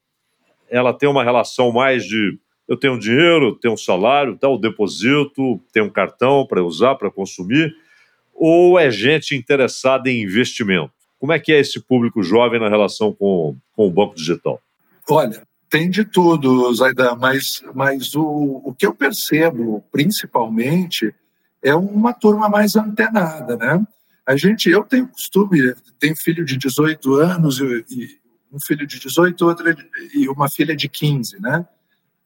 ela 0.69 0.93
tem 0.93 1.09
uma 1.09 1.23
relação 1.23 1.71
mais 1.71 2.05
de 2.05 2.39
eu 2.67 2.77
tenho 2.77 2.99
dinheiro, 2.99 3.55
tenho 3.55 3.73
um 3.73 3.77
salário, 3.77 4.38
tá, 4.38 4.47
eu 4.47 4.57
deposito, 4.57 5.59
tenho 5.73 5.88
um 5.88 5.89
cartão 5.89 6.45
para 6.45 6.63
usar, 6.63 6.95
para 6.95 7.09
consumir, 7.09 7.75
ou 8.40 8.80
é 8.80 8.90
gente 8.90 9.36
interessada 9.36 10.10
em 10.10 10.24
investimento? 10.24 10.92
Como 11.20 11.34
é 11.34 11.40
que 11.40 11.52
é 11.52 11.60
esse 11.60 11.82
público 11.82 12.24
jovem 12.24 12.60
na 12.60 12.70
relação 12.70 13.14
com, 13.14 13.58
com 13.76 13.86
o 13.86 13.92
banco 13.92 14.16
digital? 14.16 14.62
Olha, 15.10 15.46
tem 15.70 15.90
de 15.90 16.06
tudo, 16.06 16.74
Zaidan, 16.74 17.16
mas, 17.16 17.62
mas 17.76 18.16
o, 18.16 18.62
o 18.64 18.74
que 18.74 18.86
eu 18.86 18.96
percebo, 18.96 19.84
principalmente, 19.92 21.14
é 21.62 21.76
uma 21.76 22.14
turma 22.14 22.48
mais 22.48 22.78
antenada, 22.78 23.58
né? 23.58 23.86
A 24.26 24.38
gente, 24.38 24.70
eu 24.70 24.84
tenho 24.84 25.08
costume, 25.08 25.74
tenho 26.00 26.16
filho 26.16 26.46
de 26.46 26.56
18 26.56 27.16
anos 27.16 27.60
e, 27.60 27.86
e 27.92 28.20
um 28.54 28.60
filho 28.60 28.88
de 28.88 29.00
18, 29.00 29.46
outra 29.46 29.76
e 30.14 30.30
uma 30.30 30.50
filha 30.50 30.76
de 30.76 30.88
15, 30.88 31.42
né? 31.42 31.68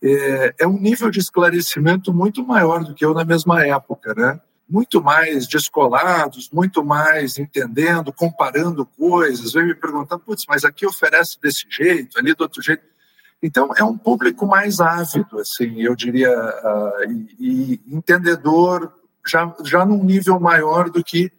É, 0.02 0.56
é 0.60 0.68
um 0.68 0.78
nível 0.80 1.10
de 1.10 1.20
esclarecimento 1.20 2.14
muito 2.14 2.46
maior 2.46 2.84
do 2.84 2.94
que 2.94 3.04
eu 3.04 3.14
na 3.14 3.26
mesma 3.26 3.66
época, 3.66 4.14
né? 4.14 4.40
Muito 4.74 5.04
mais 5.04 5.46
descolados, 5.46 6.50
muito 6.52 6.84
mais 6.84 7.38
entendendo, 7.38 8.12
comparando 8.12 8.88
coisas, 8.88 9.54
vem 9.54 9.68
me 9.68 9.76
perguntando, 9.76 10.24
putz, 10.24 10.46
mas 10.50 10.66
aqui 10.66 10.84
oferece 10.84 11.40
desse 11.40 11.68
jeito, 11.70 12.18
ali 12.18 12.34
do 12.34 12.42
outro 12.42 12.60
jeito. 12.60 12.82
Então, 13.40 13.70
é 13.78 13.84
um 13.84 13.96
público 13.96 14.48
mais 14.48 14.80
ávido, 14.80 15.38
assim, 15.38 15.80
eu 15.80 15.96
diria, 15.96 16.32
uh, 16.32 17.12
e, 17.40 17.80
e, 17.86 17.96
entendedor, 17.96 18.92
já, 19.24 19.56
já 19.64 19.86
num 19.86 20.04
nível 20.04 20.40
maior 20.40 20.90
do 20.90 21.04
que 21.04 21.32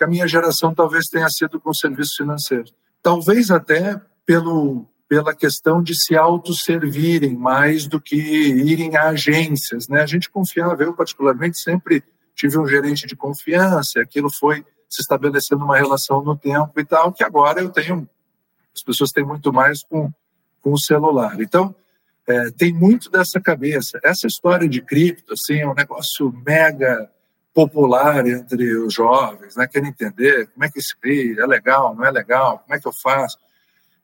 a 0.00 0.06
minha 0.08 0.26
geração 0.26 0.74
talvez 0.74 1.06
tenha 1.06 1.28
sido 1.30 1.60
com 1.60 1.70
o 1.70 1.74
serviço 1.74 2.16
financeiro. 2.16 2.64
Talvez 3.00 3.48
até 3.48 4.00
pelo, 4.26 4.84
pela 5.08 5.32
questão 5.32 5.80
de 5.80 5.94
se 5.94 6.16
autosservirem 6.16 7.36
mais 7.36 7.86
do 7.86 8.00
que 8.00 8.16
irem 8.16 8.96
a 8.96 9.10
agências. 9.10 9.86
Né? 9.86 10.02
A 10.02 10.06
gente 10.06 10.28
confiava, 10.28 10.82
eu 10.82 10.92
particularmente 10.92 11.60
sempre 11.60 12.02
tive 12.34 12.58
um 12.58 12.66
gerente 12.66 13.06
de 13.06 13.16
confiança, 13.16 14.00
aquilo 14.00 14.30
foi 14.30 14.64
se 14.88 15.00
estabelecendo 15.00 15.64
uma 15.64 15.76
relação 15.76 16.22
no 16.22 16.36
tempo 16.36 16.78
e 16.78 16.84
tal, 16.84 17.12
que 17.12 17.24
agora 17.24 17.60
eu 17.60 17.70
tenho, 17.70 18.08
as 18.74 18.82
pessoas 18.82 19.10
têm 19.10 19.24
muito 19.24 19.52
mais 19.52 19.82
com, 19.82 20.10
com 20.60 20.72
o 20.72 20.78
celular. 20.78 21.40
Então, 21.40 21.74
é, 22.26 22.50
tem 22.50 22.72
muito 22.72 23.10
dessa 23.10 23.40
cabeça. 23.40 23.98
Essa 24.04 24.26
história 24.26 24.68
de 24.68 24.80
cripto, 24.82 25.32
assim, 25.32 25.60
é 25.60 25.68
um 25.68 25.74
negócio 25.74 26.32
mega 26.44 27.10
popular 27.54 28.26
entre 28.26 28.76
os 28.76 28.94
jovens, 28.94 29.56
né? 29.56 29.66
Querem 29.66 29.90
entender 29.90 30.48
como 30.48 30.64
é 30.64 30.70
que 30.70 30.80
se 30.80 30.96
cria, 30.96 31.42
é 31.42 31.46
legal, 31.46 31.94
não 31.94 32.04
é 32.04 32.10
legal, 32.10 32.60
como 32.60 32.74
é 32.74 32.80
que 32.80 32.88
eu 32.88 32.92
faço. 32.92 33.38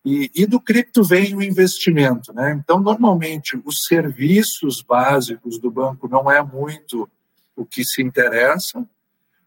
E, 0.04 0.30
e, 0.34 0.46
do 0.46 0.60
cripto 0.60 1.02
vem 1.02 1.34
o 1.34 1.42
investimento, 1.42 2.32
né? 2.32 2.58
Então, 2.58 2.80
normalmente, 2.80 3.60
os 3.64 3.84
serviços 3.84 4.82
básicos 4.82 5.58
do 5.58 5.70
banco 5.70 6.08
não 6.08 6.30
é 6.30 6.42
muito 6.42 7.08
o 7.58 7.66
que 7.66 7.84
se 7.84 8.02
interessa, 8.02 8.86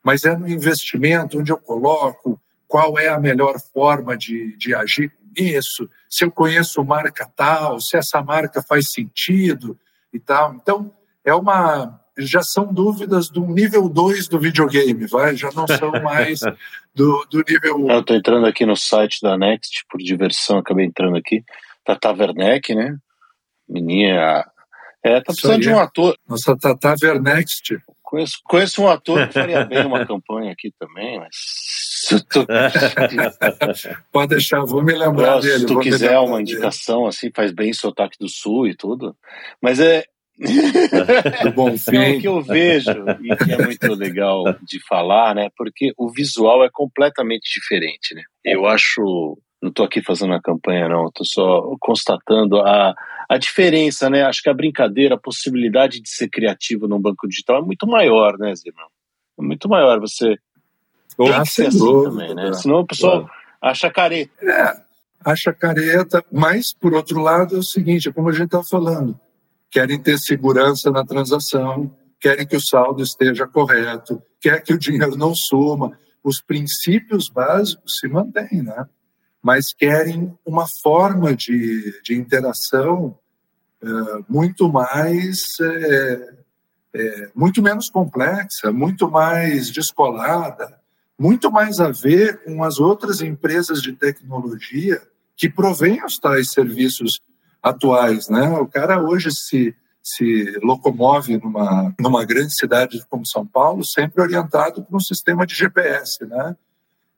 mas 0.04 0.24
é 0.24 0.36
no 0.36 0.48
investimento 0.48 1.40
onde 1.40 1.52
eu 1.52 1.58
coloco 1.58 2.40
qual 2.68 2.98
é 2.98 3.08
a 3.08 3.20
melhor 3.20 3.60
forma 3.74 4.18
de, 4.18 4.56
de 4.58 4.74
agir 4.74 5.10
com 5.10 5.44
isso, 5.44 5.90
se 6.10 6.24
eu 6.24 6.32
conheço 6.32 6.84
marca 6.84 7.30
tal, 7.36 7.80
se 7.80 7.98
essa 7.98 8.22
marca 8.22 8.62
faz 8.62 8.92
sentido 8.92 9.78
e 10.14 10.20
tal. 10.20 10.54
Então, 10.54 10.94
é 11.24 11.34
uma 11.34 12.00
já 12.18 12.44
são 12.44 12.72
dúvidas 12.72 13.30
do 13.30 13.46
nível 13.46 13.88
2 13.88 14.28
do 14.28 14.40
videogame, 14.40 15.08
vai? 15.08 15.36
Já 15.36 15.50
não 15.52 15.66
são 15.66 15.92
mais 16.04 16.42
do, 16.94 17.26
do 17.30 17.44
nível 17.48 17.78
1. 17.78 17.86
Um. 17.86 17.92
Eu 17.92 18.00
estou 18.02 18.16
entrando 18.16 18.46
aqui 18.46 18.66
no 18.66 18.76
site 18.76 19.22
da 19.22 19.38
Next, 19.38 19.86
por 19.90 19.98
diversão, 19.98 20.58
acabei 20.58 20.86
entrando 20.86 21.18
aqui. 21.18 21.44
Tata 21.84 22.12
Werneck, 22.12 22.76
né? 22.76 22.98
Menina. 23.68 24.46
É, 25.04 25.20
tá 25.20 25.34
precisando 25.34 25.62
de 25.62 25.70
um 25.70 25.80
ator. 25.80 26.16
Nossa, 26.28 26.56
Tata 26.58 26.96
Wernext. 27.02 27.78
Conheço, 28.12 28.42
conheço 28.44 28.82
um 28.84 28.90
ator 28.90 29.26
que 29.26 29.34
faria 29.34 29.64
bem 29.64 29.86
uma 29.86 30.06
campanha 30.06 30.52
aqui 30.52 30.70
também, 30.78 31.18
mas. 31.18 31.32
Tô... 32.30 32.46
Pode 34.12 34.32
deixar, 34.32 34.66
vou 34.66 34.84
me 34.84 34.92
lembrar 34.92 35.36
Nossa, 35.36 35.48
dele. 35.48 35.60
Se 35.60 35.66
tu 35.66 35.80
quiser 35.80 36.20
uma 36.20 36.42
indicação, 36.42 37.08
assim, 37.08 37.32
faz 37.34 37.54
bem 37.54 37.72
sotaque 37.72 38.18
do 38.20 38.28
sul 38.28 38.68
e 38.68 38.76
tudo. 38.76 39.16
Mas 39.62 39.80
é, 39.80 40.04
do 41.42 41.54
bom 41.54 41.78
fim. 41.78 42.18
o 42.18 42.20
que 42.20 42.28
eu 42.28 42.42
vejo, 42.42 42.92
e 43.22 43.34
que 43.34 43.54
é 43.54 43.58
muito 43.58 43.94
legal 43.94 44.44
de 44.62 44.86
falar, 44.86 45.34
né? 45.34 45.48
Porque 45.56 45.94
o 45.98 46.12
visual 46.12 46.66
é 46.66 46.70
completamente 46.70 47.50
diferente, 47.50 48.14
né? 48.14 48.24
Eu 48.44 48.68
acho. 48.68 49.38
Não 49.62 49.70
estou 49.70 49.86
aqui 49.86 50.02
fazendo 50.04 50.32
uma 50.32 50.42
campanha, 50.42 50.90
não, 50.90 51.08
estou 51.08 51.26
só 51.26 51.78
constatando 51.80 52.60
a, 52.60 52.94
a 53.32 53.38
diferença, 53.38 54.10
né? 54.10 54.24
Acho 54.24 54.42
que 54.44 54.50
a 54.50 54.54
brincadeira, 54.54 55.16
a 55.16 55.18
possibilidade 55.18 56.02
de 56.02 56.10
ser 56.10 56.28
criativo 56.28 56.86
num 56.86 57.00
banco 57.00 57.26
digital 57.30 57.60
é 57.60 57.66
muito 57.66 57.88
maior, 57.88 58.38
né, 58.38 58.54
Zimão? 58.54 58.90
É 59.40 59.42
muito 59.42 59.70
maior. 59.70 60.02
Você 60.02 60.38
tem 61.18 61.34
ah, 61.34 61.42
que 61.44 61.50
ser 61.50 61.68
assim 61.68 61.78
dúvida, 61.78 62.10
também, 62.10 62.36
né? 62.36 62.52
Senão 62.52 62.82
o 62.82 62.86
pessoal 62.86 63.22
claro. 63.22 63.34
acha 63.62 63.90
careta. 63.90 64.34
É, 64.44 64.82
acha 65.24 65.54
careta, 65.54 66.22
mas, 66.30 66.74
por 66.74 66.94
outro 66.94 67.22
lado, 67.22 67.56
é 67.56 67.60
o 67.60 67.64
seguinte, 67.64 68.10
é 68.10 68.12
como 68.12 68.28
a 68.28 68.34
gente 68.34 68.48
estava 68.48 68.66
falando, 68.66 69.18
querem 69.70 69.98
ter 69.98 70.18
segurança 70.18 70.92
na 70.92 71.06
transação, 71.06 71.90
querem 72.20 72.46
que 72.46 72.58
o 72.58 72.62
saldo 72.62 73.02
esteja 73.02 73.48
correto, 73.48 74.22
quer 74.42 74.62
que 74.62 74.74
o 74.74 74.78
dinheiro 74.78 75.16
não 75.16 75.34
suma. 75.34 75.98
Os 76.22 76.42
princípios 76.42 77.30
básicos 77.30 77.98
se 77.98 78.10
mantêm, 78.10 78.62
né? 78.62 78.86
mas 79.42 79.74
querem 79.74 80.38
uma 80.46 80.66
forma 80.84 81.36
de, 81.36 82.00
de 82.04 82.14
interação 82.14 83.18
é, 83.18 83.21
muito 84.30 84.72
mais, 84.72 85.42
é, 85.62 86.34
é, 86.94 87.30
muito 87.34 87.62
menos 87.62 87.90
complexa, 87.90 88.72
muito 88.72 89.10
mais 89.10 89.72
descolada, 89.72 90.80
muito 91.18 91.52
mais 91.52 91.80
a 91.80 91.90
ver 91.90 92.44
com 92.44 92.64
as 92.64 92.80
outras 92.80 93.22
empresas 93.22 93.82
de 93.82 93.94
tecnologia 93.94 95.02
que 95.36 95.50
provêm 95.50 96.04
os 96.06 96.18
tais 96.20 96.52
serviços 96.52 97.20
atuais, 97.62 98.28
né? 98.30 98.50
O 98.60 98.68
cara 98.68 99.02
hoje 99.02 99.32
se 99.32 99.76
se 100.04 100.58
locomove 100.64 101.38
numa 101.38 101.94
numa 102.00 102.26
grande 102.26 102.56
cidade 102.56 103.06
como 103.08 103.24
São 103.24 103.46
Paulo 103.46 103.86
sempre 103.86 104.20
orientado 104.20 104.84
por 104.84 104.96
um 104.96 105.00
sistema 105.00 105.46
de 105.46 105.54
GPS, 105.54 106.26
né? 106.26 106.56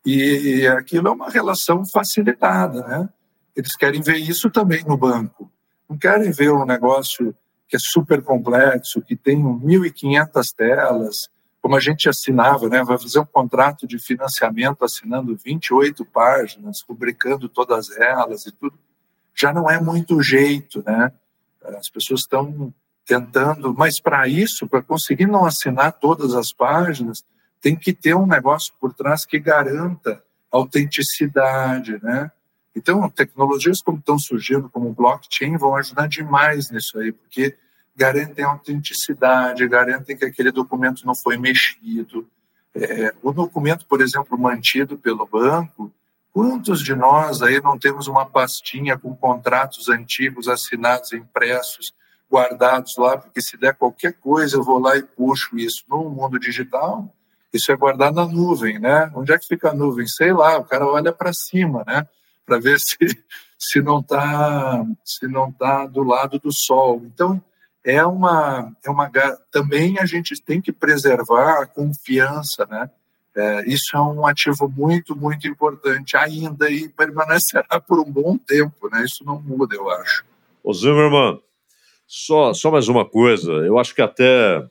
E 0.06 0.68
aquilo 0.68 1.08
é 1.08 1.12
uma 1.12 1.30
relação 1.30 1.86
facilitada, 1.86 2.86
né? 2.86 3.10
Eles 3.56 3.76
querem 3.76 4.02
ver 4.02 4.18
isso 4.18 4.50
também 4.50 4.84
no 4.84 4.98
banco. 4.98 5.50
Não 5.94 6.00
querem 6.00 6.32
ver 6.32 6.52
um 6.52 6.66
negócio 6.66 7.36
que 7.68 7.76
é 7.76 7.80
super 7.80 8.24
complexo, 8.24 9.00
que 9.00 9.16
tem 9.16 9.40
1.500 9.40 10.56
telas, 10.56 11.30
como 11.62 11.76
a 11.76 11.80
gente 11.80 12.10
assinava, 12.10 12.68
né? 12.68 12.84
Vai 12.84 12.98
fazer 12.98 13.20
um 13.20 13.26
contrato 13.26 13.86
de 13.86 14.00
financiamento 14.00 14.84
assinando 14.84 15.38
28 15.38 16.04
páginas, 16.06 16.84
rubricando 16.90 17.48
todas 17.48 17.92
elas 17.92 18.48
e 18.48 18.52
tudo 18.52 18.76
já 19.36 19.54
não 19.54 19.70
é 19.70 19.80
muito 19.80 20.20
jeito, 20.24 20.84
né? 20.84 21.12
As 21.78 21.90
pessoas 21.90 22.22
estão 22.22 22.74
tentando, 23.06 23.72
mas 23.72 24.00
para 24.00 24.28
isso, 24.28 24.68
para 24.68 24.82
conseguir 24.82 25.28
não 25.28 25.46
assinar 25.46 25.94
todas 25.94 26.34
as 26.34 26.52
páginas, 26.52 27.24
tem 27.62 27.76
que 27.76 27.94
ter 27.94 28.16
um 28.16 28.26
negócio 28.26 28.74
por 28.80 28.94
trás 28.96 29.26
que 29.26 29.40
garanta 29.40 30.24
autenticidade, 30.52 32.00
né? 32.02 32.32
Então, 32.76 33.10
tecnologias 33.10 33.82
como 33.82 34.00
estão 34.00 34.18
surgindo, 34.18 34.70
como 34.70 34.90
o 34.90 34.94
blockchain, 34.94 35.58
vão 35.58 35.76
ajudar 35.76 36.08
demais 36.08 36.72
nisso 36.72 36.98
aí, 36.98 37.12
porque 37.12 37.56
garantem 37.96 38.44
autenticidade, 38.44 39.68
garantem 39.68 40.18
que 40.18 40.26
aquele 40.26 40.52
documento 40.52 41.06
não 41.06 41.14
foi 41.14 41.38
mexido. 41.38 42.28
É, 42.74 43.14
o 43.22 43.32
documento, 43.32 43.86
por 43.86 44.02
exemplo, 44.02 44.38
mantido 44.38 44.98
pelo 44.98 45.28
banco, 45.28 45.94
Quantos 46.34 46.82
de 46.82 46.96
nós 46.96 47.44
aí 47.44 47.62
não 47.62 47.78
temos 47.78 48.08
uma 48.08 48.26
pastinha 48.26 48.98
com 48.98 49.16
contratos 49.16 49.88
antigos 49.88 50.48
assinados, 50.48 51.14
impressos, 51.14 51.94
guardados 52.30 52.98
lá, 52.98 53.16
porque 53.16 53.40
se 53.40 53.56
der 53.56 53.76
qualquer 53.76 54.14
coisa 54.14 54.58
eu 54.58 54.64
vou 54.64 54.80
lá 54.80 54.98
e 54.98 55.04
puxo 55.04 55.56
isso. 55.56 55.84
No 55.88 56.10
mundo 56.10 56.40
digital, 56.40 57.08
isso 57.54 57.72
é 57.72 57.76
guardado 57.76 58.16
na 58.16 58.26
nuvem, 58.26 58.80
né? 58.80 59.12
Onde 59.14 59.32
é 59.32 59.38
que 59.38 59.46
fica 59.46 59.70
a 59.70 59.74
nuvem? 59.76 60.08
Sei 60.08 60.34
lá, 60.34 60.58
o 60.58 60.66
cara 60.66 60.88
olha 60.88 61.14
para 61.14 61.32
cima, 61.32 61.84
né? 61.86 62.08
Para 62.46 62.60
ver 62.60 62.80
se, 62.80 62.98
se 63.58 63.82
não 63.82 64.00
está 64.00 64.86
se 65.04 65.28
não 65.28 65.52
tá 65.52 65.86
do 65.86 66.04
lado 66.04 66.40
do 66.40 66.52
sol. 66.52 67.02
Então, 67.06 67.42
é 67.84 68.06
uma, 68.06 68.72
é 68.84 68.90
uma 68.90 69.12
também 69.52 70.00
a 70.00 70.06
gente 70.06 70.42
tem 70.42 70.62
que 70.62 70.72
preservar 70.72 71.62
a 71.62 71.66
confiança, 71.66 72.66
né? 72.66 72.90
É, 73.36 73.68
isso 73.68 73.96
é 73.96 74.00
um 74.00 74.28
ativo 74.28 74.70
muito, 74.70 75.16
muito 75.16 75.48
importante 75.48 76.16
ainda 76.16 76.70
e 76.70 76.88
permanecerá 76.88 77.82
por 77.82 78.00
um 78.00 78.10
bom 78.10 78.38
tempo, 78.38 78.90
né? 78.92 79.04
Isso 79.04 79.26
não 79.26 79.42
muda, 79.42 79.76
eu 79.76 79.90
acho. 79.90 80.24
Ô 80.64 80.72
Zimmermann, 80.72 81.40
só, 82.08 82.54
só 82.54 82.70
mais 82.70 82.88
uma 82.88 83.04
coisa, 83.04 83.52
eu 83.52 83.80
acho 83.80 83.96
que 83.96 84.02
até 84.02 84.64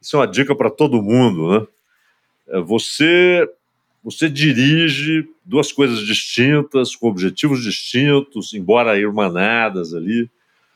isso 0.00 0.16
é 0.16 0.18
uma 0.18 0.26
dica 0.26 0.54
para 0.54 0.68
todo 0.68 1.02
mundo, 1.02 1.60
né? 1.60 1.66
É, 2.48 2.60
você 2.60 3.48
você 4.02 4.28
dirige 4.28 5.28
duas 5.44 5.72
coisas 5.72 6.00
distintas, 6.00 6.94
com 6.94 7.08
objetivos 7.08 7.62
distintos, 7.62 8.54
embora 8.54 8.98
irmanadas 8.98 9.92
ali, 9.94 10.30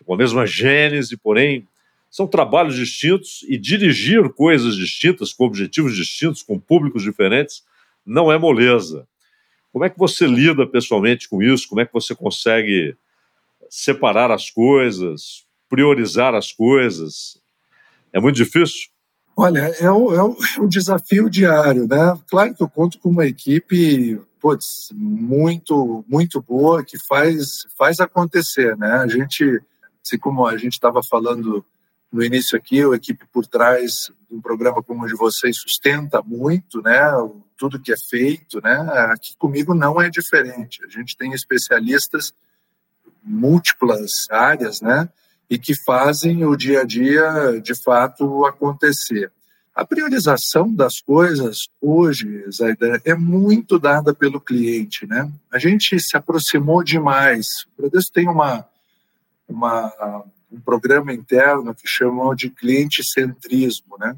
com 0.04 0.14
a 0.14 0.16
mesma 0.16 0.46
gênese, 0.46 1.16
porém 1.16 1.66
são 2.10 2.26
trabalhos 2.26 2.76
distintos 2.76 3.42
e 3.48 3.56
dirigir 3.56 4.28
coisas 4.30 4.76
distintas, 4.76 5.32
com 5.32 5.44
objetivos 5.44 5.96
distintos, 5.96 6.42
com 6.42 6.58
públicos 6.58 7.02
diferentes, 7.02 7.64
não 8.04 8.30
é 8.30 8.36
moleza. 8.36 9.08
Como 9.72 9.84
é 9.84 9.88
que 9.88 9.98
você 9.98 10.26
lida 10.26 10.66
pessoalmente 10.66 11.28
com 11.28 11.42
isso? 11.42 11.66
Como 11.66 11.80
é 11.80 11.86
que 11.86 11.92
você 11.92 12.14
consegue 12.14 12.94
separar 13.70 14.30
as 14.30 14.50
coisas, 14.50 15.46
priorizar 15.70 16.34
as 16.34 16.52
coisas? 16.52 17.40
É 18.12 18.20
muito 18.20 18.36
difícil? 18.36 18.91
Olha, 19.36 19.60
é 19.80 19.90
o, 19.90 20.14
é 20.14 20.22
o, 20.22 20.36
é 20.58 20.60
o 20.60 20.68
desafio 20.68 21.30
diário, 21.30 21.86
né? 21.88 22.18
Claro 22.28 22.54
que 22.54 22.62
eu 22.62 22.68
conto 22.68 22.98
com 22.98 23.08
uma 23.08 23.26
equipe 23.26 24.20
putz, 24.42 24.88
muito, 24.92 26.04
muito 26.08 26.42
boa 26.42 26.84
que 26.84 26.98
faz, 27.06 27.64
faz 27.78 28.00
acontecer, 28.00 28.76
né? 28.76 28.94
A 28.94 29.06
gente, 29.06 29.62
assim 30.04 30.18
como 30.18 30.44
a 30.44 30.56
gente 30.56 30.72
estava 30.72 31.00
falando 31.00 31.64
no 32.12 32.24
início 32.24 32.58
aqui, 32.58 32.82
a 32.82 32.96
equipe 32.96 33.24
por 33.32 33.46
trás 33.46 34.12
de 34.28 34.36
um 34.36 34.40
programa 34.40 34.82
como 34.82 35.04
o 35.04 35.06
de 35.06 35.14
vocês 35.14 35.56
sustenta 35.56 36.20
muito, 36.20 36.82
né? 36.82 37.00
Tudo 37.56 37.80
que 37.80 37.92
é 37.92 37.96
feito, 37.96 38.60
né? 38.60 38.76
Aqui 39.12 39.36
comigo 39.38 39.74
não 39.74 40.02
é 40.02 40.10
diferente. 40.10 40.84
A 40.84 40.88
gente 40.88 41.16
tem 41.16 41.32
especialistas 41.32 42.34
múltiplas 43.22 44.26
áreas, 44.28 44.80
né? 44.80 45.08
E 45.52 45.58
que 45.58 45.74
fazem 45.84 46.46
o 46.46 46.56
dia 46.56 46.80
a 46.80 46.84
dia 46.84 47.60
de 47.62 47.74
fato 47.74 48.46
acontecer. 48.46 49.30
A 49.74 49.84
priorização 49.84 50.72
das 50.72 50.98
coisas 50.98 51.68
hoje, 51.78 52.42
Zaida, 52.50 53.02
é 53.04 53.14
muito 53.14 53.78
dada 53.78 54.14
pelo 54.14 54.40
cliente, 54.40 55.06
né? 55.06 55.30
A 55.52 55.58
gente 55.58 56.00
se 56.00 56.16
aproximou 56.16 56.82
demais. 56.82 57.66
O 57.76 57.82
Bradesco 57.82 58.12
tem 58.12 58.28
uma, 58.28 58.66
uma 59.46 60.24
um 60.50 60.58
programa 60.58 61.12
interno 61.12 61.74
que 61.74 61.86
chamam 61.86 62.34
de 62.34 62.48
cliente-centrismo, 62.48 63.98
né? 63.98 64.16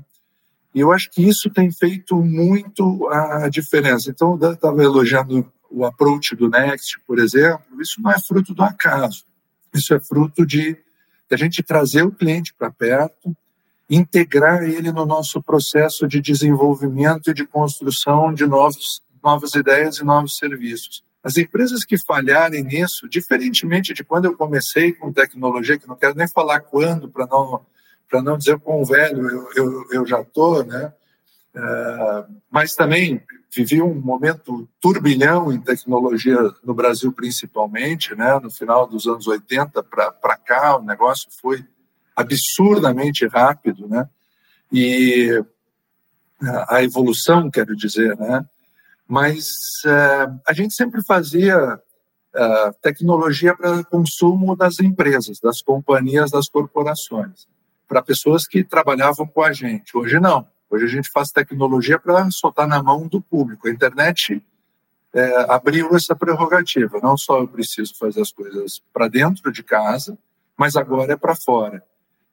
E 0.73 0.79
eu 0.79 0.93
acho 0.93 1.11
que 1.11 1.29
isso 1.29 1.51
tem 1.51 1.71
feito 1.73 2.17
muito 2.17 3.09
a 3.09 3.49
diferença. 3.49 4.11
Então, 4.11 4.39
eu 4.41 4.53
estava 4.53 4.83
elogiando 4.83 5.53
o 5.69 5.85
approach 5.85 6.37
do 6.37 6.49
Next, 6.49 7.01
por 7.07 7.19
exemplo, 7.19 7.81
isso 7.81 8.01
não 8.01 8.13
é 8.13 8.21
fruto 8.21 8.55
do 8.55 8.63
acaso. 8.63 9.25
Isso 9.73 9.93
é 9.95 9.99
fruto 9.99 10.47
de, 10.47 10.77
de 11.37 11.43
a 11.43 11.47
gente 11.47 11.63
trazer 11.63 12.03
o 12.03 12.13
cliente 12.13 12.55
para 12.55 12.71
perto, 12.71 13.37
integrar 13.89 14.63
ele 14.63 14.91
no 14.93 15.05
nosso 15.05 15.43
processo 15.43 16.07
de 16.07 16.21
desenvolvimento 16.21 17.31
e 17.31 17.35
de 17.35 17.47
construção 17.47 18.33
de 18.33 18.47
novos, 18.47 19.03
novas 19.23 19.55
ideias 19.55 19.99
e 19.99 20.05
novos 20.05 20.37
serviços. 20.37 21.05
As 21.23 21.37
empresas 21.37 21.85
que 21.85 21.97
falharem 21.99 22.63
nisso, 22.63 23.09
diferentemente 23.09 23.95
de 23.95 24.05
quando 24.05 24.27
eu 24.27 24.37
comecei 24.37 24.93
com 24.93 25.13
tecnologia, 25.13 25.79
que 25.79 25.89
não 25.89 25.97
quero 25.97 26.15
nem 26.15 26.29
falar 26.29 26.61
quando, 26.61 27.09
para 27.09 27.27
não, 27.27 27.65
não 28.13 28.39
dizer 28.39 28.59
quão 28.59 28.85
velho 28.85 29.29
eu, 29.31 29.49
eu, 29.57 29.87
eu 29.91 30.07
já 30.07 30.21
estou, 30.21 30.65
né? 30.65 30.93
Mas 32.51 32.75
também 32.75 33.23
vivi 33.55 33.81
um 33.81 33.95
momento 33.95 34.69
turbilhão 34.81 35.53
em 35.53 35.61
tecnologia 35.61 36.37
no 36.65 36.75
Brasil, 36.75 37.13
principalmente, 37.13 38.15
né? 38.15 38.39
no 38.41 38.51
final 38.51 38.87
dos 38.87 39.07
anos 39.07 39.27
80 39.29 39.83
para 39.83 40.37
cá, 40.37 40.77
o 40.77 40.83
negócio 40.83 41.29
foi 41.41 41.65
absurdamente 42.17 43.27
rápido, 43.27 43.89
né? 43.89 44.09
E 44.73 45.45
a 46.69 46.83
evolução, 46.83 47.51
quero 47.51 47.77
dizer, 47.77 48.17
né? 48.19 48.45
mas 49.07 49.49
uh, 49.85 50.41
a 50.47 50.53
gente 50.53 50.75
sempre 50.75 51.03
fazia 51.05 51.57
uh, 51.77 52.75
tecnologia 52.83 53.55
para 53.55 53.85
consumo 53.85 54.57
das 54.57 54.81
empresas, 54.81 55.39
das 55.41 55.61
companhias, 55.61 56.31
das 56.31 56.49
corporações, 56.49 57.47
para 57.87 58.03
pessoas 58.03 58.47
que 58.47 58.65
trabalhavam 58.65 59.27
com 59.27 59.43
a 59.43 59.53
gente. 59.53 59.97
Hoje 59.97 60.19
não. 60.19 60.47
Hoje 60.75 60.87
a 60.87 60.89
gente 60.89 61.09
faz 61.09 61.31
tecnologia 61.31 62.01
para 62.01 62.29
soltar 62.33 62.67
na 62.67 62.83
mão 62.83 63.07
do 63.07 63.21
público. 63.21 63.69
A 63.69 63.71
internet 63.71 64.43
é, 65.13 65.47
abriu 65.49 65.95
essa 65.95 66.17
prerrogativa. 66.17 66.99
Não 67.01 67.17
só 67.17 67.39
eu 67.39 67.47
preciso 67.47 67.97
fazer 67.97 68.21
as 68.21 68.33
coisas 68.33 68.83
para 68.93 69.07
dentro 69.07 69.53
de 69.53 69.63
casa, 69.63 70.19
mas 70.57 70.75
agora 70.75 71.13
é 71.13 71.17
para 71.17 71.37
fora. 71.37 71.81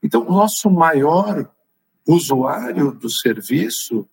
Então, 0.01 0.23
o 0.23 0.31
nosso 0.31 0.71
maior 0.71 1.47
usuário 2.07 2.91
do 2.93 3.11
serviço 3.11 4.09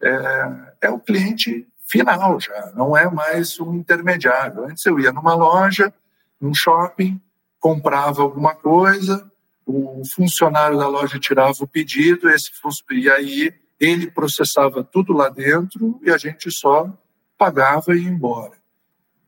é, 0.00 0.72
é 0.82 0.90
o 0.90 1.00
cliente 1.00 1.66
final 1.84 2.38
já, 2.38 2.72
não 2.76 2.96
é 2.96 3.10
mais 3.10 3.58
um 3.58 3.74
intermediário. 3.74 4.66
Antes 4.66 4.86
eu 4.86 5.00
ia 5.00 5.12
numa 5.12 5.34
loja, 5.34 5.92
num 6.40 6.54
shopping, 6.54 7.20
comprava 7.58 8.22
alguma 8.22 8.54
coisa, 8.54 9.28
o 9.66 10.02
funcionário 10.14 10.78
da 10.78 10.86
loja 10.86 11.18
tirava 11.18 11.56
o 11.58 11.66
pedido, 11.66 12.30
esse, 12.30 12.52
e 12.92 13.10
aí 13.10 13.63
ele 13.78 14.10
processava 14.10 14.84
tudo 14.84 15.12
lá 15.12 15.28
dentro 15.28 16.00
e 16.02 16.10
a 16.10 16.18
gente 16.18 16.50
só 16.50 16.92
pagava 17.36 17.94
e 17.94 18.02
ia 18.02 18.08
embora. 18.08 18.52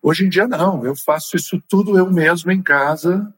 Hoje 0.02 0.24
em 0.24 0.28
dia 0.28 0.46
não, 0.46 0.84
eu 0.84 0.94
faço 0.94 1.36
isso 1.36 1.60
tudo 1.68 1.98
eu 1.98 2.10
mesmo 2.10 2.52
em 2.52 2.62
casa, 2.62 3.34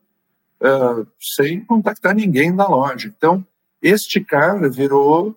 uh, 0.60 1.06
sem 1.18 1.64
contactar 1.64 2.14
ninguém 2.14 2.52
na 2.52 2.68
loja. 2.68 3.08
Então, 3.08 3.44
este 3.80 4.20
cara 4.20 4.68
virou 4.68 5.36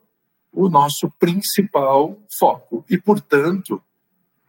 o 0.52 0.68
nosso 0.68 1.10
principal 1.20 2.18
foco. 2.38 2.84
E, 2.90 2.98
portanto, 2.98 3.82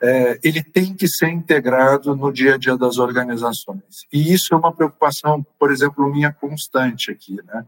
é, 0.02 0.40
ele 0.42 0.62
tem 0.62 0.94
que 0.94 1.06
ser 1.06 1.28
integrado 1.28 2.16
no 2.16 2.32
dia 2.32 2.54
a 2.54 2.58
dia 2.58 2.76
das 2.76 2.98
organizações. 2.98 4.04
E 4.12 4.32
isso 4.32 4.52
é 4.52 4.56
uma 4.56 4.72
preocupação, 4.72 5.46
por 5.58 5.70
exemplo, 5.70 6.12
minha 6.12 6.32
constante 6.32 7.12
aqui, 7.12 7.36
né? 7.44 7.64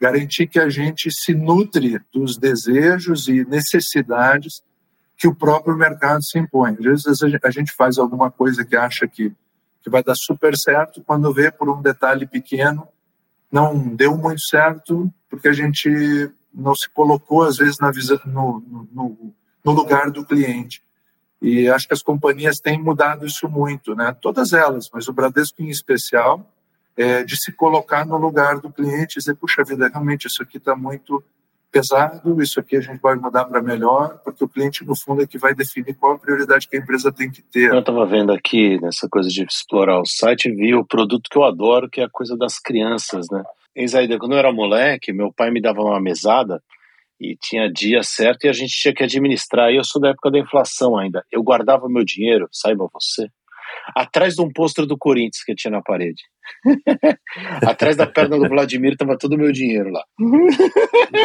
Garantir 0.00 0.46
que 0.46 0.58
a 0.58 0.68
gente 0.68 1.10
se 1.12 1.34
nutre 1.34 2.00
dos 2.12 2.38
desejos 2.38 3.28
e 3.28 3.44
necessidades 3.44 4.62
que 5.16 5.28
o 5.28 5.34
próprio 5.34 5.76
mercado 5.76 6.24
se 6.24 6.38
impõe. 6.38 6.76
Às 6.78 7.04
vezes 7.04 7.22
a 7.42 7.50
gente 7.50 7.72
faz 7.72 7.98
alguma 7.98 8.30
coisa 8.30 8.64
que 8.64 8.74
acha 8.74 9.06
que, 9.06 9.30
que 9.82 9.90
vai 9.90 10.02
dar 10.02 10.14
super 10.14 10.56
certo, 10.56 11.02
quando 11.02 11.32
vê 11.34 11.50
por 11.50 11.68
um 11.68 11.82
detalhe 11.82 12.26
pequeno, 12.26 12.88
não 13.52 13.94
deu 13.94 14.16
muito 14.16 14.40
certo, 14.40 15.12
porque 15.28 15.48
a 15.48 15.52
gente 15.52 16.30
não 16.52 16.74
se 16.74 16.88
colocou, 16.88 17.42
às 17.42 17.58
vezes, 17.58 17.78
na 17.78 17.90
visão, 17.90 18.18
no, 18.24 18.88
no, 18.90 19.34
no 19.62 19.72
lugar 19.72 20.10
do 20.10 20.24
cliente. 20.24 20.82
E 21.42 21.68
acho 21.68 21.86
que 21.86 21.94
as 21.94 22.02
companhias 22.02 22.58
têm 22.58 22.80
mudado 22.80 23.26
isso 23.26 23.48
muito, 23.48 23.94
né? 23.94 24.16
Todas 24.20 24.52
elas, 24.52 24.90
mas 24.92 25.08
o 25.08 25.12
Bradesco 25.12 25.62
em 25.62 25.68
especial, 25.68 26.46
é, 27.00 27.24
de 27.24 27.34
se 27.34 27.50
colocar 27.50 28.04
no 28.04 28.18
lugar 28.18 28.60
do 28.60 28.70
cliente 28.70 29.14
e 29.16 29.20
dizer, 29.20 29.34
puxa 29.34 29.64
vida, 29.64 29.88
realmente 29.88 30.26
isso 30.26 30.42
aqui 30.42 30.58
está 30.58 30.76
muito 30.76 31.24
pesado, 31.72 32.42
isso 32.42 32.60
aqui 32.60 32.76
a 32.76 32.80
gente 32.80 33.00
vai 33.00 33.14
mudar 33.14 33.46
para 33.46 33.62
melhor, 33.62 34.18
porque 34.22 34.44
o 34.44 34.48
cliente, 34.48 34.84
no 34.84 34.94
fundo, 34.94 35.22
é 35.22 35.26
que 35.26 35.38
vai 35.38 35.54
definir 35.54 35.94
qual 35.94 36.14
a 36.14 36.18
prioridade 36.18 36.68
que 36.68 36.76
a 36.76 36.80
empresa 36.80 37.10
tem 37.10 37.30
que 37.30 37.40
ter. 37.40 37.72
Eu 37.72 37.78
estava 37.78 38.04
vendo 38.04 38.32
aqui, 38.32 38.78
nessa 38.82 39.08
coisa 39.08 39.30
de 39.30 39.44
explorar 39.44 39.98
o 39.98 40.04
site, 40.04 40.50
vi 40.50 40.74
o 40.74 40.84
produto 40.84 41.30
que 41.30 41.38
eu 41.38 41.44
adoro, 41.44 41.88
que 41.88 42.02
é 42.02 42.04
a 42.04 42.10
coisa 42.10 42.36
das 42.36 42.58
crianças, 42.58 43.28
né? 43.30 43.42
Em 43.74 43.86
quando 44.18 44.32
eu 44.32 44.38
era 44.38 44.52
moleque, 44.52 45.12
meu 45.12 45.32
pai 45.32 45.50
me 45.50 45.62
dava 45.62 45.80
uma 45.80 46.00
mesada 46.00 46.60
e 47.18 47.34
tinha 47.36 47.72
dia 47.72 48.02
certo 48.02 48.44
e 48.44 48.48
a 48.48 48.52
gente 48.52 48.72
tinha 48.72 48.92
que 48.92 49.04
administrar. 49.04 49.70
E 49.70 49.76
eu 49.76 49.84
sou 49.84 50.02
da 50.02 50.08
época 50.10 50.30
da 50.30 50.38
inflação 50.38 50.98
ainda. 50.98 51.24
Eu 51.30 51.42
guardava 51.42 51.88
meu 51.88 52.04
dinheiro, 52.04 52.48
saiba 52.50 52.90
você, 52.92 53.30
atrás 53.94 54.34
de 54.34 54.42
um 54.42 54.50
pôster 54.52 54.86
do 54.86 54.96
Corinthians 54.98 55.42
que 55.44 55.54
tinha 55.54 55.72
na 55.72 55.82
parede. 55.82 56.22
Atrás 57.66 57.96
da 57.96 58.06
perna 58.06 58.38
do 58.38 58.48
Vladimir 58.48 58.92
estava 58.92 59.16
todo 59.16 59.34
o 59.34 59.38
meu 59.38 59.52
dinheiro 59.52 59.90
lá. 59.90 60.02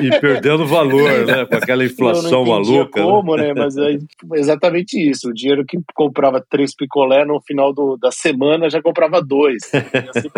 E 0.02 0.20
perdendo 0.20 0.66
valor, 0.66 1.26
né? 1.26 1.46
Com 1.46 1.56
aquela 1.56 1.84
inflação 1.84 2.42
eu 2.42 2.46
não 2.46 2.46
maluca. 2.46 3.00
Né? 3.00 3.06
Como, 3.06 3.36
né? 3.36 3.54
Mas 3.54 3.78
é 3.78 3.98
exatamente 4.36 4.98
isso. 4.98 5.30
O 5.30 5.34
dinheiro 5.34 5.66
que 5.66 5.78
comprava 5.94 6.44
três 6.50 6.76
picolé 6.76 7.26
no 7.26 7.42
final 7.42 7.74
do, 7.74 7.98
da 7.98 8.12
semana 8.12 8.70
já 8.70 8.82
comprava 8.82 9.22
dois. 9.22 9.64
Assim 9.74 10.30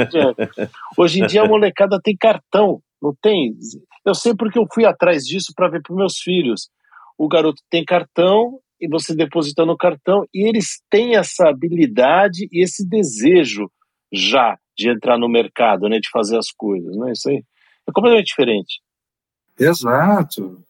Hoje 0.98 1.22
em 1.22 1.28
dia 1.28 1.42
a 1.42 1.48
molecada 1.48 2.00
tem 2.02 2.16
cartão, 2.18 2.80
não 3.02 3.14
tem? 3.22 3.54
Eu 4.06 4.16
sei 4.16 4.34
porque 4.36 4.58
eu 4.58 4.66
fui 4.74 4.86
atrás 4.86 5.24
disso 5.24 5.52
para 5.56 5.70
ver 5.70 5.82
para 5.82 5.96
meus 5.96 6.20
filhos. 6.20 6.70
O 7.18 7.28
garoto 7.28 7.62
tem 7.70 7.84
cartão 7.84 8.60
e 8.80 8.88
você 8.88 9.16
deposita 9.16 9.66
no 9.66 9.78
cartão 9.78 10.26
e 10.34 10.48
eles 10.48 10.82
têm 10.90 11.16
essa 11.16 11.50
habilidade 11.50 12.48
e 12.52 12.64
esse 12.64 12.88
desejo 12.88 13.70
já 14.12 14.58
de 14.78 14.90
entrar 14.90 15.18
no 15.18 15.28
mercado, 15.28 15.90
né, 15.90 16.00
de 16.00 16.10
fazer 16.10 16.38
as 16.38 16.52
coisas, 16.52 16.96
né? 16.98 17.12
Isso 17.12 17.30
aí 17.30 17.44
é 17.88 17.92
completamente 17.92 18.28
diferente. 18.28 18.82
Exato. 19.60 20.64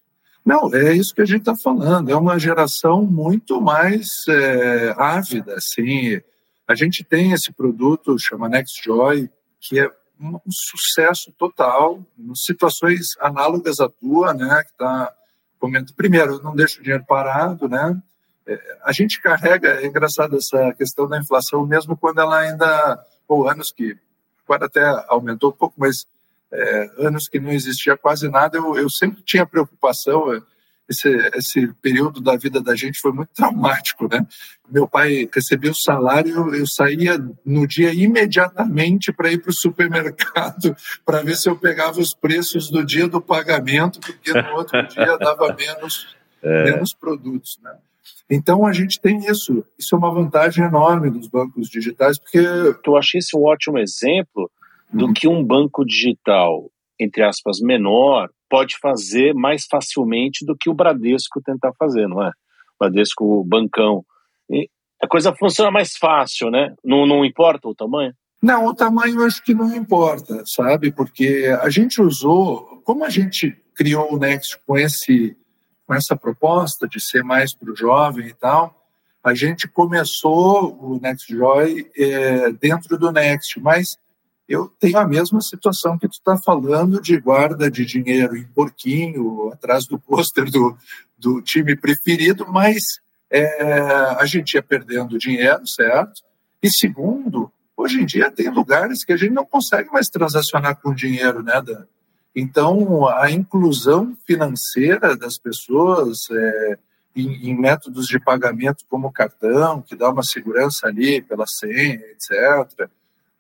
Não, 0.45 0.74
é 0.74 0.95
isso 0.95 1.14
que 1.14 1.22
a 1.22 1.26
gente 1.26 1.41
está 1.41 1.55
falando. 1.58 2.10
É 2.10 2.16
uma 2.16 2.39
geração 2.39 3.03
muito 3.03 3.60
mais 3.60 4.26
é, 4.30 4.95
ávida, 4.97 5.55
assim. 5.55 6.22
A 6.66 6.74
gente 6.74 7.03
tem 7.03 7.34
esse 7.34 7.51
produto 7.51 8.18
chama 8.18 8.47
NextJoy, 8.47 9.30
que 9.60 9.78
é 9.78 9.91
um 10.20 10.39
sucesso 10.49 11.34
total, 11.38 12.01
em 12.18 12.34
situações 12.34 13.10
análogas 13.20 13.82
à 13.82 13.89
tua, 13.89 14.34
né? 14.34 14.64
Que 14.64 14.78
tá 14.78 15.14
comentando. 15.60 15.95
Primeiro, 15.95 16.41
não 16.41 16.55
deixa 16.55 16.80
o 16.80 16.84
dinheiro 16.84 17.05
parado, 17.05 17.68
né? 17.68 18.01
é, 18.47 18.78
a 18.84 18.91
gente 18.91 19.22
carrega, 19.22 19.82
é 19.82 19.86
engraçado 19.86 20.38
essa 20.38 20.74
questão 20.74 21.08
da 21.08 21.20
inflação, 21.20 21.66
mesmo 21.66 21.97
quando 21.97 22.20
ela 22.22 22.39
ainda, 22.39 23.05
ou 23.28 23.49
anos 23.49 23.72
que, 23.72 23.97
agora 24.45 24.66
até 24.66 24.82
aumentou 25.10 25.49
um 25.49 25.53
pouco, 25.53 25.76
mas 25.78 26.08
é, 26.51 26.89
anos 26.99 27.28
que 27.28 27.39
não 27.39 27.51
existia 27.51 27.97
quase 27.97 28.30
nada, 28.30 28.58
eu, 28.58 28.78
eu 28.78 28.89
sempre 28.89 29.22
tinha 29.22 29.45
preocupação. 29.45 30.41
É, 30.88 30.92
esse, 30.92 31.10
esse 31.36 31.74
período 31.82 32.22
da 32.22 32.36
vida 32.36 32.62
da 32.62 32.76
gente 32.76 33.00
foi 33.00 33.12
muito 33.12 33.30
traumático, 33.34 34.08
né? 34.10 34.26
Meu 34.70 34.88
pai 34.88 35.30
recebia 35.34 35.72
o 35.72 35.76
salário, 35.76 36.54
eu 36.54 36.66
saía 36.68 37.18
no 37.46 37.68
dia 37.68 37.94
imediatamente 37.94 39.12
para 39.12 39.32
ir 39.32 39.42
para 39.42 39.52
o 39.52 39.54
supermercado 39.54 40.76
para 41.06 41.22
ver 41.22 41.36
se 41.36 41.50
eu 41.50 41.58
pegava 41.58 42.00
os 42.00 42.14
preços 42.14 42.70
do 42.70 42.86
dia 42.86 43.08
do 43.08 43.22
pagamento, 43.22 44.00
porque 44.00 44.34
no 44.34 44.56
outro 44.56 44.82
dia 44.88 45.18
dava 45.18 45.54
menos, 45.58 46.16
é. 46.42 46.64
menos 46.72 46.94
produtos, 46.94 47.60
né? 47.64 47.76
Então 48.30 48.66
a 48.66 48.74
gente 48.74 49.00
tem 49.00 49.20
isso. 49.26 49.64
Isso 49.78 49.96
é 49.96 49.98
uma 49.98 50.14
vantagem 50.14 50.66
enorme 50.66 51.10
dos 51.10 51.28
bancos 51.28 51.70
digitais, 51.70 52.20
porque 52.20 52.40
eu 52.86 52.98
achei 52.98 53.20
esse 53.20 53.38
um 53.38 53.44
ótimo 53.44 53.80
exemplo 53.80 54.52
do 54.92 55.08
uhum. 55.08 55.14
que 55.14 55.28
um 55.28 55.44
banco 55.44 55.86
digital, 55.86 56.70
entre 57.00 57.24
aspas, 57.24 57.60
menor, 57.60 58.30
pode 58.50 58.78
fazer 58.80 59.34
mais 59.34 59.66
facilmente 59.70 60.45
do 60.45 60.56
que 60.56 60.70
o 60.70 60.74
Bradesco 60.74 61.41
tentar 61.41 61.74
fazer, 61.78 62.08
não 62.08 62.24
é? 62.24 62.30
O 62.30 62.80
Bradesco, 62.80 63.24
o 63.24 63.43
bancão. 63.43 64.06
E 64.50 64.70
a 65.02 65.08
coisa 65.08 65.34
funciona 65.36 65.72
mais 65.72 65.95
fácil, 65.95 66.50
né? 66.50 66.74
Não, 66.84 67.06
não 67.06 67.26
importa 67.26 67.68
o 67.68 67.76
tamanho? 67.76 68.14
Não, 68.41 68.66
o 68.66 68.74
tamanho 68.74 69.24
acho 69.26 69.43
que 69.43 69.54
não 69.54 69.76
importa, 69.76 70.43
sabe? 70.45 70.91
Porque 70.91 71.54
a 71.62 71.70
gente 71.70 72.02
usou, 72.02 72.82
como 72.84 73.04
a 73.04 73.10
gente 73.10 73.58
criou 73.76 74.14
o 74.14 74.20
Next 74.20 74.58
com 74.66 74.78
esse 74.78 75.36
com 75.86 75.93
essa 75.93 76.18
proposta 76.18 76.86
de 76.86 77.00
ser 77.00 77.24
mais 77.24 77.56
para 77.56 77.72
o 77.72 77.76
jovem 77.76 78.28
e 78.28 78.34
tal, 78.34 78.78
a 79.24 79.34
gente 79.34 79.70
começou 79.70 80.78
o 80.82 81.00
NextJoy 81.02 81.89
é, 81.98 82.52
dentro 82.52 82.98
do 82.98 83.10
Next, 83.10 83.58
mas 83.62 83.98
eu 84.48 84.72
tenho 84.80 84.98
a 84.98 85.08
mesma 85.08 85.41
situação 85.41 85.98
que 85.98 86.08
tu 86.08 86.14
está 86.14 86.38
falando 86.38 87.02
de 87.02 87.20
guarda 87.20 87.70
de 87.70 87.86
dinheiro 87.86 88.38
em 88.38 88.45
porquinho, 88.45 89.52
atrás 89.52 89.86
do 89.86 90.00
pôster 90.00 90.50
do, 90.50 90.78
do 91.18 91.41
time 91.41 91.76
preferido, 91.76 92.45
mas 92.48 92.82
é, 93.30 93.64
a 94.18 94.26
gente 94.26 94.54
ia 94.54 94.64
perdendo 94.64 95.18
dinheiro, 95.18 95.68
certo? 95.68 96.22
E 96.64 96.70
segundo, 96.70 97.52
hoje 97.76 98.02
em 98.02 98.06
dia 98.06 98.32
tem 98.32 98.50
lugares 98.50 99.04
que 99.04 99.12
a 99.12 99.18
gente 99.18 99.34
não 99.34 99.45
consegue 99.45 99.91
mais 99.91 100.08
transacionar 100.08 100.78
com 100.78 100.93
dinheiro, 100.93 101.43
né, 101.43 101.62
Dan? 101.62 101.86
Então, 102.39 103.08
a 103.08 103.32
inclusão 103.32 104.16
financeira 104.26 105.18
das 105.18 105.39
pessoas 105.39 106.30
é, 106.30 106.78
em, 107.16 107.50
em, 107.50 107.60
métodos 107.60 108.06
de 108.06 108.20
pagamento 108.20 108.86
como 108.88 109.12
cartão, 109.12 109.82
que 109.82 109.95
dá 109.95 110.10
uma 110.12 110.22
segurança 110.22 110.86
ali 110.86 111.20
pela 111.20 111.48
senha, 111.48 112.00
etc., 112.12 112.88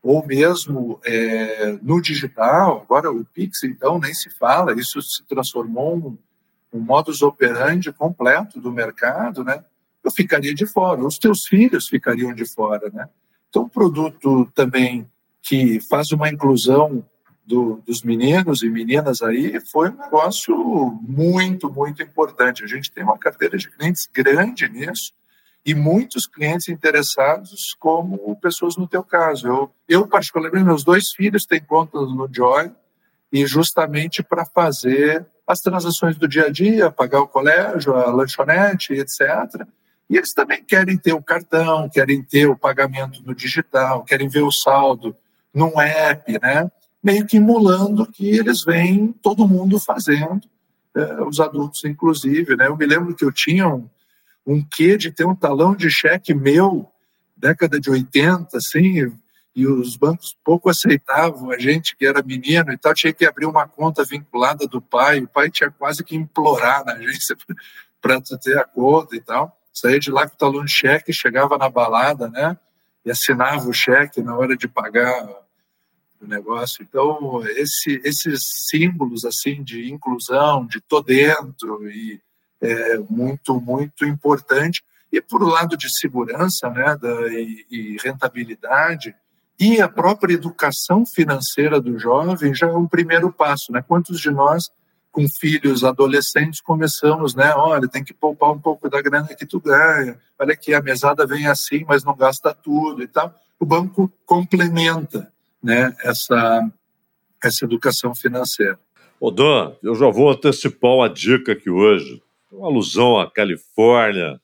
ou 0.01 0.25
mesmo 0.25 0.99
é, 1.05 1.77
no 1.81 2.01
digital, 2.01 2.81
agora 2.81 3.11
o 3.11 3.25
Pix, 3.25 3.63
então, 3.63 3.99
nem 3.99 4.13
se 4.13 4.29
fala, 4.29 4.79
isso 4.79 5.01
se 5.01 5.23
transformou 5.23 5.95
um, 5.95 6.17
um 6.73 6.79
modus 6.79 7.21
operandi 7.21 7.91
completo 7.91 8.59
do 8.61 8.71
mercado, 8.71 9.43
né? 9.43 9.63
Eu 10.03 10.11
ficaria 10.11 10.53
de 10.53 10.65
fora, 10.65 11.05
os 11.05 11.17
teus 11.17 11.45
filhos 11.45 11.87
ficariam 11.87 12.33
de 12.33 12.45
fora, 12.45 12.89
né? 12.93 13.09
Então, 13.49 13.63
um 13.63 13.69
produto 13.69 14.49
também 14.53 15.09
que 15.41 15.79
faz 15.81 16.11
uma 16.11 16.29
inclusão 16.29 17.03
do, 17.45 17.81
dos 17.85 18.03
meninos 18.03 18.61
e 18.61 18.69
meninas 18.69 19.21
aí 19.21 19.59
foi 19.71 19.89
um 19.89 19.97
negócio 19.97 20.55
muito, 21.01 21.71
muito 21.71 22.03
importante. 22.03 22.63
A 22.63 22.67
gente 22.67 22.91
tem 22.91 23.03
uma 23.03 23.17
carteira 23.17 23.57
de 23.57 23.69
clientes 23.69 24.07
grande 24.13 24.67
nisso 24.67 25.13
e 25.67 25.75
muitos 25.75 26.25
clientes 26.25 26.69
interessados 26.69 27.75
como 27.77 28.33
pessoas 28.37 28.77
no 28.77 28.87
teu 28.87 29.03
caso. 29.03 29.47
Eu, 29.47 29.71
eu 29.89 30.07
particularmente, 30.07 30.63
meus 30.63 30.81
dois 30.81 31.11
filhos 31.11 31.45
têm 31.45 31.59
contas 31.59 32.03
no 32.03 32.29
Joy 32.33 32.71
e 33.33 33.45
justamente 33.45 34.23
para 34.23 34.45
fazer 34.45 35.25
as 35.45 35.59
transações 35.59 36.15
do 36.15 36.25
dia 36.25 36.45
a 36.45 36.49
dia, 36.49 36.89
pagar 36.89 37.19
o 37.19 37.27
colégio, 37.27 37.93
a 37.93 38.09
lanchonete, 38.09 38.93
etc. 38.93 39.67
E 40.09 40.15
eles 40.15 40.33
também 40.33 40.63
querem 40.63 40.97
ter 40.97 41.11
o 41.11 41.21
cartão, 41.21 41.89
querem 41.89 42.23
ter 42.23 42.47
o 42.47 42.57
pagamento 42.57 43.21
no 43.25 43.35
digital, 43.35 44.05
querem 44.05 44.29
ver 44.29 44.43
o 44.43 44.51
saldo 44.51 45.13
num 45.53 45.81
app, 45.81 46.31
né? 46.41 46.71
meio 47.03 47.25
que 47.25 47.35
emulando 47.35 48.03
o 48.03 48.07
que 48.09 48.29
eles 48.29 48.63
veem 48.63 49.11
todo 49.21 49.47
mundo 49.47 49.81
fazendo, 49.81 50.47
é, 50.95 51.23
os 51.23 51.41
adultos 51.41 51.83
inclusive. 51.83 52.55
Né? 52.55 52.67
Eu 52.67 52.77
me 52.77 52.85
lembro 52.85 53.13
que 53.13 53.25
eu 53.25 53.33
tinha 53.33 53.67
um, 53.67 53.89
um 54.47 54.63
quê 54.63 54.95
de 54.95 55.11
ter 55.11 55.25
um 55.25 55.35
talão 55.35 55.75
de 55.75 55.91
cheque 55.91 56.33
meu, 56.33 56.89
década 57.35 57.79
de 57.79 57.89
80, 57.91 58.57
assim, 58.57 59.13
e 59.53 59.67
os 59.67 59.97
bancos 59.97 60.37
pouco 60.43 60.69
aceitavam 60.69 61.51
a 61.51 61.59
gente 61.59 61.97
que 61.97 62.05
era 62.05 62.23
menino 62.23 62.71
e 62.71 62.77
tal, 62.77 62.93
tinha 62.93 63.11
que 63.11 63.25
abrir 63.25 63.45
uma 63.45 63.67
conta 63.67 64.05
vinculada 64.05 64.65
do 64.65 64.81
pai, 64.81 65.19
o 65.19 65.27
pai 65.27 65.51
tinha 65.51 65.69
quase 65.69 66.03
que 66.03 66.15
implorar 66.15 66.85
na 66.85 66.93
agência 66.93 67.35
para 68.01 68.21
ter 68.21 68.57
a 68.57 68.63
conta 68.63 69.15
e 69.15 69.19
tal. 69.19 69.55
Saía 69.73 69.99
de 69.99 70.09
lá 70.09 70.27
com 70.27 70.35
o 70.35 70.37
talão 70.37 70.63
de 70.63 70.71
cheque, 70.71 71.11
chegava 71.11 71.57
na 71.57 71.69
balada, 71.69 72.29
né? 72.29 72.57
E 73.03 73.11
assinava 73.11 73.67
o 73.67 73.73
cheque 73.73 74.21
na 74.21 74.35
hora 74.35 74.55
de 74.55 74.67
pagar 74.67 75.27
do 76.19 76.27
negócio. 76.27 76.83
Então, 76.87 77.43
esse, 77.47 78.01
esses 78.03 78.39
símbolos 78.69 79.25
assim 79.25 79.63
de 79.63 79.91
inclusão, 79.91 80.65
de 80.65 80.79
tô 80.81 81.01
dentro, 81.01 81.89
e 81.89 82.21
é 82.61 82.97
muito, 83.09 83.59
muito 83.59 84.05
importante. 84.05 84.83
E 85.11 85.21
por 85.21 85.41
lado 85.41 85.77
de 85.77 85.89
segurança 85.89 86.69
né, 86.69 86.97
da, 86.97 87.27
e, 87.29 87.65
e 87.69 87.97
rentabilidade, 88.03 89.15
e 89.59 89.81
a 89.81 89.87
própria 89.87 90.33
educação 90.33 91.05
financeira 91.05 91.81
do 91.81 91.97
jovem 91.97 92.53
já 92.53 92.67
é 92.67 92.73
um 92.73 92.87
primeiro 92.87 93.31
passo. 93.31 93.71
Né? 93.71 93.81
Quantos 93.81 94.19
de 94.19 94.29
nós, 94.29 94.69
com 95.11 95.27
filhos 95.27 95.83
adolescentes, 95.83 96.61
começamos, 96.61 97.33
né? 97.33 97.51
Olha, 97.55 97.87
tem 97.87 98.03
que 98.03 98.13
poupar 98.13 98.51
um 98.51 98.59
pouco 98.59 98.87
da 98.87 99.01
grana 99.01 99.27
que 99.29 99.47
tu 99.47 99.59
ganha. 99.59 100.19
Olha 100.37 100.53
aqui, 100.53 100.75
a 100.75 100.81
mesada 100.81 101.25
vem 101.25 101.47
assim, 101.47 101.83
mas 101.87 102.03
não 102.03 102.15
gasta 102.15 102.53
tudo 102.53 103.01
e 103.01 103.07
tal. 103.07 103.33
O 103.59 103.65
banco 103.65 104.11
complementa 104.27 105.31
né, 105.63 105.95
essa, 106.03 106.69
essa 107.43 107.65
educação 107.65 108.13
financeira. 108.13 108.77
Ô 109.19 109.31
Dan, 109.31 109.73
eu 109.81 109.95
já 109.95 110.07
vou 110.11 110.29
antecipar 110.29 110.91
uma 110.91 111.09
dica 111.09 111.53
aqui 111.53 111.71
hoje, 111.71 112.21
uma 112.57 112.67
alusão 112.67 113.19
à 113.19 113.29
Califórnia. 113.29 114.39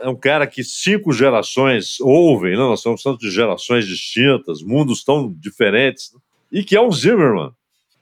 É 0.00 0.08
um 0.08 0.14
cara 0.14 0.46
que 0.46 0.62
cinco 0.62 1.12
gerações 1.12 1.98
ouvem, 2.00 2.52
né? 2.52 2.58
nós 2.58 2.80
estamos 2.80 3.02
falando 3.02 3.18
de 3.18 3.30
gerações 3.30 3.86
distintas, 3.86 4.62
mundos 4.62 5.02
tão 5.02 5.32
diferentes, 5.32 6.12
e 6.52 6.62
que 6.62 6.76
é 6.76 6.80
um 6.80 6.92
Zimmerman, 6.92 7.50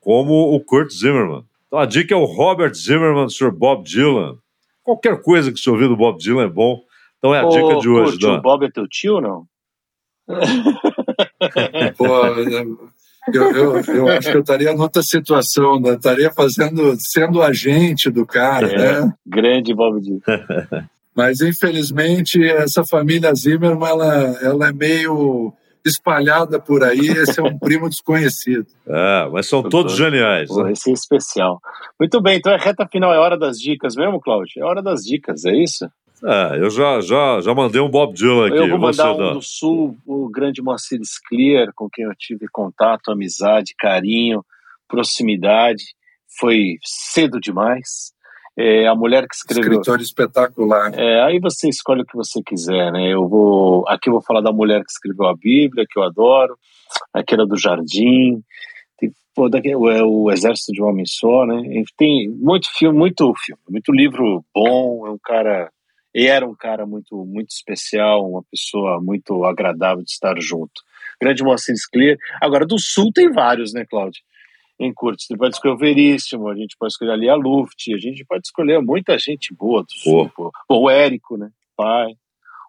como 0.00 0.54
o 0.54 0.60
Kurt 0.60 0.90
Zimmerman. 0.90 1.44
Então 1.66 1.78
a 1.78 1.86
dica 1.86 2.12
é 2.14 2.16
o 2.16 2.24
Robert 2.24 2.74
Zimmerman, 2.74 3.30
Sr. 3.30 3.50
Bob 3.50 3.82
Dylan. 3.84 4.36
Qualquer 4.82 5.22
coisa 5.22 5.50
que 5.50 5.58
você 5.58 5.70
ouvir 5.70 5.88
do 5.88 5.96
Bob 5.96 6.18
Dylan 6.18 6.44
é 6.44 6.48
bom. 6.48 6.82
Então 7.18 7.34
é 7.34 7.40
a 7.40 7.46
Ô, 7.46 7.48
dica 7.48 7.78
de 7.80 7.88
hoje, 7.88 8.18
Dan. 8.18 8.38
O 8.38 8.42
Bob 8.42 8.64
é 8.64 8.70
teu 8.70 8.86
tio 8.86 9.14
ou 9.14 9.20
não? 9.20 9.46
Pô, 11.96 12.06
eu, 13.32 13.52
eu, 13.52 13.80
eu, 13.94 14.08
acho 14.08 14.30
que 14.30 14.36
eu 14.36 14.40
estaria 14.40 14.72
noutra 14.74 15.02
situação, 15.02 15.80
né? 15.80 15.94
estaria 15.94 16.30
fazendo, 16.30 16.96
sendo 16.98 17.42
agente 17.42 18.10
do 18.10 18.26
cara, 18.26 18.68
é, 18.68 19.00
né? 19.00 19.12
Grande 19.26 19.74
Bob 19.74 20.00
Dylan. 20.00 20.20
Mas, 21.14 21.40
infelizmente, 21.40 22.42
essa 22.44 22.84
família 22.84 23.34
Zimmermann, 23.34 23.88
ela, 23.88 24.14
ela 24.42 24.68
é 24.68 24.72
meio 24.72 25.50
espalhada 25.82 26.60
por 26.60 26.82
aí, 26.82 27.08
esse 27.08 27.40
é 27.40 27.42
um 27.42 27.58
primo 27.58 27.88
desconhecido. 27.88 28.66
É, 28.86 29.28
mas 29.32 29.46
são 29.46 29.62
todos 29.62 29.96
geniais. 29.96 30.48
Pô, 30.48 30.64
né? 30.64 30.72
Esse 30.72 30.90
é 30.90 30.92
especial. 30.92 31.60
Muito 31.98 32.20
bem, 32.20 32.36
então 32.36 32.52
é 32.52 32.58
reta 32.58 32.86
final, 32.86 33.14
é 33.14 33.18
hora 33.18 33.38
das 33.38 33.56
dicas 33.58 33.94
mesmo, 33.94 34.20
Cláudio? 34.20 34.60
É 34.60 34.64
hora 34.64 34.82
das 34.82 35.02
dicas, 35.02 35.44
é 35.44 35.54
isso? 35.56 35.88
É, 36.24 36.58
eu 36.58 36.70
já, 36.70 37.00
já, 37.00 37.40
já 37.40 37.54
mandei 37.54 37.80
um 37.80 37.90
Bob 37.90 38.14
Dylan 38.14 38.48
aqui. 38.48 38.56
Eu 38.56 38.68
vou 38.70 38.78
mandar 38.78 39.12
um 39.12 39.34
do 39.34 39.42
Sul, 39.42 39.96
o 40.06 40.28
grande 40.28 40.62
Moacir 40.62 41.00
Clear, 41.28 41.68
com 41.74 41.88
quem 41.90 42.04
eu 42.04 42.14
tive 42.16 42.46
contato, 42.50 43.10
amizade, 43.10 43.74
carinho, 43.78 44.44
proximidade. 44.88 45.84
Foi 46.38 46.78
cedo 46.82 47.38
demais. 47.40 48.14
É, 48.58 48.86
a 48.86 48.94
mulher 48.94 49.26
que 49.28 49.34
escreveu. 49.34 49.72
Escritor 49.72 50.00
espetacular. 50.00 50.98
É, 50.98 51.22
aí 51.22 51.38
você 51.38 51.68
escolhe 51.68 52.00
o 52.00 52.06
que 52.06 52.16
você 52.16 52.42
quiser, 52.42 52.90
né? 52.90 53.12
Eu 53.12 53.28
vou. 53.28 53.86
Aqui 53.86 54.08
eu 54.08 54.14
vou 54.14 54.22
falar 54.22 54.40
da 54.40 54.50
mulher 54.50 54.82
que 54.82 54.90
escreveu 54.90 55.26
a 55.26 55.36
Bíblia, 55.36 55.84
que 55.88 55.98
eu 55.98 56.02
adoro. 56.02 56.56
Aquela 57.12 57.46
do 57.46 57.58
Jardim. 57.58 58.42
Tem, 58.98 59.12
pô, 59.34 59.50
daqui, 59.50 59.70
é 59.70 59.76
o 59.76 60.30
Exército 60.30 60.72
de 60.72 60.82
um 60.82 60.86
Homem 60.86 61.04
Só, 61.04 61.44
né? 61.44 61.62
Tem 61.98 62.30
muito 62.30 62.68
filme, 62.74 62.98
muito 62.98 63.30
filme, 63.44 63.60
muito 63.68 63.92
livro 63.92 64.42
bom. 64.54 65.06
É 65.06 65.10
um 65.10 65.18
cara 65.22 65.70
e 66.16 66.26
era 66.26 66.48
um 66.48 66.54
cara 66.54 66.86
muito, 66.86 67.14
muito 67.26 67.50
especial, 67.50 68.26
uma 68.26 68.42
pessoa 68.50 68.98
muito 69.02 69.44
agradável 69.44 70.02
de 70.02 70.10
estar 70.10 70.34
junto. 70.40 70.80
Grande 71.20 71.42
Moacir 71.42 71.74
Clear. 71.92 72.16
Agora, 72.40 72.64
do 72.64 72.78
Sul 72.78 73.12
tem 73.12 73.30
vários, 73.30 73.74
né, 73.74 73.84
Cláudio? 73.84 74.22
Em 74.80 74.94
Curtis, 74.94 75.26
você 75.26 75.36
pode 75.36 75.54
escolher 75.54 75.74
o 75.74 75.78
Veríssimo, 75.78 76.48
a 76.48 76.54
gente 76.54 76.74
pode 76.78 76.94
escolher 76.94 77.12
ali 77.12 77.28
a 77.28 77.34
Luft, 77.34 77.92
a 77.94 77.98
gente 77.98 78.24
pode 78.24 78.46
escolher 78.46 78.80
muita 78.80 79.18
gente 79.18 79.54
boa 79.54 79.82
do 79.82 79.92
Sul. 79.92 80.30
Pô. 80.34 80.50
Pô, 80.66 80.80
o 80.84 80.90
Érico, 80.90 81.36
né? 81.36 81.50
pai, 81.76 82.14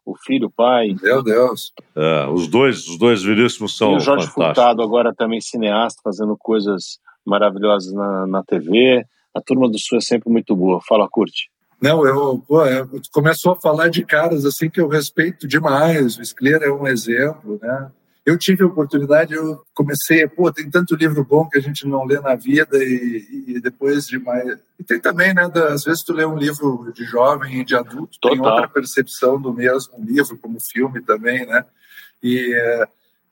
o 0.06 0.14
filho 0.18 0.52
pai. 0.52 0.94
Meu 1.02 1.24
Deus. 1.24 1.72
É, 1.96 2.28
os 2.28 2.50
dois, 2.50 2.86
os 2.88 2.98
dois 2.98 3.24
viríssimos 3.24 3.78
são. 3.78 3.94
E 3.94 3.96
o 3.96 4.00
Jorge 4.02 4.28
Furtado, 4.28 4.82
agora 4.82 5.16
também 5.16 5.40
cineasta, 5.40 6.02
fazendo 6.04 6.36
coisas 6.38 7.00
maravilhosas 7.26 7.94
na, 7.94 8.28
na 8.28 8.44
TV. 8.44 9.06
A 9.34 9.42
turma 9.42 9.70
do 9.70 9.80
Sul 9.80 10.00
é 10.00 10.02
sempre 10.02 10.30
muito 10.30 10.54
boa. 10.54 10.82
Fala, 10.82 11.08
curte. 11.10 11.50
Não, 11.80 12.06
eu, 12.06 12.44
pô, 12.48 12.66
eu 12.66 12.90
começou 13.12 13.54
a 13.54 13.62
falar 13.62 13.90
de 13.90 14.04
caras 14.04 14.46
assim 14.46 14.70
que 14.70 14.82
eu 14.82 14.88
respeito 14.88 15.48
demais. 15.48 16.18
O 16.18 16.26
Scler 16.26 16.64
é 16.64 16.72
um 16.72 16.88
exemplo, 16.88 17.60
né? 17.62 17.92
Eu 18.26 18.38
tive 18.38 18.62
a 18.62 18.68
oportunidade, 18.68 19.34
eu 19.34 19.64
comecei, 19.74 20.28
pô, 20.28 20.52
tem 20.52 20.70
tanto 20.70 20.96
livro 20.96 21.24
bom 21.24 21.48
que 21.48 21.58
a 21.58 21.62
gente 21.62 21.88
não 21.88 22.04
lê 22.04 22.20
na 22.20 22.36
vida 22.36 22.78
e, 22.84 23.46
e 23.48 23.62
depois 23.62 24.06
de 24.06 24.20
mais... 24.20 24.60
E 24.78 24.84
tem 24.84 25.00
também, 25.00 25.34
né, 25.34 25.48
da, 25.48 25.70
às 25.70 25.86
vezes 25.86 26.04
tu 26.04 26.12
lê 26.12 26.26
um 26.26 26.36
livro 26.36 26.92
de 26.94 27.06
jovem 27.06 27.62
e 27.62 27.64
de 27.64 27.74
adulto, 27.74 28.20
Total. 28.20 28.38
tem 28.38 28.46
outra 28.46 28.68
percepção 28.68 29.40
do 29.40 29.54
mesmo 29.54 29.94
livro, 30.04 30.38
como 30.40 30.60
filme 30.60 31.00
também, 31.02 31.46
né? 31.46 31.64
E, 32.22 32.54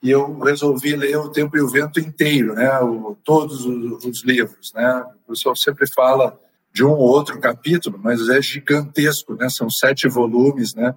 e 0.01 0.09
eu 0.09 0.39
resolvi 0.39 0.95
ler 0.95 1.17
O 1.17 1.29
Tempo 1.29 1.57
e 1.57 1.61
o 1.61 1.67
Vento 1.67 1.99
inteiro, 1.99 2.53
né, 2.53 2.79
o, 2.79 3.17
todos 3.21 3.65
os, 3.65 4.05
os 4.05 4.23
livros, 4.23 4.71
né? 4.73 5.03
O 5.27 5.31
pessoal 5.31 5.57
sempre 5.57 5.85
fala 5.93 6.39
de 6.75 6.83
um 6.83 6.91
ou 6.91 7.07
outro 7.07 7.39
capítulo, 7.39 7.97
mas 8.03 8.27
é 8.27 8.41
gigantesco, 8.41 9.33
né? 9.35 9.47
São 9.47 9.69
sete 9.69 10.09
volumes, 10.09 10.75
né? 10.75 10.93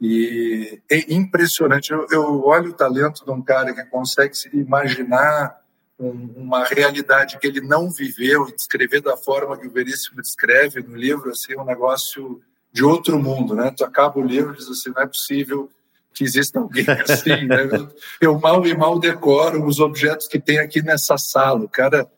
E 0.00 0.80
é 0.90 1.12
impressionante. 1.12 1.90
Eu, 1.92 2.06
eu 2.10 2.42
olho 2.46 2.70
o 2.70 2.72
talento 2.72 3.22
de 3.22 3.30
um 3.30 3.42
cara 3.42 3.74
que 3.74 3.84
consegue 3.84 4.34
se 4.34 4.48
imaginar 4.56 5.60
um, 5.98 6.32
uma 6.36 6.64
realidade 6.64 7.38
que 7.38 7.46
ele 7.46 7.60
não 7.60 7.90
viveu 7.90 8.48
e 8.48 8.54
descrever 8.56 9.02
da 9.02 9.14
forma 9.14 9.58
que 9.58 9.66
o 9.66 9.70
Veríssimo 9.70 10.22
descreve 10.22 10.82
no 10.82 10.96
livro, 10.96 11.28
assim, 11.28 11.54
um 11.54 11.66
negócio 11.66 12.40
de 12.72 12.82
outro 12.82 13.22
mundo, 13.22 13.54
né? 13.54 13.74
Tu 13.76 13.84
acaba 13.84 14.18
o 14.18 14.24
livro 14.24 14.54
e 14.54 14.56
diz 14.56 14.70
assim, 14.70 14.90
não 14.96 15.02
é 15.02 15.06
possível 15.06 15.68
que 16.14 16.24
exista 16.24 16.60
alguém 16.60 16.86
assim, 17.06 17.44
né? 17.46 17.68
Eu, 17.70 17.88
eu 18.22 18.40
mal 18.40 18.66
e 18.66 18.74
mal 18.74 18.98
decoro 18.98 19.66
os 19.66 19.80
objetos 19.80 20.26
que 20.26 20.40
tem 20.40 20.60
aqui 20.60 20.80
nessa 20.80 21.18
sala. 21.18 21.60
O 21.60 21.68
cara, 21.68 22.10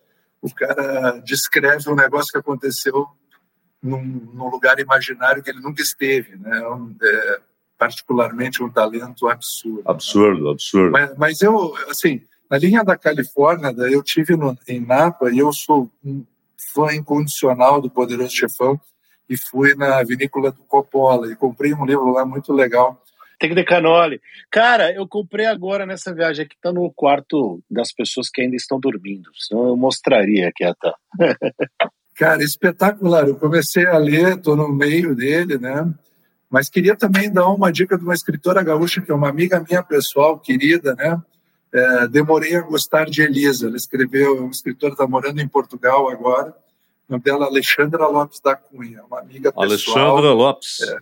o 0.43 0.53
cara 0.53 1.20
descreve 1.24 1.88
um 1.88 1.95
negócio 1.95 2.32
que 2.32 2.38
aconteceu 2.38 3.07
num, 3.80 4.03
num 4.03 4.49
lugar 4.49 4.78
imaginário 4.80 5.43
que 5.43 5.51
ele 5.51 5.61
nunca 5.61 5.80
esteve, 5.80 6.36
né? 6.36 6.61
É, 7.03 7.40
particularmente 7.78 8.62
um 8.62 8.70
talento 8.70 9.28
absurdo. 9.28 9.82
Absurdo, 9.84 10.51
absurdo. 10.51 10.93
Mas, 10.93 11.16
mas, 11.16 11.43
eu, 11.43 11.74
assim, 11.88 12.22
na 12.51 12.59
linha 12.59 12.84
da 12.84 12.97
Califórnia, 12.97 13.74
eu 13.90 14.03
tive 14.03 14.36
no, 14.36 14.57
em 14.68 14.80
Napa 14.80 15.30
e 15.32 15.38
eu 15.38 15.53
sou 15.53 15.90
um 16.05 16.24
fã 16.72 16.95
incondicional 16.95 17.80
do 17.80 17.90
Poderoso 17.90 18.34
Chefão 18.34 18.80
e 19.28 19.36
fui 19.36 19.74
na 19.74 20.03
vinícola 20.03 20.53
do 20.53 20.62
Coppola 20.62 21.30
e 21.30 21.36
comprei 21.36 21.74
um 21.74 21.84
livro 21.84 22.12
lá 22.12 22.24
muito 22.24 22.53
legal. 22.53 23.01
Tem 23.43 23.53
de 23.53 23.64
canole. 23.64 24.20
Cara, 24.49 24.95
eu 24.95 25.05
comprei 25.09 25.47
agora 25.47 25.84
nessa 25.84 26.14
viagem 26.14 26.45
aqui, 26.45 26.55
tá 26.62 26.72
no 26.72 26.88
quarto 26.93 27.61
das 27.68 27.93
pessoas 27.93 28.30
que 28.30 28.40
ainda 28.40 28.55
estão 28.55 28.78
dormindo. 28.78 29.30
Senão 29.34 29.66
eu 29.66 29.76
mostraria 29.76 30.53
que 30.55 30.64
tá. 30.74 30.95
Cara, 32.14 32.40
espetacular. 32.45 33.26
Eu 33.26 33.34
comecei 33.34 33.84
a 33.84 33.99
ler, 33.99 34.40
tô 34.40 34.55
no 34.55 34.68
meio 34.68 35.12
dele, 35.16 35.59
né? 35.59 35.93
Mas 36.49 36.70
queria 36.70 36.95
também 36.95 37.32
dar 37.32 37.49
uma 37.49 37.72
dica 37.72 37.99
de 37.99 38.05
uma 38.05 38.14
escritora 38.14 38.62
gaúcha, 38.62 39.01
que 39.01 39.11
é 39.11 39.14
uma 39.14 39.28
amiga 39.28 39.59
minha 39.68 39.82
pessoal, 39.82 40.38
querida, 40.38 40.95
né? 40.95 41.20
É, 41.72 42.07
demorei 42.07 42.55
a 42.55 42.61
gostar 42.61 43.07
de 43.07 43.22
Elisa. 43.22 43.66
Ela 43.66 43.76
escreveu, 43.76 44.38
uma 44.38 44.53
escritora 44.53 44.93
está 44.93 45.05
morando 45.05 45.40
em 45.40 45.49
Portugal 45.49 46.09
agora. 46.09 46.51
O 47.09 47.12
nome 47.12 47.24
dela 47.24 47.47
é 47.47 47.49
Alexandra 47.49 48.07
Lopes 48.07 48.38
da 48.38 48.55
Cunha, 48.55 49.03
uma 49.03 49.18
amiga 49.18 49.51
pessoal. 49.51 49.66
Alexandra 49.66 50.32
Lopes. 50.32 50.80
É, 50.82 50.99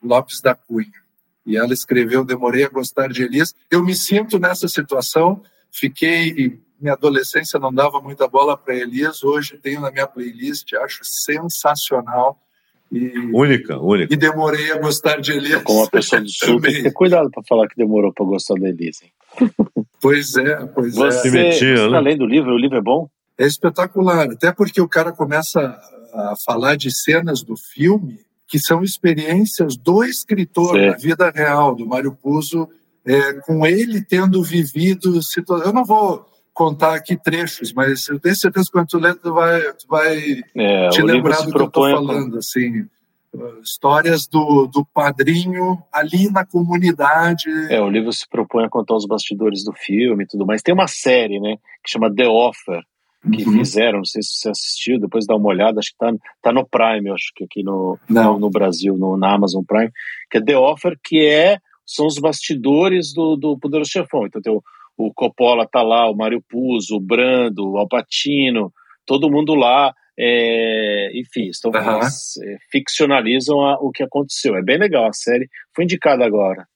Lopes 0.00 0.40
da 0.40 0.54
Cunha. 0.54 1.07
E 1.48 1.56
ela 1.56 1.72
escreveu 1.72 2.24
Demorei 2.24 2.64
a 2.64 2.68
gostar 2.68 3.08
de 3.08 3.22
Elisa. 3.22 3.54
Eu 3.70 3.82
me 3.82 3.94
sinto 3.94 4.38
nessa 4.38 4.68
situação. 4.68 5.42
Fiquei 5.72 6.60
minha 6.80 6.92
adolescência 6.92 7.58
não 7.58 7.72
dava 7.72 8.00
muita 8.00 8.28
bola 8.28 8.56
para 8.56 8.76
Elisa. 8.76 9.26
Hoje 9.26 9.58
tenho 9.58 9.80
na 9.80 9.90
minha 9.90 10.06
playlist, 10.06 10.74
acho 10.74 11.00
sensacional. 11.02 12.38
E, 12.92 13.18
única, 13.32 13.78
única. 13.78 14.12
E 14.12 14.16
demorei 14.16 14.70
a 14.70 14.78
gostar 14.78 15.20
de 15.20 15.32
Elisa. 15.32 15.60
Como 15.60 15.80
uma 15.80 15.90
pessoa 15.90 16.20
do 16.20 16.28
sul, 16.30 16.60
tem 16.60 16.74
que 16.74 16.82
ter 16.84 16.92
cuidado 16.92 17.30
para 17.30 17.42
falar 17.42 17.66
que 17.66 17.76
demorou 17.76 18.12
para 18.12 18.26
gostar 18.26 18.54
da 18.54 18.68
Elisa. 18.68 19.04
Pois 20.00 20.36
é, 20.36 20.64
pois 20.66 20.94
você, 20.94 21.26
é. 21.26 21.30
Mentia, 21.32 21.76
você 21.76 21.90
né? 21.90 21.96
além 21.96 22.16
do 22.16 22.24
livro, 22.24 22.52
o 22.52 22.56
livro 22.56 22.78
é 22.78 22.80
bom? 22.80 23.10
É 23.36 23.44
espetacular, 23.44 24.30
até 24.30 24.52
porque 24.52 24.80
o 24.80 24.88
cara 24.88 25.10
começa 25.10 25.76
a 26.14 26.34
falar 26.46 26.76
de 26.76 26.88
cenas 26.96 27.42
do 27.42 27.56
filme 27.56 28.20
que 28.48 28.58
são 28.58 28.82
experiências 28.82 29.76
do 29.76 30.02
escritor 30.02 30.74
Sim. 30.74 30.86
na 30.86 30.96
vida 30.96 31.30
real, 31.30 31.74
do 31.74 31.86
Mário 31.86 32.12
Puzo, 32.12 32.68
é, 33.04 33.34
com 33.34 33.66
ele 33.66 34.02
tendo 34.02 34.42
vivido 34.42 35.22
situações. 35.22 35.66
Eu 35.66 35.72
não 35.72 35.84
vou 35.84 36.26
contar 36.54 36.94
aqui 36.94 37.16
trechos, 37.16 37.72
mas 37.72 38.08
eu 38.08 38.18
tenho 38.18 38.34
certeza 38.34 38.66
que 38.66 38.72
quando 38.72 38.88
tu 38.88 38.98
lê, 38.98 39.14
tu 39.14 39.32
vai, 39.32 39.60
tu 39.74 39.86
vai 39.88 40.42
é, 40.56 40.88
te 40.88 41.02
lembrar 41.02 41.42
do 41.42 41.52
que 41.52 41.60
eu 41.60 41.66
estou 41.66 41.90
falando. 41.90 42.38
Assim, 42.38 42.86
histórias 43.62 44.26
do, 44.26 44.66
do 44.66 44.84
padrinho 44.86 45.82
ali 45.92 46.30
na 46.30 46.44
comunidade. 46.44 47.50
É, 47.70 47.80
o 47.80 47.90
livro 47.90 48.12
se 48.12 48.28
propõe 48.28 48.64
a 48.64 48.68
contar 48.68 48.96
os 48.96 49.06
bastidores 49.06 49.62
do 49.62 49.72
filme 49.72 50.24
e 50.24 50.26
tudo 50.26 50.46
mais. 50.46 50.62
Tem 50.62 50.74
uma 50.74 50.88
série, 50.88 51.38
né, 51.38 51.56
que 51.84 51.90
chama 51.90 52.12
The 52.12 52.26
Offer, 52.26 52.82
que 53.20 53.44
uhum. 53.44 53.52
fizeram, 53.52 53.98
não 53.98 54.04
sei 54.04 54.22
se 54.22 54.38
você 54.38 54.50
assistiu, 54.50 55.00
depois 55.00 55.26
dá 55.26 55.34
uma 55.34 55.48
olhada, 55.48 55.80
acho 55.80 55.90
que 55.90 55.98
tá, 55.98 56.12
tá 56.40 56.52
no 56.52 56.66
Prime, 56.66 57.10
acho 57.10 57.32
que 57.34 57.44
aqui 57.44 57.62
no, 57.62 57.98
no, 58.08 58.38
no, 58.38 58.50
Brasil, 58.50 58.96
no, 58.96 59.16
na 59.16 59.34
Amazon 59.34 59.64
Prime, 59.64 59.90
que 60.30 60.38
é 60.38 60.42
The 60.42 60.56
Offer, 60.56 60.96
que 61.02 61.26
é, 61.26 61.58
são 61.84 62.06
os 62.06 62.18
bastidores 62.18 63.12
do, 63.12 63.36
do 63.36 63.58
Poderoso 63.58 63.90
Chefão. 63.90 64.26
Então 64.26 64.40
tem 64.40 64.52
o 64.52 64.62
o 64.98 65.14
Coppola 65.14 65.66
tá 65.66 65.80
lá, 65.80 66.10
o 66.10 66.16
Mário 66.16 66.42
Puzo, 66.46 66.96
o 66.96 67.00
Brando, 67.00 67.70
o 67.70 67.78
Alpatino, 67.78 68.72
todo 69.06 69.30
mundo 69.30 69.54
lá, 69.54 69.94
é, 70.18 71.10
enfim, 71.14 71.48
estão, 71.48 71.70
uhum. 71.70 72.00
ficcionalizam 72.70 73.60
a, 73.60 73.78
o 73.78 73.92
que 73.92 74.02
aconteceu. 74.02 74.56
É 74.56 74.62
bem 74.62 74.76
legal 74.76 75.06
a 75.06 75.12
série, 75.12 75.48
foi 75.74 75.84
indicada 75.84 76.26
agora. 76.26 76.66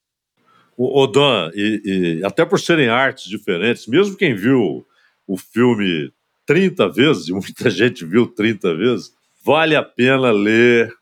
O, 0.76 1.02
o 1.02 1.06
Dan, 1.08 1.50
e, 1.52 1.82
e, 2.20 2.24
até 2.24 2.44
por 2.44 2.60
serem 2.60 2.88
artes 2.88 3.24
diferentes, 3.24 3.88
mesmo 3.88 4.16
quem 4.16 4.36
viu 4.36 4.86
o 5.26 5.36
filme 5.36 6.12
30 6.46 6.88
vezes, 6.88 7.28
e 7.28 7.32
muita 7.32 7.68
gente 7.70 8.04
viu 8.04 8.26
30 8.26 8.76
vezes, 8.76 9.12
vale 9.44 9.76
a 9.76 9.82
pena 9.82 10.30
ler 10.30 10.92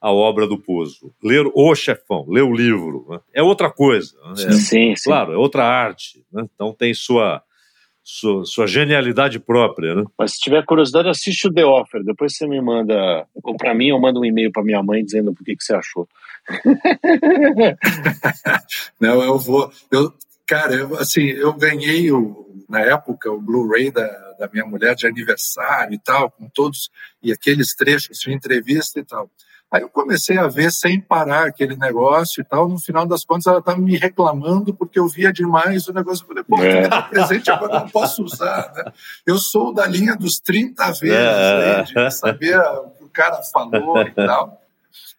a 0.00 0.12
obra 0.12 0.46
do 0.46 0.58
Puzo, 0.58 1.12
ler 1.22 1.46
o 1.52 1.74
chefão, 1.74 2.24
ler 2.28 2.42
o 2.42 2.54
livro, 2.54 3.06
né? 3.08 3.18
é 3.34 3.42
outra 3.42 3.70
coisa. 3.70 4.14
Né? 4.36 4.44
É, 4.44 4.52
sim, 4.52 4.94
sim. 4.94 5.04
Claro, 5.04 5.32
é 5.32 5.36
outra 5.36 5.64
arte. 5.64 6.24
Né? 6.32 6.46
Então 6.54 6.72
tem 6.72 6.94
sua, 6.94 7.42
sua, 8.04 8.44
sua, 8.44 8.66
genialidade 8.66 9.40
própria. 9.40 9.96
Né? 9.96 10.04
Mas 10.18 10.34
se 10.34 10.38
tiver 10.38 10.64
curiosidade, 10.64 11.08
assiste 11.08 11.48
o 11.48 11.52
The 11.52 11.64
Offer. 11.64 12.04
Depois 12.04 12.36
você 12.36 12.46
me 12.46 12.60
manda, 12.60 13.26
ou 13.42 13.56
para 13.56 13.74
mim, 13.74 13.88
eu 13.88 14.00
mando 14.00 14.20
um 14.20 14.24
e-mail 14.24 14.52
para 14.52 14.62
minha 14.62 14.82
mãe 14.82 15.04
dizendo 15.04 15.32
o 15.32 15.34
que, 15.34 15.56
que 15.56 15.64
você 15.64 15.74
achou. 15.74 16.06
Não, 19.00 19.22
eu 19.22 19.38
vou. 19.38 19.72
Eu, 19.90 20.12
cara, 20.46 20.74
eu, 20.74 20.94
assim, 20.96 21.24
eu 21.24 21.52
ganhei 21.54 22.12
o, 22.12 22.45
na 22.68 22.80
época 22.80 23.30
o 23.30 23.40
Blu-ray 23.40 23.90
da, 23.90 24.06
da 24.38 24.48
minha 24.52 24.66
mulher 24.66 24.94
de 24.94 25.06
aniversário 25.06 25.94
e 25.94 25.98
tal, 25.98 26.30
com 26.30 26.48
todos 26.48 26.90
e 27.22 27.32
aqueles 27.32 27.74
trechos 27.74 28.18
de 28.18 28.32
entrevista 28.32 29.00
e 29.00 29.04
tal. 29.04 29.30
Aí 29.70 29.82
eu 29.82 29.88
comecei 29.88 30.38
a 30.38 30.46
ver 30.46 30.70
sem 30.70 31.00
parar 31.00 31.48
aquele 31.48 31.76
negócio 31.76 32.40
e 32.40 32.44
tal. 32.44 32.68
No 32.68 32.78
final 32.78 33.04
das 33.04 33.24
contas, 33.24 33.46
ela 33.46 33.58
estava 33.58 33.78
me 33.78 33.96
reclamando 33.96 34.72
porque 34.72 34.98
eu 34.98 35.08
via 35.08 35.32
demais 35.32 35.88
o 35.88 35.92
negócio. 35.92 36.22
Eu 36.22 36.28
falei, 36.28 36.44
pô, 36.44 36.62
é. 36.62 36.88
tá 36.88 37.02
presente 37.02 37.50
agora 37.50 37.80
não 37.80 37.88
posso 37.88 38.22
usar. 38.22 38.72
Né? 38.74 38.92
Eu 39.26 39.38
sou 39.38 39.74
da 39.74 39.86
linha 39.86 40.14
dos 40.14 40.38
30 40.38 40.86
vezes, 40.92 41.02
é. 41.04 41.76
aí, 41.80 41.84
de 41.84 42.10
saber 42.12 42.58
o 42.58 42.90
que 42.90 43.04
o 43.04 43.08
cara 43.08 43.42
falou 43.52 44.00
e 44.02 44.12
tal. 44.12 44.62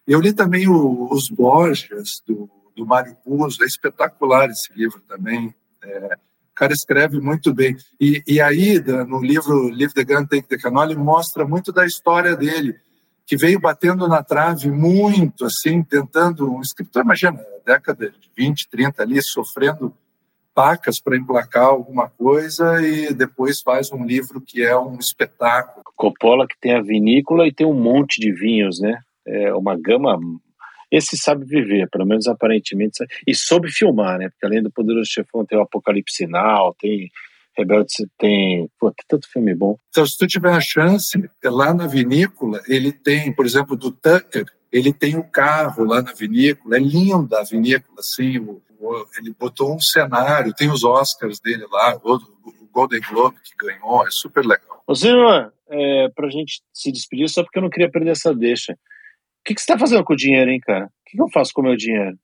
Eu 0.08 0.22
li 0.22 0.32
também 0.32 0.70
o, 0.70 1.12
os 1.12 1.30
Borges, 1.30 2.24
do, 2.26 2.50
do 2.74 2.86
Mário 2.86 3.18
Puzo. 3.26 3.62
É 3.64 3.66
espetacular 3.66 4.50
esse 4.50 4.72
livro 4.74 5.02
também. 5.02 5.54
É, 5.84 6.18
cara 6.58 6.74
escreve 6.74 7.20
muito 7.20 7.53
bem. 7.53 7.78
E, 7.99 8.24
e 8.28 8.41
aí, 8.41 8.80
no 9.08 9.22
livro 9.22 9.70
Live 9.70 9.93
the 9.93 10.03
Gun, 10.03 10.26
Take 10.26 10.47
the 10.47 10.58
Cannoli, 10.58 10.95
mostra 10.95 11.45
muito 11.45 11.72
da 11.72 11.86
história 11.86 12.36
dele 12.36 12.76
que 13.28 13.38
veio 13.38 13.60
batendo 13.60 14.08
na 14.08 14.24
trave 14.24 14.72
muito, 14.72 15.45
assim, 15.45 15.84
tentando. 15.84 16.51
Um 16.51 16.62
escritor, 16.62 17.03
imagina, 17.03 17.38
década 17.66 18.10
de 18.10 18.32
20, 18.36 18.70
30 18.70 19.03
ali, 19.03 19.22
sofrendo 19.22 19.93
pacas 20.55 20.99
para 20.99 21.18
emplacar 21.18 21.66
alguma 21.66 22.10
coisa 22.10 22.82
e 22.82 23.14
depois 23.14 23.62
faz 23.62 23.91
um 23.91 24.03
livro 24.03 24.41
que 24.41 24.64
é 24.64 24.76
um 24.76 24.97
espetáculo. 24.97 25.84
Coppola 25.95 26.47
que 26.47 26.58
tem 26.60 26.74
a 26.74 26.82
vinícola 26.82 27.47
e 27.47 27.53
tem 27.53 27.68
um 27.68 27.74
monte 27.74 28.20
de 28.20 28.32
vinhos, 28.32 28.80
né? 28.80 28.97
É 29.26 29.53
uma 29.53 29.78
gama. 29.78 30.18
Esse 30.92 31.18
sabe 31.18 31.46
viver, 31.46 31.90
pelo 31.90 32.06
menos 32.06 32.28
aparentemente, 32.28 33.06
e 33.26 33.36
soube 33.36 33.72
filmar, 33.72 34.18
né? 34.18 34.30
Porque 34.30 34.46
além 34.46 34.64
do 34.64 34.72
Poderoso 34.72 35.10
Chefão 35.12 35.46
tem 35.46 35.58
o 35.58 35.62
Apocalipse 35.62 36.16
Sinal, 36.16 36.76
tem 36.80 37.10
Rebelde 37.58 37.88
tem, 38.20 38.70
pô, 38.80 38.92
tem 38.92 39.04
tanto 39.08 39.28
filme 39.32 39.56
bom. 39.56 39.80
Então, 39.90 40.06
se 40.06 40.16
tu 40.16 40.28
tiver 40.28 40.54
a 40.54 40.62
chance, 40.62 41.18
lá 41.44 41.74
na 41.74 41.88
vinícola, 41.88 42.62
ele 42.68 42.92
tem, 42.92 43.34
por 43.34 43.46
exemplo, 43.46 43.76
do 43.76 43.92
Tucker, 43.92 44.46
ele 44.72 44.94
tem 44.94 45.16
o 45.16 45.20
um 45.20 45.30
carro 45.30 45.84
lá 45.84 46.02
na 46.02 46.14
vinícola, 46.14 46.78
é 46.78 46.80
linda 46.80 47.40
a 47.40 47.44
vinícola, 47.44 48.00
assim, 48.00 48.38
o, 48.38 48.62
o, 48.80 49.06
ele 49.18 49.34
botou 49.38 49.76
um 49.76 49.80
cenário, 49.80 50.54
tem 50.54 50.70
os 50.70 50.84
Oscars 50.84 51.40
dele 51.40 51.66
lá, 51.72 52.00
o, 52.04 52.16
o 52.16 52.70
Golden 52.72 53.02
Globe 53.10 53.38
que 53.44 53.56
ganhou, 53.66 54.06
é 54.06 54.12
super 54.12 54.46
legal. 54.46 54.84
Ô 54.86 54.94
Silva, 54.94 55.52
é, 55.68 56.10
pra 56.10 56.30
gente 56.30 56.62
se 56.72 56.92
despedir, 56.92 57.28
só 57.28 57.44
porque 57.44 57.58
eu 57.58 57.64
não 57.64 57.72
queria 57.72 57.90
perder 57.90 58.12
essa 58.12 58.34
deixa. 58.36 58.78
O 59.42 59.44
que, 59.46 59.56
que 59.56 59.62
você 59.62 59.68
tá 59.68 59.80
fazendo 59.80 60.04
com 60.04 60.14
o 60.14 60.18
dinheiro, 60.18 60.52
hein, 60.52 60.60
cara? 60.60 60.86
O 60.86 60.90
que, 61.06 61.18
que 61.18 61.22
eu 61.22 61.30
faço 61.30 61.52
com 61.54 61.62
o 61.62 61.64
meu 61.66 61.76
dinheiro? 61.76 62.18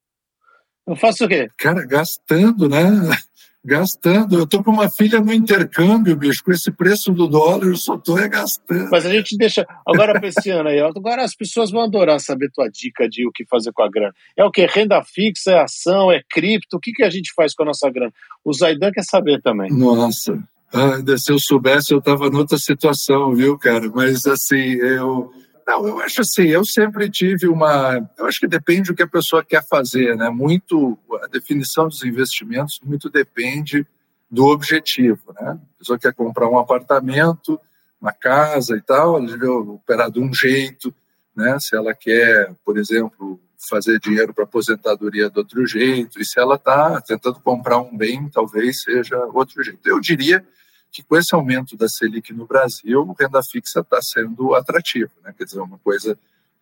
Eu 0.86 0.96
faço 0.96 1.26
o 1.26 1.28
quê? 1.28 1.50
Cara, 1.58 1.86
gastando, 1.86 2.68
né? 2.68 2.82
gastando. 3.66 4.38
Eu 4.38 4.46
tô 4.46 4.62
com 4.62 4.72
uma 4.72 4.92
filha 4.92 5.22
no 5.22 5.32
intercâmbio, 5.32 6.18
bicho, 6.18 6.44
com 6.44 6.52
esse 6.52 6.70
preço 6.72 7.14
do 7.14 7.28
dólar, 7.28 7.68
eu 7.68 7.78
só 7.78 7.98
tô 7.98 8.18
é 8.18 8.28
gastando. 8.28 8.90
Mas 8.92 9.06
a 9.06 9.10
gente 9.10 9.38
deixa. 9.38 9.66
Agora, 9.88 10.20
pra 10.20 10.28
esse 10.28 10.50
ano 10.50 10.68
aí, 10.68 10.80
agora 10.82 11.24
as 11.24 11.34
pessoas 11.34 11.72
vão 11.72 11.82
adorar 11.82 12.20
saber 12.20 12.52
tua 12.52 12.70
dica 12.70 13.08
de 13.08 13.26
o 13.26 13.32
que 13.32 13.46
fazer 13.46 13.72
com 13.72 13.84
a 13.84 13.90
grana. 13.90 14.14
É 14.36 14.44
o 14.44 14.52
que? 14.52 14.66
Renda 14.66 15.02
fixa, 15.04 15.52
é 15.52 15.62
ação, 15.62 16.12
é 16.12 16.22
cripto? 16.30 16.76
O 16.76 16.80
que, 16.80 16.92
que 16.92 17.04
a 17.04 17.10
gente 17.10 17.32
faz 17.34 17.56
com 17.56 17.64
a 17.64 17.68
nossa 17.68 17.90
grana? 17.90 18.12
O 18.44 18.54
Zaidan 18.54 18.92
quer 18.92 19.04
saber 19.04 19.42
também. 19.42 19.72
Nossa. 19.72 20.38
Ainda 20.74 21.18
se 21.18 21.32
eu 21.32 21.40
soubesse, 21.40 21.94
eu 21.94 22.02
tava 22.02 22.30
noutra 22.30 22.58
situação, 22.58 23.34
viu, 23.34 23.58
cara? 23.58 23.90
Mas 23.94 24.26
assim, 24.26 24.74
eu 24.74 25.32
não, 25.68 25.88
eu 25.88 26.00
acho 26.00 26.22
assim, 26.22 26.44
eu 26.44 26.66
sempre 26.66 27.10
tive 27.10 27.48
uma. 27.48 28.10
Eu 28.18 28.26
acho 28.26 28.40
que 28.40 28.48
depende 28.48 28.90
do 28.90 28.96
que 28.96 29.04
a 29.04 29.08
pessoa 29.08 29.44
quer 29.44 29.66
fazer, 29.66 30.16
né? 30.16 30.30
Muito. 30.30 30.98
A 31.24 31.28
definição 31.28 31.88
dos 31.88 32.04
investimentos 32.04 32.80
muito 32.84 33.10
depende 33.10 33.86
do 34.30 34.46
objetivo, 34.46 35.34
né? 35.40 35.60
A 35.76 35.78
pessoa 35.80 36.00
quer 36.00 36.14
comprar 36.14 36.50
um 36.50 36.58
apartamento, 36.58 37.60
uma 38.02 38.12
casa 38.12 38.76
e 38.76 38.82
tal, 38.82 39.18
ela 39.18 39.38
vai 39.38 39.48
operar 39.48 40.12
de 40.12 40.20
um 40.20 40.34
jeito, 40.34 40.94
né? 41.36 41.58
Se 41.60 41.76
ela 41.76 41.94
quer, 41.94 42.54
por 42.66 42.78
exemplo, 42.78 43.40
fazer 43.70 44.00
dinheiro 44.00 44.34
para 44.34 44.44
aposentadoria 44.44 45.30
de 45.30 45.40
outro 45.40 45.66
jeito, 45.66 46.20
e 46.20 46.26
se 46.26 46.40
ela 46.40 46.56
está 46.56 47.00
tentando 47.02 47.40
comprar 47.40 47.78
um 47.78 47.96
bem, 47.96 48.30
talvez 48.30 48.82
seja 48.82 49.18
outro 49.34 49.64
jeito. 49.64 49.88
Eu 49.88 50.00
diria 50.00 50.46
que 50.94 51.02
com 51.02 51.18
esse 51.18 51.34
aumento 51.34 51.76
da 51.76 51.90
Selic 51.90 52.32
no 52.32 52.46
Brasil, 52.46 53.16
renda 53.20 53.42
fixa 53.42 53.80
está 53.80 54.00
sendo 54.00 54.54
atrativo, 54.54 55.12
né? 55.24 55.34
quer 55.36 55.46
dizer, 55.46 55.60
uma 55.60 55.80
coisa 55.80 56.16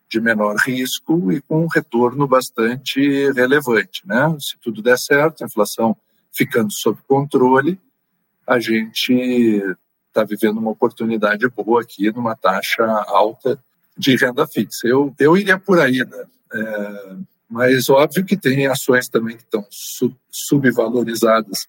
de 0.10 0.22
menor 0.22 0.56
risco 0.66 1.32
e 1.34 1.42
com 1.42 1.66
um 1.66 1.68
retorno 1.68 2.26
bastante 2.26 3.30
relevante. 3.34 4.08
Né? 4.08 4.36
Se 4.40 4.58
tudo 4.58 4.82
der 4.82 4.98
certo, 4.98 5.44
a 5.44 5.48
inflação 5.48 5.96
ficando 6.32 6.72
sob 6.72 6.98
controle, 7.06 7.78
a 8.48 8.58
gente 8.58 9.62
está 10.08 10.24
vivendo 10.24 10.60
uma 10.60 10.72
oportunidade 10.72 11.48
boa 11.50 11.82
aqui 11.82 12.10
numa 12.12 12.36
taxa 12.36 12.86
alta 13.08 13.62
de 13.98 14.16
renda 14.16 14.48
fixa. 14.48 14.88
Eu, 14.88 15.14
eu 15.20 15.36
iria 15.36 15.60
por 15.60 15.80
aí, 15.80 16.00
né? 16.00 16.26
É, 16.54 17.16
mas 17.50 17.90
óbvio 17.90 18.26
que 18.26 18.38
tem 18.38 18.68
ações 18.68 19.10
também 19.10 19.36
que 19.36 19.44
estão 19.44 19.66
sub, 19.70 20.16
subvalorizadas 20.30 21.68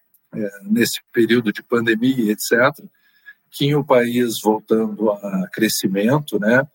nesse 0.63 1.01
período 1.13 1.53
de 1.53 1.63
pandemia, 1.63 2.33
etc., 2.33 2.85
que 3.51 3.75
o 3.75 3.85
país 3.85 4.41
voltando 4.41 5.11
a 5.11 5.47
crescimento, 5.53 6.39
né? 6.39 6.67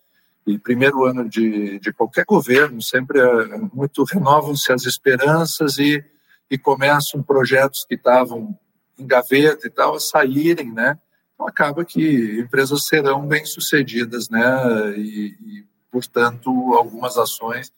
E 0.46 0.56
primeiro 0.58 1.04
ano 1.04 1.28
de, 1.28 1.78
de 1.80 1.92
qualquer 1.92 2.24
governo, 2.24 2.80
sempre 2.80 3.18
é 3.20 3.58
muito 3.72 4.04
renovam-se 4.04 4.72
as 4.72 4.86
esperanças 4.86 5.78
e, 5.78 6.02
e 6.50 6.56
começam 6.56 7.22
projetos 7.22 7.84
que 7.86 7.96
estavam 7.96 8.56
em 8.98 9.06
gaveta 9.06 9.66
e 9.66 9.70
tal 9.70 9.96
a 9.96 10.00
saírem, 10.00 10.72
né? 10.72 10.98
Então 11.34 11.46
acaba 11.46 11.84
que 11.84 12.40
empresas 12.40 12.86
serão 12.86 13.26
bem-sucedidas, 13.26 14.28
né? 14.30 14.96
E, 14.96 15.36
e, 15.40 15.66
portanto, 15.90 16.50
algumas 16.74 17.16
ações 17.16 17.72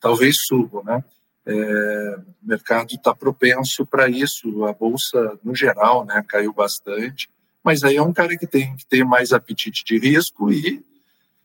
talvez 0.00 0.36
subam, 0.46 0.82
né? 0.84 1.04
É, 1.46 2.18
o 2.42 2.48
mercado 2.48 2.92
está 2.92 3.14
propenso 3.14 3.86
para 3.86 4.08
isso, 4.08 4.64
a 4.64 4.72
bolsa 4.72 5.38
no 5.44 5.54
geral 5.54 6.04
né, 6.04 6.24
caiu 6.26 6.52
bastante, 6.52 7.28
mas 7.62 7.84
aí 7.84 7.96
é 7.96 8.02
um 8.02 8.12
cara 8.12 8.36
que 8.36 8.46
tem 8.46 8.74
que 8.76 8.84
ter 8.84 9.04
mais 9.04 9.32
apetite 9.32 9.84
de 9.84 9.98
risco 9.98 10.52
e 10.52 10.84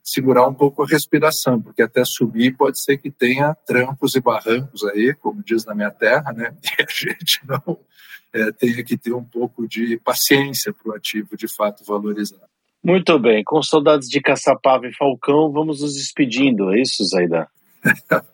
segurar 0.04 0.48
um 0.48 0.54
pouco 0.54 0.84
a 0.84 0.88
respiração, 0.88 1.62
porque 1.62 1.82
até 1.82 2.04
subir 2.04 2.58
pode 2.58 2.82
ser 2.82 2.98
que 2.98 3.12
tenha 3.12 3.56
trancos 3.66 4.16
e 4.16 4.20
barrancos 4.20 4.84
aí, 4.86 5.14
como 5.14 5.44
diz 5.44 5.66
na 5.66 5.76
minha 5.76 5.92
terra, 5.92 6.34
né? 6.34 6.54
E 6.80 6.82
a 6.82 6.86
gente 6.90 7.40
não 7.48 7.78
é, 8.34 8.52
tenha 8.52 8.84
que 8.84 8.98
ter 8.98 9.14
um 9.14 9.24
pouco 9.24 9.68
de 9.68 9.98
paciência 9.98 10.74
para 10.74 10.92
o 10.92 10.96
ativo 10.96 11.38
de 11.38 11.48
fato 11.48 11.84
valorizar. 11.84 12.50
Muito 12.84 13.20
bem, 13.20 13.44
com 13.44 13.62
saudades 13.62 14.10
de 14.10 14.20
Caçapava 14.20 14.88
e 14.88 14.96
Falcão, 14.96 15.52
vamos 15.52 15.82
nos 15.82 15.94
despedindo, 15.94 16.74
é 16.74 16.82
isso, 16.82 17.04
Zaida? 17.06 17.48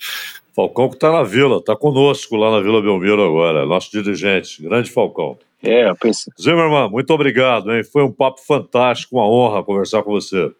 Falcão 0.56 0.90
que 0.90 0.96
está 0.96 1.12
na 1.12 1.24
Vila, 1.24 1.58
está 1.58 1.76
conosco 1.76 2.36
lá 2.36 2.52
na 2.52 2.60
Vila 2.62 2.82
Belmiro 2.82 3.24
agora, 3.24 3.66
nosso 3.66 3.92
dirigente, 3.92 4.62
grande 4.62 4.90
Falcão. 4.90 5.38
É, 5.62 5.90
eu 5.90 5.96
pensei. 5.96 6.32
Zimmermann, 6.40 6.90
muito 6.90 7.12
obrigado, 7.12 7.72
hein? 7.72 7.84
Foi 7.84 8.04
um 8.04 8.12
papo 8.12 8.42
fantástico, 8.46 9.18
uma 9.18 9.28
honra 9.28 9.64
conversar 9.64 10.04
com 10.04 10.12
você. 10.12 10.52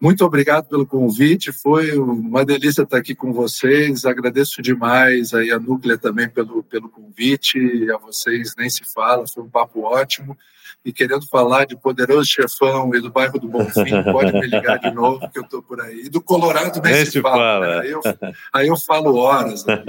Muito 0.00 0.24
obrigado 0.24 0.68
pelo 0.68 0.84
convite, 0.84 1.52
foi 1.52 1.96
uma 1.96 2.44
delícia 2.44 2.82
estar 2.82 2.98
aqui 2.98 3.14
com 3.14 3.32
vocês. 3.32 4.04
Agradeço 4.04 4.60
demais 4.60 5.32
aí 5.32 5.52
a 5.52 5.60
Núclea 5.60 5.96
também 5.96 6.28
pelo, 6.28 6.62
pelo 6.64 6.88
convite, 6.88 7.88
a 7.90 7.98
vocês 7.98 8.54
nem 8.58 8.68
se 8.68 8.82
fala, 8.92 9.24
foi 9.32 9.44
um 9.44 9.48
papo 9.48 9.82
ótimo 9.82 10.36
e 10.84 10.92
querendo 10.92 11.26
falar 11.28 11.64
de 11.64 11.76
Poderoso 11.76 12.28
Chefão 12.28 12.94
e 12.94 13.00
do 13.00 13.10
bairro 13.10 13.38
do 13.38 13.48
Bonfim, 13.48 14.02
pode 14.10 14.32
me 14.32 14.46
ligar 14.46 14.78
de 14.78 14.90
novo 14.90 15.28
que 15.30 15.38
eu 15.38 15.42
estou 15.42 15.62
por 15.62 15.80
aí. 15.80 16.06
E 16.06 16.08
do 16.08 16.20
Colorado 16.20 16.80
nem, 16.82 16.92
nem 16.92 17.06
se, 17.06 17.20
fala. 17.20 17.36
fala. 17.36 17.66
Né? 17.66 17.80
Aí, 17.80 17.90
eu, 17.90 18.00
aí, 18.52 18.68
eu, 18.68 18.76
falo 18.76 19.16
horas. 19.16 19.64
Né? 19.64 19.82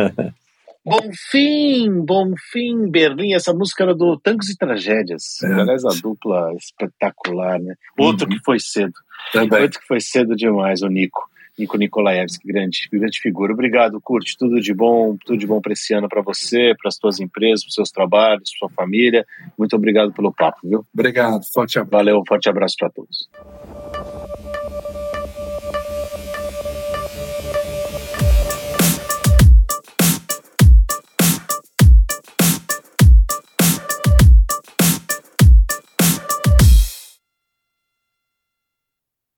Bonfim, 0.85 2.01
Bonfim, 2.05 2.89
Berlim, 2.89 3.33
essa 3.33 3.53
música 3.53 3.83
era 3.83 3.95
do 3.95 4.17
Tangos 4.19 4.49
e 4.49 4.57
Tragédias. 4.57 5.41
É. 5.41 5.53
Aliás, 5.53 5.85
a 5.85 5.91
dupla 6.01 6.53
espetacular, 6.55 7.59
né? 7.59 7.75
Outro 7.97 8.27
uhum. 8.27 8.33
que 8.33 8.43
foi 8.43 8.59
cedo. 8.59 8.93
Também. 9.31 9.61
Outro 9.61 9.79
que 9.79 9.87
foi 9.87 10.01
cedo 10.01 10.35
demais, 10.35 10.81
o 10.81 10.87
Nico. 10.87 11.29
Nico 11.57 11.77
Nikolaevski, 11.77 12.47
grande, 12.47 12.89
grande 12.91 13.19
figura. 13.19 13.53
Obrigado, 13.53 13.99
Curte. 14.01 14.37
Tudo 14.37 14.59
de 14.59 14.73
bom, 14.73 15.15
tudo 15.23 15.37
de 15.37 15.45
bom 15.45 15.61
para 15.61 15.73
esse 15.73 15.93
ano 15.93 16.09
para 16.09 16.21
você, 16.21 16.73
para 16.79 16.89
as 16.89 16.95
suas 16.95 17.19
empresas, 17.19 17.63
para 17.63 17.69
os 17.69 17.75
seus 17.75 17.91
trabalhos, 17.91 18.49
para 18.51 18.67
sua 18.67 18.75
família. 18.75 19.25
Muito 19.57 19.75
obrigado 19.75 20.11
pelo 20.11 20.33
papo, 20.33 20.59
viu? 20.63 20.85
Obrigado. 20.93 21.43
Forte 21.53 21.77
abraço. 21.77 21.91
Valeu, 21.91 22.23
forte 22.27 22.49
abraço 22.49 22.75
para 22.79 22.89
todos. 22.89 23.29